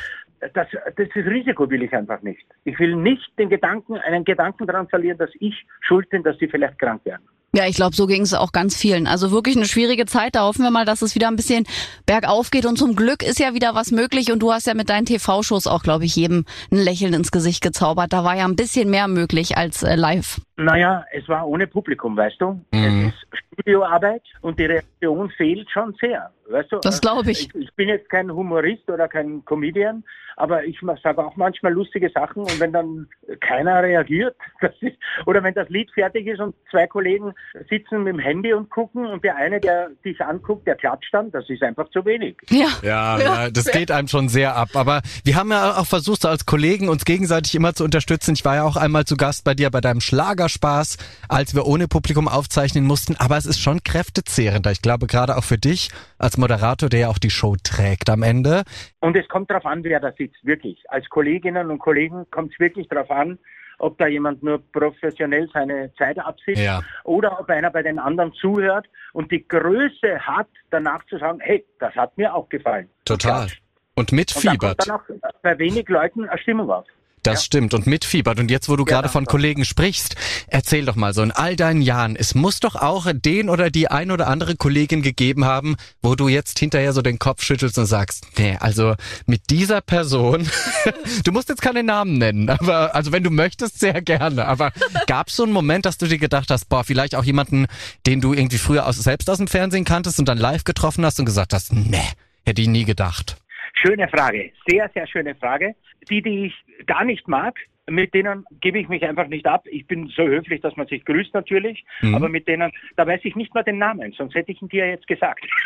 Das, 0.54 0.68
das 0.96 1.16
Risiko 1.16 1.70
will 1.70 1.84
ich 1.84 1.94
einfach 1.94 2.22
nicht. 2.22 2.46
Ich 2.64 2.78
will 2.80 2.96
nicht 2.96 3.38
den 3.40 3.50
Gedanken, 3.50 3.98
einen 3.98 4.24
Gedanken 4.24 4.68
daran 4.68 4.88
verlieren, 4.88 5.18
dass 5.18 5.32
ich 5.40 5.66
schuld 5.82 6.10
bin, 6.10 6.24
dass 6.24 6.38
sie 6.38 6.48
vielleicht 6.48 6.80
krank 6.80 7.06
werden. 7.06 7.24
Ja, 7.56 7.66
ich 7.68 7.78
glaube, 7.78 7.96
so 7.96 8.06
ging 8.06 8.24
es 8.24 8.34
auch 8.34 8.52
ganz 8.52 8.76
vielen. 8.76 9.08
Also 9.08 9.32
wirklich 9.32 9.56
eine 9.56 9.66
schwierige 9.66 10.06
Zeit. 10.06 10.36
Da 10.36 10.42
hoffen 10.42 10.64
wir 10.64 10.72
mal, 10.72 10.84
dass 10.84 11.02
es 11.02 11.16
wieder 11.16 11.30
ein 11.30 11.38
bisschen 11.38 11.66
bergauf 12.06 12.52
geht. 12.52 12.66
Und 12.66 12.78
zum 12.78 12.98
Glück 12.98 13.24
ist 13.24 13.40
ja 13.40 13.54
wieder 13.54 13.74
was 13.74 13.92
möglich. 13.92 14.30
Und 14.34 14.40
du 14.40 14.52
hast 14.52 14.68
ja 14.68 14.74
mit 14.74 14.90
deinen 14.90 15.06
TV-Shows 15.06 15.66
auch, 15.66 15.82
glaube 15.82 16.04
ich, 16.04 16.18
jedem 16.18 16.44
ein 16.70 16.80
Lächeln 16.80 17.14
ins 17.14 17.32
Gesicht 17.32 17.64
gezaubert. 17.64 18.12
Da 18.12 18.26
war 18.26 18.36
ja 18.36 18.44
ein 18.44 18.58
bisschen 18.58 18.90
mehr 18.90 19.08
möglich 19.08 19.56
als 19.56 19.84
äh, 19.84 19.96
live. 19.96 20.42
Naja, 20.58 21.06
es 21.14 21.28
war 21.30 21.48
ohne 21.48 21.66
Publikum, 21.66 22.18
weißt 22.18 22.42
du? 22.42 22.62
Es 22.72 23.14
ist 23.14 23.26
Studioarbeit 23.54 24.24
und 24.42 24.60
die 24.60 24.66
Reaktion 24.66 25.30
fehlt 25.32 25.70
schon 25.72 25.96
sehr. 26.00 26.32
Weißt 26.50 26.72
du? 26.72 26.80
Das 26.82 27.02
glaub 27.02 27.28
ich. 27.28 27.50
ich. 27.50 27.56
Ich 27.56 27.74
bin 27.74 27.90
jetzt 27.90 28.10
kein 28.10 28.32
Humorist 28.32 28.90
oder 28.90 29.08
kein 29.08 29.44
Comedian, 29.46 30.04
aber 30.38 30.64
ich 30.64 30.80
sage 31.02 31.26
auch 31.26 31.36
manchmal 31.36 31.74
lustige 31.74 32.10
Sachen 32.10 32.44
und 32.44 32.60
wenn 32.60 32.72
dann 32.72 33.08
keiner 33.40 33.82
reagiert, 33.82 34.36
das 34.62 34.74
ist, 34.82 34.98
oder 35.26 35.44
wenn 35.44 35.54
das 35.54 35.70
Lied 35.70 35.92
fertig 35.92 36.28
ist 36.28 36.40
und 36.40 36.56
zwei 36.70 36.88
Kollegen 36.88 37.34
sitzen 37.70 38.04
mit 38.04 38.14
dem 38.14 38.20
Handy 38.20 38.54
und 38.54 38.70
gucken 38.70 39.06
und 39.06 39.24
der 39.24 39.36
eine, 39.36 39.60
der 39.60 39.90
dich 40.04 40.22
anguckt, 40.22 40.68
der 40.68 40.76
klatscht 40.76 41.14
dann, 41.14 41.32
das 41.32 41.50
ist 41.50 41.64
einfach 41.64 41.90
zu 41.90 42.06
wenig. 42.06 42.38
Ja. 42.50 42.68
Ja, 42.82 43.20
ja, 43.20 43.50
das 43.50 43.66
geht 43.66 43.92
einem 43.92 44.08
schon 44.08 44.30
sehr 44.30 44.56
ab. 44.56 44.70
Aber 44.74 45.02
wir 45.24 45.36
haben 45.36 45.52
ja 45.52 45.78
auch 45.78 45.86
versucht, 45.86 46.22
so 46.22 46.28
als 46.28 46.46
Kollegen 46.46 46.90
uns 46.90 47.06
gegenseitig 47.06 47.56
immer 47.56 47.74
zu 47.74 47.84
unterstützen. 47.84 48.34
Ich 48.34 48.46
war 48.46 48.56
ja 48.56 48.64
auch 48.64 48.76
einmal 48.76 49.06
zu 49.06 49.18
Gast 49.18 49.44
bei 49.44 49.54
dir 49.54 49.70
bei 49.70 49.82
deinem 49.82 50.02
Schlagerspaß, 50.02 50.98
als 51.30 51.56
wir 51.56 51.66
ohne 51.66 51.88
Publikum 51.88 52.28
aufzeichnen 52.28 52.86
mussten. 52.86 53.16
Aber 53.18 53.38
es 53.38 53.46
ist 53.46 53.60
schon 53.60 53.84
kräftezehrender. 53.84 54.72
Ich 54.72 54.82
glaube, 54.82 55.08
gerade 55.08 55.38
auch 55.38 55.44
für 55.44 55.58
dich 55.58 55.90
als 56.18 56.38
Moderator, 56.38 56.90
der 56.90 57.00
ja 57.02 57.10
auch 57.10 57.20
die 57.20 57.30
Show 57.30 57.56
trägt 57.62 58.10
am 58.10 58.24
Ende. 58.24 58.64
Und 59.00 59.16
es 59.16 59.28
kommt 59.28 59.50
darauf 59.50 59.66
an, 59.66 59.84
wer 59.84 60.00
da 60.00 60.12
sitzt, 60.18 60.44
wirklich. 60.44 60.84
Als 60.90 61.08
Kolleginnen 61.10 61.70
und 61.70 61.80
Kollegen 61.80 62.26
kommt 62.32 62.54
es 62.54 62.60
wirklich 62.60 62.88
darauf 62.88 63.12
an, 63.12 63.40
ob 63.80 63.98
da 63.98 64.08
jemand 64.08 64.42
nur 64.44 64.62
professionell 64.72 65.50
seine 65.54 65.94
Zeit 65.96 66.18
absitzt 66.20 66.62
Ja. 66.62 66.82
oder 67.04 67.40
ob 67.40 67.50
einer 67.50 67.70
bei 67.72 67.84
den 67.84 68.00
anderen 68.00 68.34
zuhört 68.34 68.88
und 69.14 69.32
die 69.32 69.48
Größe 69.48 70.20
hat, 70.20 70.48
danach 70.72 71.06
zu 71.08 71.18
sagen, 71.18 71.40
hey, 71.42 71.66
das 71.80 71.94
hat 71.96 72.18
mir 72.18 72.34
auch 72.34 72.48
gefallen. 72.50 72.90
Total. 73.06 73.44
Und 73.44 73.52
Und 73.98 74.12
da 74.12 74.16
mitfiebert. 74.16 74.60
kommt 74.60 74.88
dann 74.88 74.92
auch 75.32 75.32
bei 75.42 75.58
wenig 75.60 75.88
Leuten 75.90 76.28
eine 76.28 76.38
Stimmung 76.40 76.70
auf. 76.70 76.86
Das 77.26 77.46
stimmt 77.46 77.74
und 77.74 77.88
mitfiebert. 77.88 78.40
Und 78.40 78.50
jetzt, 78.50 78.70
wo 78.70 78.76
du 78.76 78.86
gerade 78.86 79.10
von. 79.10 79.26
Kollegen 79.26 79.66
sprichst, 79.66 80.16
erzähl 80.48 80.86
doch 80.86 80.96
mal 80.96 81.14
so 81.14 81.22
in 81.22 81.32
all 81.32 81.56
deinen 81.56 81.82
Jahren, 81.82 82.16
es 82.16 82.36
muss 82.36 82.60
doch 82.60 82.76
auch 82.76 83.08
den 83.14 83.50
oder 83.50 83.70
die 83.70 83.90
ein 83.90 84.12
oder 84.12 84.28
andere 84.28 84.56
Kollegin 84.56 85.02
gegeben 85.02 85.46
haben, 85.46 85.76
wo 86.02 86.16
du 86.16 86.28
jetzt 86.28 86.60
hinterher 86.60 86.94
so 86.94 87.02
den 87.02 87.20
Kopf 87.20 87.44
schüttelst 87.44 87.78
und 87.78 87.86
sagst, 87.86 88.26
nee, 88.38 88.56
also 88.60 88.96
mit 89.26 89.50
dieser 89.50 89.82
Person, 89.82 90.48
du 91.24 91.32
musst 91.32 91.50
jetzt 91.50 91.62
keine 91.62 91.84
Namen 91.84 92.18
nennen, 92.18 92.50
aber 92.50 92.96
also 92.96 93.12
wenn 93.12 93.24
du 93.24 93.30
möchtest, 93.30 93.80
sehr 93.80 94.02
gerne. 94.02 94.46
Aber 94.46 94.72
gab 95.08 95.28
es 95.28 95.36
so 95.36 95.44
einen 95.44 95.54
Moment, 95.54 95.86
dass 95.86 95.98
du 95.98 96.08
dir 96.08 96.18
gedacht 96.18 96.50
hast, 96.50 96.70
boah, 96.70 96.84
vielleicht 96.84 97.16
auch 97.16 97.24
jemanden, 97.24 97.66
den 98.06 98.22
du 98.22 98.34
irgendwie 98.34 98.58
früher 98.58 98.86
aus, 98.86 98.98
selbst 98.98 99.30
aus 99.30 99.38
dem 99.38 99.48
Fernsehen 99.48 99.86
kanntest 99.86 100.20
und 100.20 100.30
dann 100.30 100.38
live 100.38 100.64
getroffen 100.64 101.06
hast 101.06 101.20
und 101.20 101.26
gesagt 101.26 101.54
hast, 101.54 101.74
nee, 101.74 102.08
hätte 102.46 102.62
ich 102.62 102.68
nie 102.68 102.86
gedacht. 102.86 103.38
Schöne 103.76 104.08
Frage, 104.08 104.52
sehr, 104.68 104.90
sehr 104.94 105.08
schöne 105.08 105.36
Frage. 105.36 105.76
Die, 106.10 106.22
die 106.22 106.48
ich 106.48 106.86
gar 106.86 107.04
nicht 107.04 107.28
mag, 107.28 107.56
mit 107.88 108.14
denen 108.14 108.46
gebe 108.62 108.80
ich 108.80 108.88
mich 108.88 109.04
einfach 109.04 109.28
nicht 109.28 109.46
ab. 109.46 109.64
Ich 109.68 109.86
bin 109.86 110.08
so 110.08 110.24
höflich, 110.24 110.62
dass 110.62 110.76
man 110.76 110.88
sich 110.88 111.06
grüßt 111.06 111.34
natürlich, 111.34 111.86
aber 112.02 112.30
mit 112.30 112.48
denen, 112.48 112.72
da 112.96 113.06
weiß 113.06 113.22
ich 113.24 113.36
nicht 113.36 113.54
mal 113.54 113.64
den 113.64 113.78
Namen, 113.78 114.12
sonst 114.18 114.34
hätte 114.34 114.52
ich 114.52 114.62
ihn 114.62 114.70
dir 114.70 114.88
jetzt 114.88 115.08
gesagt. 115.08 115.46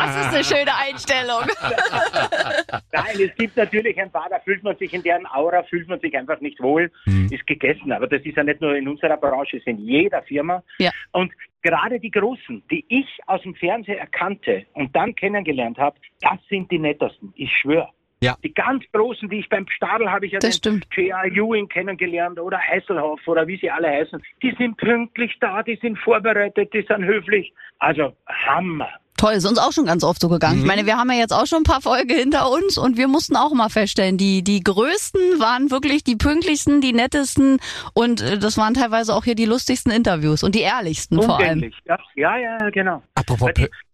Das 0.00 0.26
ist 0.26 0.34
eine 0.34 0.60
schöne 0.60 0.76
Einstellung. 0.76 1.42
Nein, 2.92 3.28
es 3.28 3.34
gibt 3.36 3.56
natürlich 3.56 3.98
ein 4.00 4.10
paar, 4.10 4.28
da 4.28 4.38
fühlt 4.40 4.62
man 4.62 4.76
sich 4.76 4.92
in 4.92 5.02
deren 5.02 5.26
Aura, 5.26 5.62
fühlt 5.64 5.88
man 5.88 6.00
sich 6.00 6.16
einfach 6.16 6.40
nicht 6.40 6.60
wohl, 6.60 6.90
ist 7.30 7.46
gegessen. 7.46 7.92
Aber 7.92 8.06
das 8.06 8.22
ist 8.22 8.36
ja 8.36 8.44
nicht 8.44 8.60
nur 8.60 8.74
in 8.74 8.88
unserer 8.88 9.16
Branche, 9.16 9.56
es 9.56 9.62
ist 9.62 9.68
in 9.68 9.78
jeder 9.78 10.22
Firma. 10.22 10.62
Ja. 10.78 10.90
Und 11.12 11.32
gerade 11.62 12.00
die 12.00 12.10
Großen, 12.10 12.62
die 12.70 12.84
ich 12.88 13.06
aus 13.26 13.42
dem 13.42 13.54
Fernsehen 13.54 13.98
erkannte 13.98 14.66
und 14.74 14.94
dann 14.94 15.14
kennengelernt 15.14 15.78
habe, 15.78 15.98
das 16.20 16.38
sind 16.48 16.70
die 16.70 16.78
nettesten. 16.78 17.32
Ich 17.36 17.52
schwöre. 17.56 17.90
Ja. 18.22 18.36
Die 18.44 18.52
ganz 18.52 18.84
Großen, 18.92 19.30
die 19.30 19.38
ich 19.38 19.48
beim 19.48 19.66
Stadel 19.68 20.10
habe 20.10 20.26
ich 20.26 20.32
ja 20.32 20.40
Das 20.40 20.60
den. 20.60 20.84
J.R. 20.92 21.24
Ewing 21.24 21.68
kennengelernt 21.68 22.38
oder 22.38 22.58
Hasselhoff 22.58 23.26
oder 23.26 23.46
wie 23.46 23.56
sie 23.56 23.70
alle 23.70 23.88
heißen. 23.88 24.22
Die 24.42 24.54
sind 24.58 24.76
pünktlich 24.76 25.38
da, 25.40 25.62
die 25.62 25.76
sind 25.76 25.98
vorbereitet, 25.98 26.72
die 26.74 26.82
sind 26.82 27.04
höflich. 27.04 27.54
Also 27.78 28.14
Hammer. 28.26 28.90
Toll, 29.20 29.34
ist 29.34 29.44
uns 29.44 29.58
auch 29.58 29.72
schon 29.72 29.84
ganz 29.84 30.02
oft 30.02 30.18
so 30.18 30.30
gegangen. 30.30 30.60
Ich 30.60 30.64
meine, 30.64 30.86
wir 30.86 30.96
haben 30.96 31.10
ja 31.10 31.18
jetzt 31.18 31.32
auch 31.32 31.44
schon 31.44 31.58
ein 31.58 31.64
paar 31.64 31.82
Folgen 31.82 32.08
hinter 32.08 32.50
uns 32.50 32.78
und 32.78 32.96
wir 32.96 33.06
mussten 33.06 33.36
auch 33.36 33.52
mal 33.52 33.68
feststellen, 33.68 34.16
die, 34.16 34.42
die 34.42 34.64
größten 34.64 35.38
waren 35.38 35.70
wirklich 35.70 36.02
die 36.02 36.16
pünktlichsten, 36.16 36.80
die 36.80 36.94
nettesten 36.94 37.58
und 37.92 38.22
äh, 38.22 38.38
das 38.38 38.56
waren 38.56 38.72
teilweise 38.72 39.14
auch 39.14 39.24
hier 39.24 39.34
die 39.34 39.44
lustigsten 39.44 39.92
Interviews 39.92 40.42
und 40.42 40.54
die 40.54 40.62
ehrlichsten 40.62 41.20
vor 41.20 41.38
allem. 41.38 41.70
Ja, 41.84 41.98
ja, 42.14 42.38
ja, 42.38 42.70
genau. 42.70 43.02
Apropos 43.14 43.50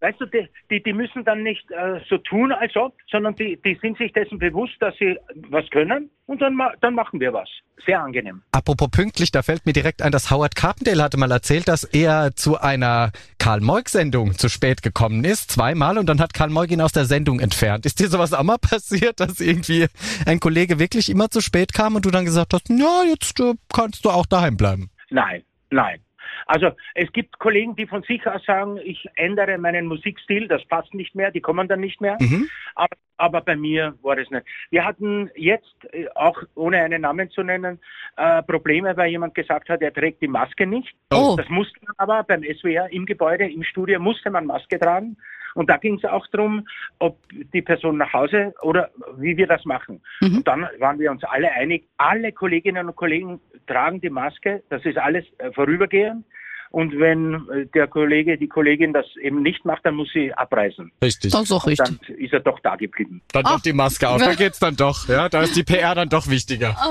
weißt 0.06 0.20
du, 0.20 0.26
die, 0.26 0.48
die, 0.70 0.82
die 0.82 0.92
müssen 0.92 1.24
dann 1.24 1.42
nicht 1.42 1.68
äh, 1.70 2.00
so 2.08 2.18
tun, 2.18 2.52
als 2.52 2.76
ob, 2.76 2.94
sondern 3.10 3.34
die, 3.34 3.60
die 3.64 3.76
sind 3.82 3.98
sich 3.98 4.12
dessen 4.12 4.38
bewusst, 4.38 4.74
dass 4.80 4.94
sie 4.98 5.18
was 5.50 5.68
können 5.70 6.10
und 6.26 6.40
dann, 6.40 6.56
dann 6.80 6.94
machen 6.94 7.18
wir 7.18 7.32
was. 7.32 7.48
Sehr 7.84 8.00
angenehm. 8.00 8.42
Apropos 8.52 8.88
pünktlich, 8.90 9.32
da 9.32 9.42
fällt 9.42 9.66
mir 9.66 9.72
direkt 9.72 10.02
ein, 10.02 10.12
dass 10.12 10.30
Howard 10.30 10.54
Carpendale 10.54 11.02
hatte 11.02 11.18
mal 11.18 11.30
erzählt, 11.30 11.68
dass 11.68 11.84
er 11.84 12.34
zu 12.34 12.58
einer 12.58 13.10
Karl-Moik-Sendung 13.38 14.34
zu 14.34 14.48
spät 14.48 14.82
gekommen 14.82 15.24
ist, 15.24 15.50
zweimal, 15.50 15.98
und 15.98 16.06
dann 16.06 16.20
hat 16.20 16.34
Karl 16.34 16.50
Moik 16.50 16.70
ihn 16.70 16.80
aus 16.80 16.92
der 16.92 17.04
Sendung 17.04 17.40
entfernt. 17.40 17.84
Ist 17.84 18.00
dir 18.00 18.08
sowas 18.08 18.32
auch 18.32 18.44
mal 18.44 18.58
passiert, 18.60 19.20
dass 19.20 19.40
irgendwie 19.40 19.86
ein 20.24 20.40
Kollege 20.40 20.78
wirklich 20.78 21.10
immer 21.10 21.30
zu 21.30 21.40
spät 21.40 21.72
kam 21.72 21.96
und 21.96 22.04
du 22.04 22.10
dann 22.10 22.24
gesagt 22.24 22.54
hast, 22.54 22.68
ja, 22.68 23.02
jetzt 23.08 23.40
äh, 23.40 23.54
kannst 23.72 24.04
du 24.04 24.10
auch 24.10 24.26
daheim 24.26 24.56
bleiben? 24.56 24.90
Nein, 25.10 25.42
nein. 25.70 26.00
Also 26.46 26.70
es 26.94 27.10
gibt 27.12 27.38
Kollegen, 27.38 27.76
die 27.76 27.86
von 27.86 28.02
sich 28.02 28.26
aus 28.26 28.44
sagen, 28.44 28.78
ich 28.82 29.08
ändere 29.14 29.58
meinen 29.58 29.86
Musikstil, 29.86 30.48
das 30.48 30.64
passt 30.66 30.94
nicht 30.94 31.14
mehr, 31.14 31.30
die 31.30 31.40
kommen 31.40 31.68
dann 31.68 31.80
nicht 31.80 32.00
mehr. 32.00 32.16
Mhm. 32.20 32.48
Aber, 32.74 32.96
aber 33.16 33.40
bei 33.40 33.56
mir 33.56 33.94
war 34.02 34.16
das 34.16 34.30
nicht. 34.30 34.46
Wir 34.70 34.84
hatten 34.84 35.30
jetzt, 35.34 35.74
äh, 35.92 36.06
auch 36.14 36.42
ohne 36.54 36.78
einen 36.82 37.02
Namen 37.02 37.30
zu 37.30 37.42
nennen, 37.42 37.80
äh, 38.16 38.42
Probleme, 38.42 38.96
weil 38.96 39.10
jemand 39.10 39.34
gesagt 39.34 39.68
hat, 39.68 39.82
er 39.82 39.92
trägt 39.92 40.22
die 40.22 40.28
Maske 40.28 40.66
nicht. 40.66 40.94
Oh. 41.12 41.34
Das 41.36 41.48
musste 41.48 41.78
man 41.86 41.94
aber 41.98 42.22
beim 42.24 42.42
SWR 42.42 42.90
im 42.90 43.06
Gebäude, 43.06 43.48
im 43.48 43.62
Studio, 43.62 43.98
musste 44.00 44.30
man 44.30 44.46
Maske 44.46 44.78
tragen. 44.78 45.16
Und 45.56 45.70
da 45.70 45.78
ging 45.78 45.96
es 45.96 46.04
auch 46.04 46.26
darum, 46.28 46.66
ob 46.98 47.18
die 47.52 47.62
Person 47.62 47.96
nach 47.96 48.12
Hause 48.12 48.54
oder 48.60 48.90
wie 49.16 49.36
wir 49.36 49.46
das 49.46 49.64
machen. 49.64 50.02
Mhm. 50.20 50.38
Und 50.38 50.48
dann 50.48 50.68
waren 50.78 50.98
wir 50.98 51.10
uns 51.10 51.24
alle 51.24 51.50
einig, 51.50 51.88
alle 51.96 52.30
Kolleginnen 52.32 52.88
und 52.88 52.96
Kollegen 52.96 53.40
tragen 53.66 54.00
die 54.00 54.10
Maske, 54.10 54.62
das 54.68 54.84
ist 54.84 54.98
alles 54.98 55.24
äh, 55.38 55.50
vorübergehend. 55.52 56.24
Und 56.70 56.98
wenn 56.98 57.48
äh, 57.48 57.66
der 57.74 57.86
Kollege, 57.86 58.36
die 58.36 58.48
Kollegin 58.48 58.92
das 58.92 59.06
eben 59.22 59.40
nicht 59.40 59.64
macht, 59.64 59.86
dann 59.86 59.94
muss 59.94 60.08
sie 60.12 60.34
abreisen. 60.34 60.92
Richtig. 61.02 61.32
Das 61.32 61.42
ist 61.42 61.52
auch 61.52 61.66
richtig. 61.66 61.98
Dann 62.06 62.16
ist 62.16 62.32
er 62.32 62.40
doch 62.40 62.60
da 62.60 62.76
geblieben. 62.76 63.22
Dann 63.32 63.44
Ach. 63.46 63.54
doch 63.54 63.60
die 63.60 63.72
Maske 63.72 64.08
auf, 64.08 64.20
da 64.20 64.34
geht's 64.34 64.58
dann 64.58 64.76
doch. 64.76 65.08
Ja, 65.08 65.28
da 65.28 65.42
ist 65.42 65.56
die 65.56 65.62
PR 65.62 65.94
dann 65.94 66.08
doch 66.08 66.28
wichtiger. 66.28 66.76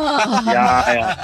Ja, 0.45 0.93
ja. 0.93 1.17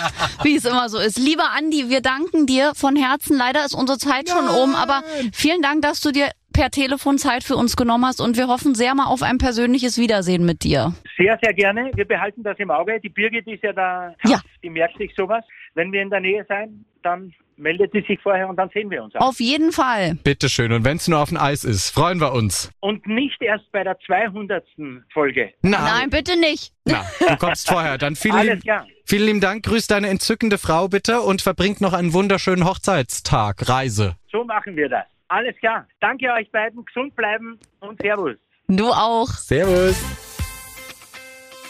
Wie 0.43 0.55
es 0.55 0.65
immer 0.65 0.89
so 0.89 0.99
ist. 0.99 1.17
Lieber 1.17 1.51
Andi, 1.57 1.89
wir 1.89 2.01
danken 2.01 2.45
dir 2.45 2.73
von 2.75 2.95
Herzen. 2.95 3.37
Leider 3.37 3.65
ist 3.65 3.73
unsere 3.73 3.97
Zeit 3.97 4.29
schon 4.29 4.47
um, 4.47 4.75
aber 4.75 5.03
vielen 5.31 5.61
Dank, 5.61 5.81
dass 5.81 6.01
du 6.01 6.11
dir 6.11 6.29
per 6.53 6.69
Telefon 6.71 7.17
Zeit 7.17 7.43
für 7.43 7.55
uns 7.55 7.75
genommen 7.75 8.05
hast 8.05 8.21
und 8.21 8.37
wir 8.37 8.47
hoffen 8.47 8.75
sehr 8.75 8.93
mal 8.95 9.05
auf 9.05 9.21
ein 9.23 9.37
persönliches 9.37 9.97
Wiedersehen 9.97 10.45
mit 10.45 10.63
dir. 10.63 10.93
Sehr, 11.17 11.37
sehr 11.41 11.53
gerne. 11.53 11.91
Wir 11.95 12.05
behalten 12.05 12.43
das 12.43 12.57
im 12.59 12.71
Auge. 12.71 12.99
Die 12.99 13.09
Birgit 13.09 13.47
ist 13.47 13.63
ja 13.63 13.73
da, 13.73 14.13
Ja. 14.25 14.41
die 14.63 14.69
merkt 14.69 14.97
sich 14.97 15.11
sowas. 15.15 15.43
Wenn 15.73 15.91
wir 15.91 16.01
in 16.01 16.09
der 16.09 16.19
Nähe 16.19 16.45
sein, 16.49 16.85
dann 17.03 17.33
meldet 17.57 17.91
sie 17.93 18.01
sich 18.07 18.19
vorher 18.21 18.49
und 18.49 18.55
dann 18.57 18.69
sehen 18.73 18.89
wir 18.89 19.03
uns 19.03 19.13
auch. 19.15 19.29
Auf 19.29 19.39
jeden 19.39 19.71
Fall. 19.71 20.15
Bitteschön. 20.23 20.71
Und 20.71 20.83
wenn's 20.83 21.07
nur 21.07 21.19
auf 21.19 21.29
dem 21.29 21.37
Eis 21.37 21.63
ist, 21.63 21.91
freuen 21.91 22.19
wir 22.19 22.33
uns. 22.33 22.71
Und 22.79 23.05
nicht 23.07 23.39
erst 23.41 23.71
bei 23.71 23.83
der 23.83 23.97
200. 24.05 24.65
Folge. 25.13 25.51
Nein, 25.61 26.09
bitte 26.09 26.39
nicht. 26.39 26.73
Na, 26.85 27.05
du 27.27 27.37
kommst 27.37 27.69
vorher. 27.69 27.97
Dann 27.99 28.15
vielen 28.15 28.33
Alles 28.35 28.49
lieben, 28.49 28.61
klar. 28.61 28.87
vielen 29.05 29.25
lieben 29.27 29.41
Dank. 29.41 29.63
Grüß 29.63 29.85
deine 29.87 30.07
entzückende 30.09 30.57
Frau 30.57 30.87
bitte 30.87 31.21
und 31.21 31.41
verbringt 31.43 31.81
noch 31.81 31.93
einen 31.93 32.13
wunderschönen 32.13 32.65
Hochzeitstag, 32.65 33.69
Reise. 33.69 34.15
So 34.31 34.43
machen 34.43 34.75
wir 34.75 34.89
das. 34.89 35.05
Alles 35.31 35.55
klar. 35.59 35.87
Danke 36.01 36.29
euch 36.29 36.51
beiden. 36.51 36.83
Gesund 36.83 37.15
bleiben 37.15 37.57
und 37.79 38.01
Servus. 38.01 38.35
Du 38.67 38.89
auch. 38.89 39.29
Servus. 39.29 39.95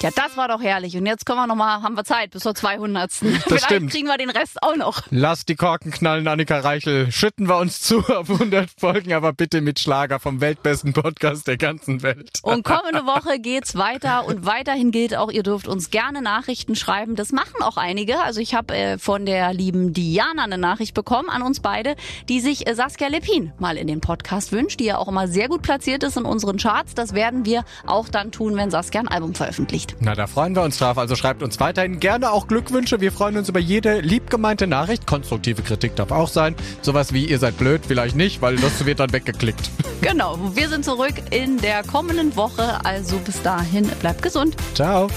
Ja, 0.02 0.10
das 0.16 0.36
war 0.36 0.47
doch 0.47 0.62
herrlich. 0.62 0.97
Und 0.97 1.06
jetzt 1.06 1.26
können 1.26 1.39
wir 1.39 1.47
noch 1.47 1.56
mal, 1.56 1.84
haben 1.84 1.95
wir 1.95 2.04
Zeit 2.04 2.32
bis 2.32 2.41
zur 2.41 2.56
200. 2.56 3.12
Vielleicht 3.12 3.66
stimmt. 3.66 3.91
kriegen 3.91 4.08
wir 4.08 4.18
den 4.18 4.32
Rest 4.32 4.64
auch 4.64 4.76
noch. 4.76 5.04
Lass 5.12 5.45
die 5.45 5.56
Korken 5.56 5.91
knallen, 5.91 6.28
Annika 6.28 6.60
Reichel. 6.60 7.12
Schütten 7.12 7.47
wir 7.47 7.58
uns 7.58 7.82
zu 7.82 7.99
auf 7.99 8.30
100 8.30 8.70
Folgen, 8.80 9.14
aber 9.14 9.32
bitte 9.34 9.62
mit 9.62 9.80
Schlager 9.80 10.20
vom 10.20 10.41
weltbesten 10.41 10.93
Podcast 10.93 11.47
der 11.47 11.58
ganzen 11.58 12.02
Welt. 12.02 12.39
Und 12.41 12.64
kommende 12.64 13.06
Woche 13.06 13.39
geht's 13.39 13.76
weiter 13.76 14.26
und 14.26 14.45
weiterhin 14.45 14.91
gilt 14.91 15.16
auch, 15.16 15.32
ihr 15.32 15.43
dürft 15.43 15.68
uns 15.68 15.91
gerne 15.91 16.22
Nachrichten 16.22 16.76
schreiben. 16.76 17.16
Das 17.16 17.32
machen 17.32 17.62
auch 17.62 17.78
einige. 17.78 18.22
Also 18.22 18.39
ich 18.39 18.56
habe 18.56 18.76
äh, 18.76 18.97
von 18.97 19.26
der 19.26 19.54
lieben 19.54 19.93
Diana 19.93 20.43
eine 20.43 20.58
Nachricht 20.58 20.95
bekommen 20.95 21.30
an 21.30 21.43
uns 21.43 21.60
beide, 21.60 21.95
die 22.28 22.39
sich 22.39 22.68
äh, 22.68 22.74
Saskia 22.74 23.08
Lepin 23.08 23.54
mal 23.60 23.78
in 23.78 23.88
den 23.88 24.02
Podcast 24.02 24.52
wünscht, 24.52 24.80
die 24.80 24.86
ja 24.86 24.97
auch 24.97 25.08
immer 25.08 25.28
sehr 25.28 25.47
gut 25.47 25.62
platziert 25.62 26.04
ist 26.04 26.18
in 26.18 26.26
unseren 26.26 26.58
Charts. 26.58 26.95
Das 26.95 27.14
werden 27.14 27.45
wir 27.45 27.64
auch 27.86 28.10
dann 28.10 28.32
tun, 28.32 28.56
wenn 28.56 28.72
Saskia 28.72 29.02
ein 29.02 29.08
Album 29.08 29.36
veröffentlicht. 29.36 29.91
Na, 30.00 30.16
da 30.16 30.28
freuen 30.28 30.56
wir 30.56 30.64
uns 30.64 30.78
drauf. 30.78 30.98
Also 30.98 31.16
schreibt 31.16 31.44
uns 31.44 31.60
weiterhin 31.60 32.00
gerne 32.00 32.32
auch 32.32 32.48
Glückwünsche. 32.48 33.02
Wir 33.02 33.12
freuen 33.12 33.38
uns 33.38 33.50
über 33.50 33.60
jede 33.60 34.00
liebgemeinte 34.00 34.68
Nachricht. 34.68 35.06
Konstruktive 35.06 35.62
Kritik 35.62 35.96
darf 35.96 36.12
auch 36.12 36.28
sein. 36.28 36.56
Sowas 36.82 37.14
wie 37.14 37.26
ihr 37.26 37.39
seid 37.39 37.58
blöd, 37.58 37.82
vielleicht 37.88 38.16
nicht, 38.16 38.42
weil 38.42 38.56
das 38.56 38.86
wird 38.86 39.00
dann 39.00 39.14
weggeklickt. 39.14 39.70
Genau, 40.02 40.36
wir 40.56 40.68
sind 40.68 40.84
zurück 40.84 41.14
in 41.30 41.58
der 41.58 41.84
kommenden 41.84 42.36
Woche. 42.36 42.84
Also 42.84 43.18
bis 43.20 43.39
dahin, 43.44 43.88
bleibt 44.00 44.24
gesund. 44.24 44.56
Ciao. 44.74 45.08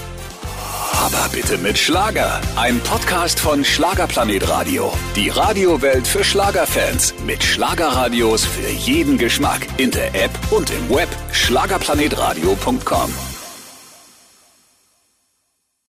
Aber 1.03 1.27
bitte 1.31 1.57
mit 1.57 1.77
Schlager. 1.77 2.39
Ein 2.55 2.79
Podcast 2.81 3.39
von 3.39 3.65
Schlagerplanet 3.65 4.47
Radio. 4.47 4.93
Die 5.15 5.29
Radiowelt 5.29 6.07
für 6.07 6.23
Schlagerfans. 6.23 7.13
Mit 7.25 7.43
Schlagerradios 7.43 8.45
für 8.45 8.69
jeden 8.69 9.17
Geschmack. 9.17 9.67
In 9.77 9.91
der 9.91 10.13
App 10.15 10.31
und 10.51 10.69
im 10.69 10.89
Web. 10.95 11.09
Schlagerplanetradio.com. 11.31 13.34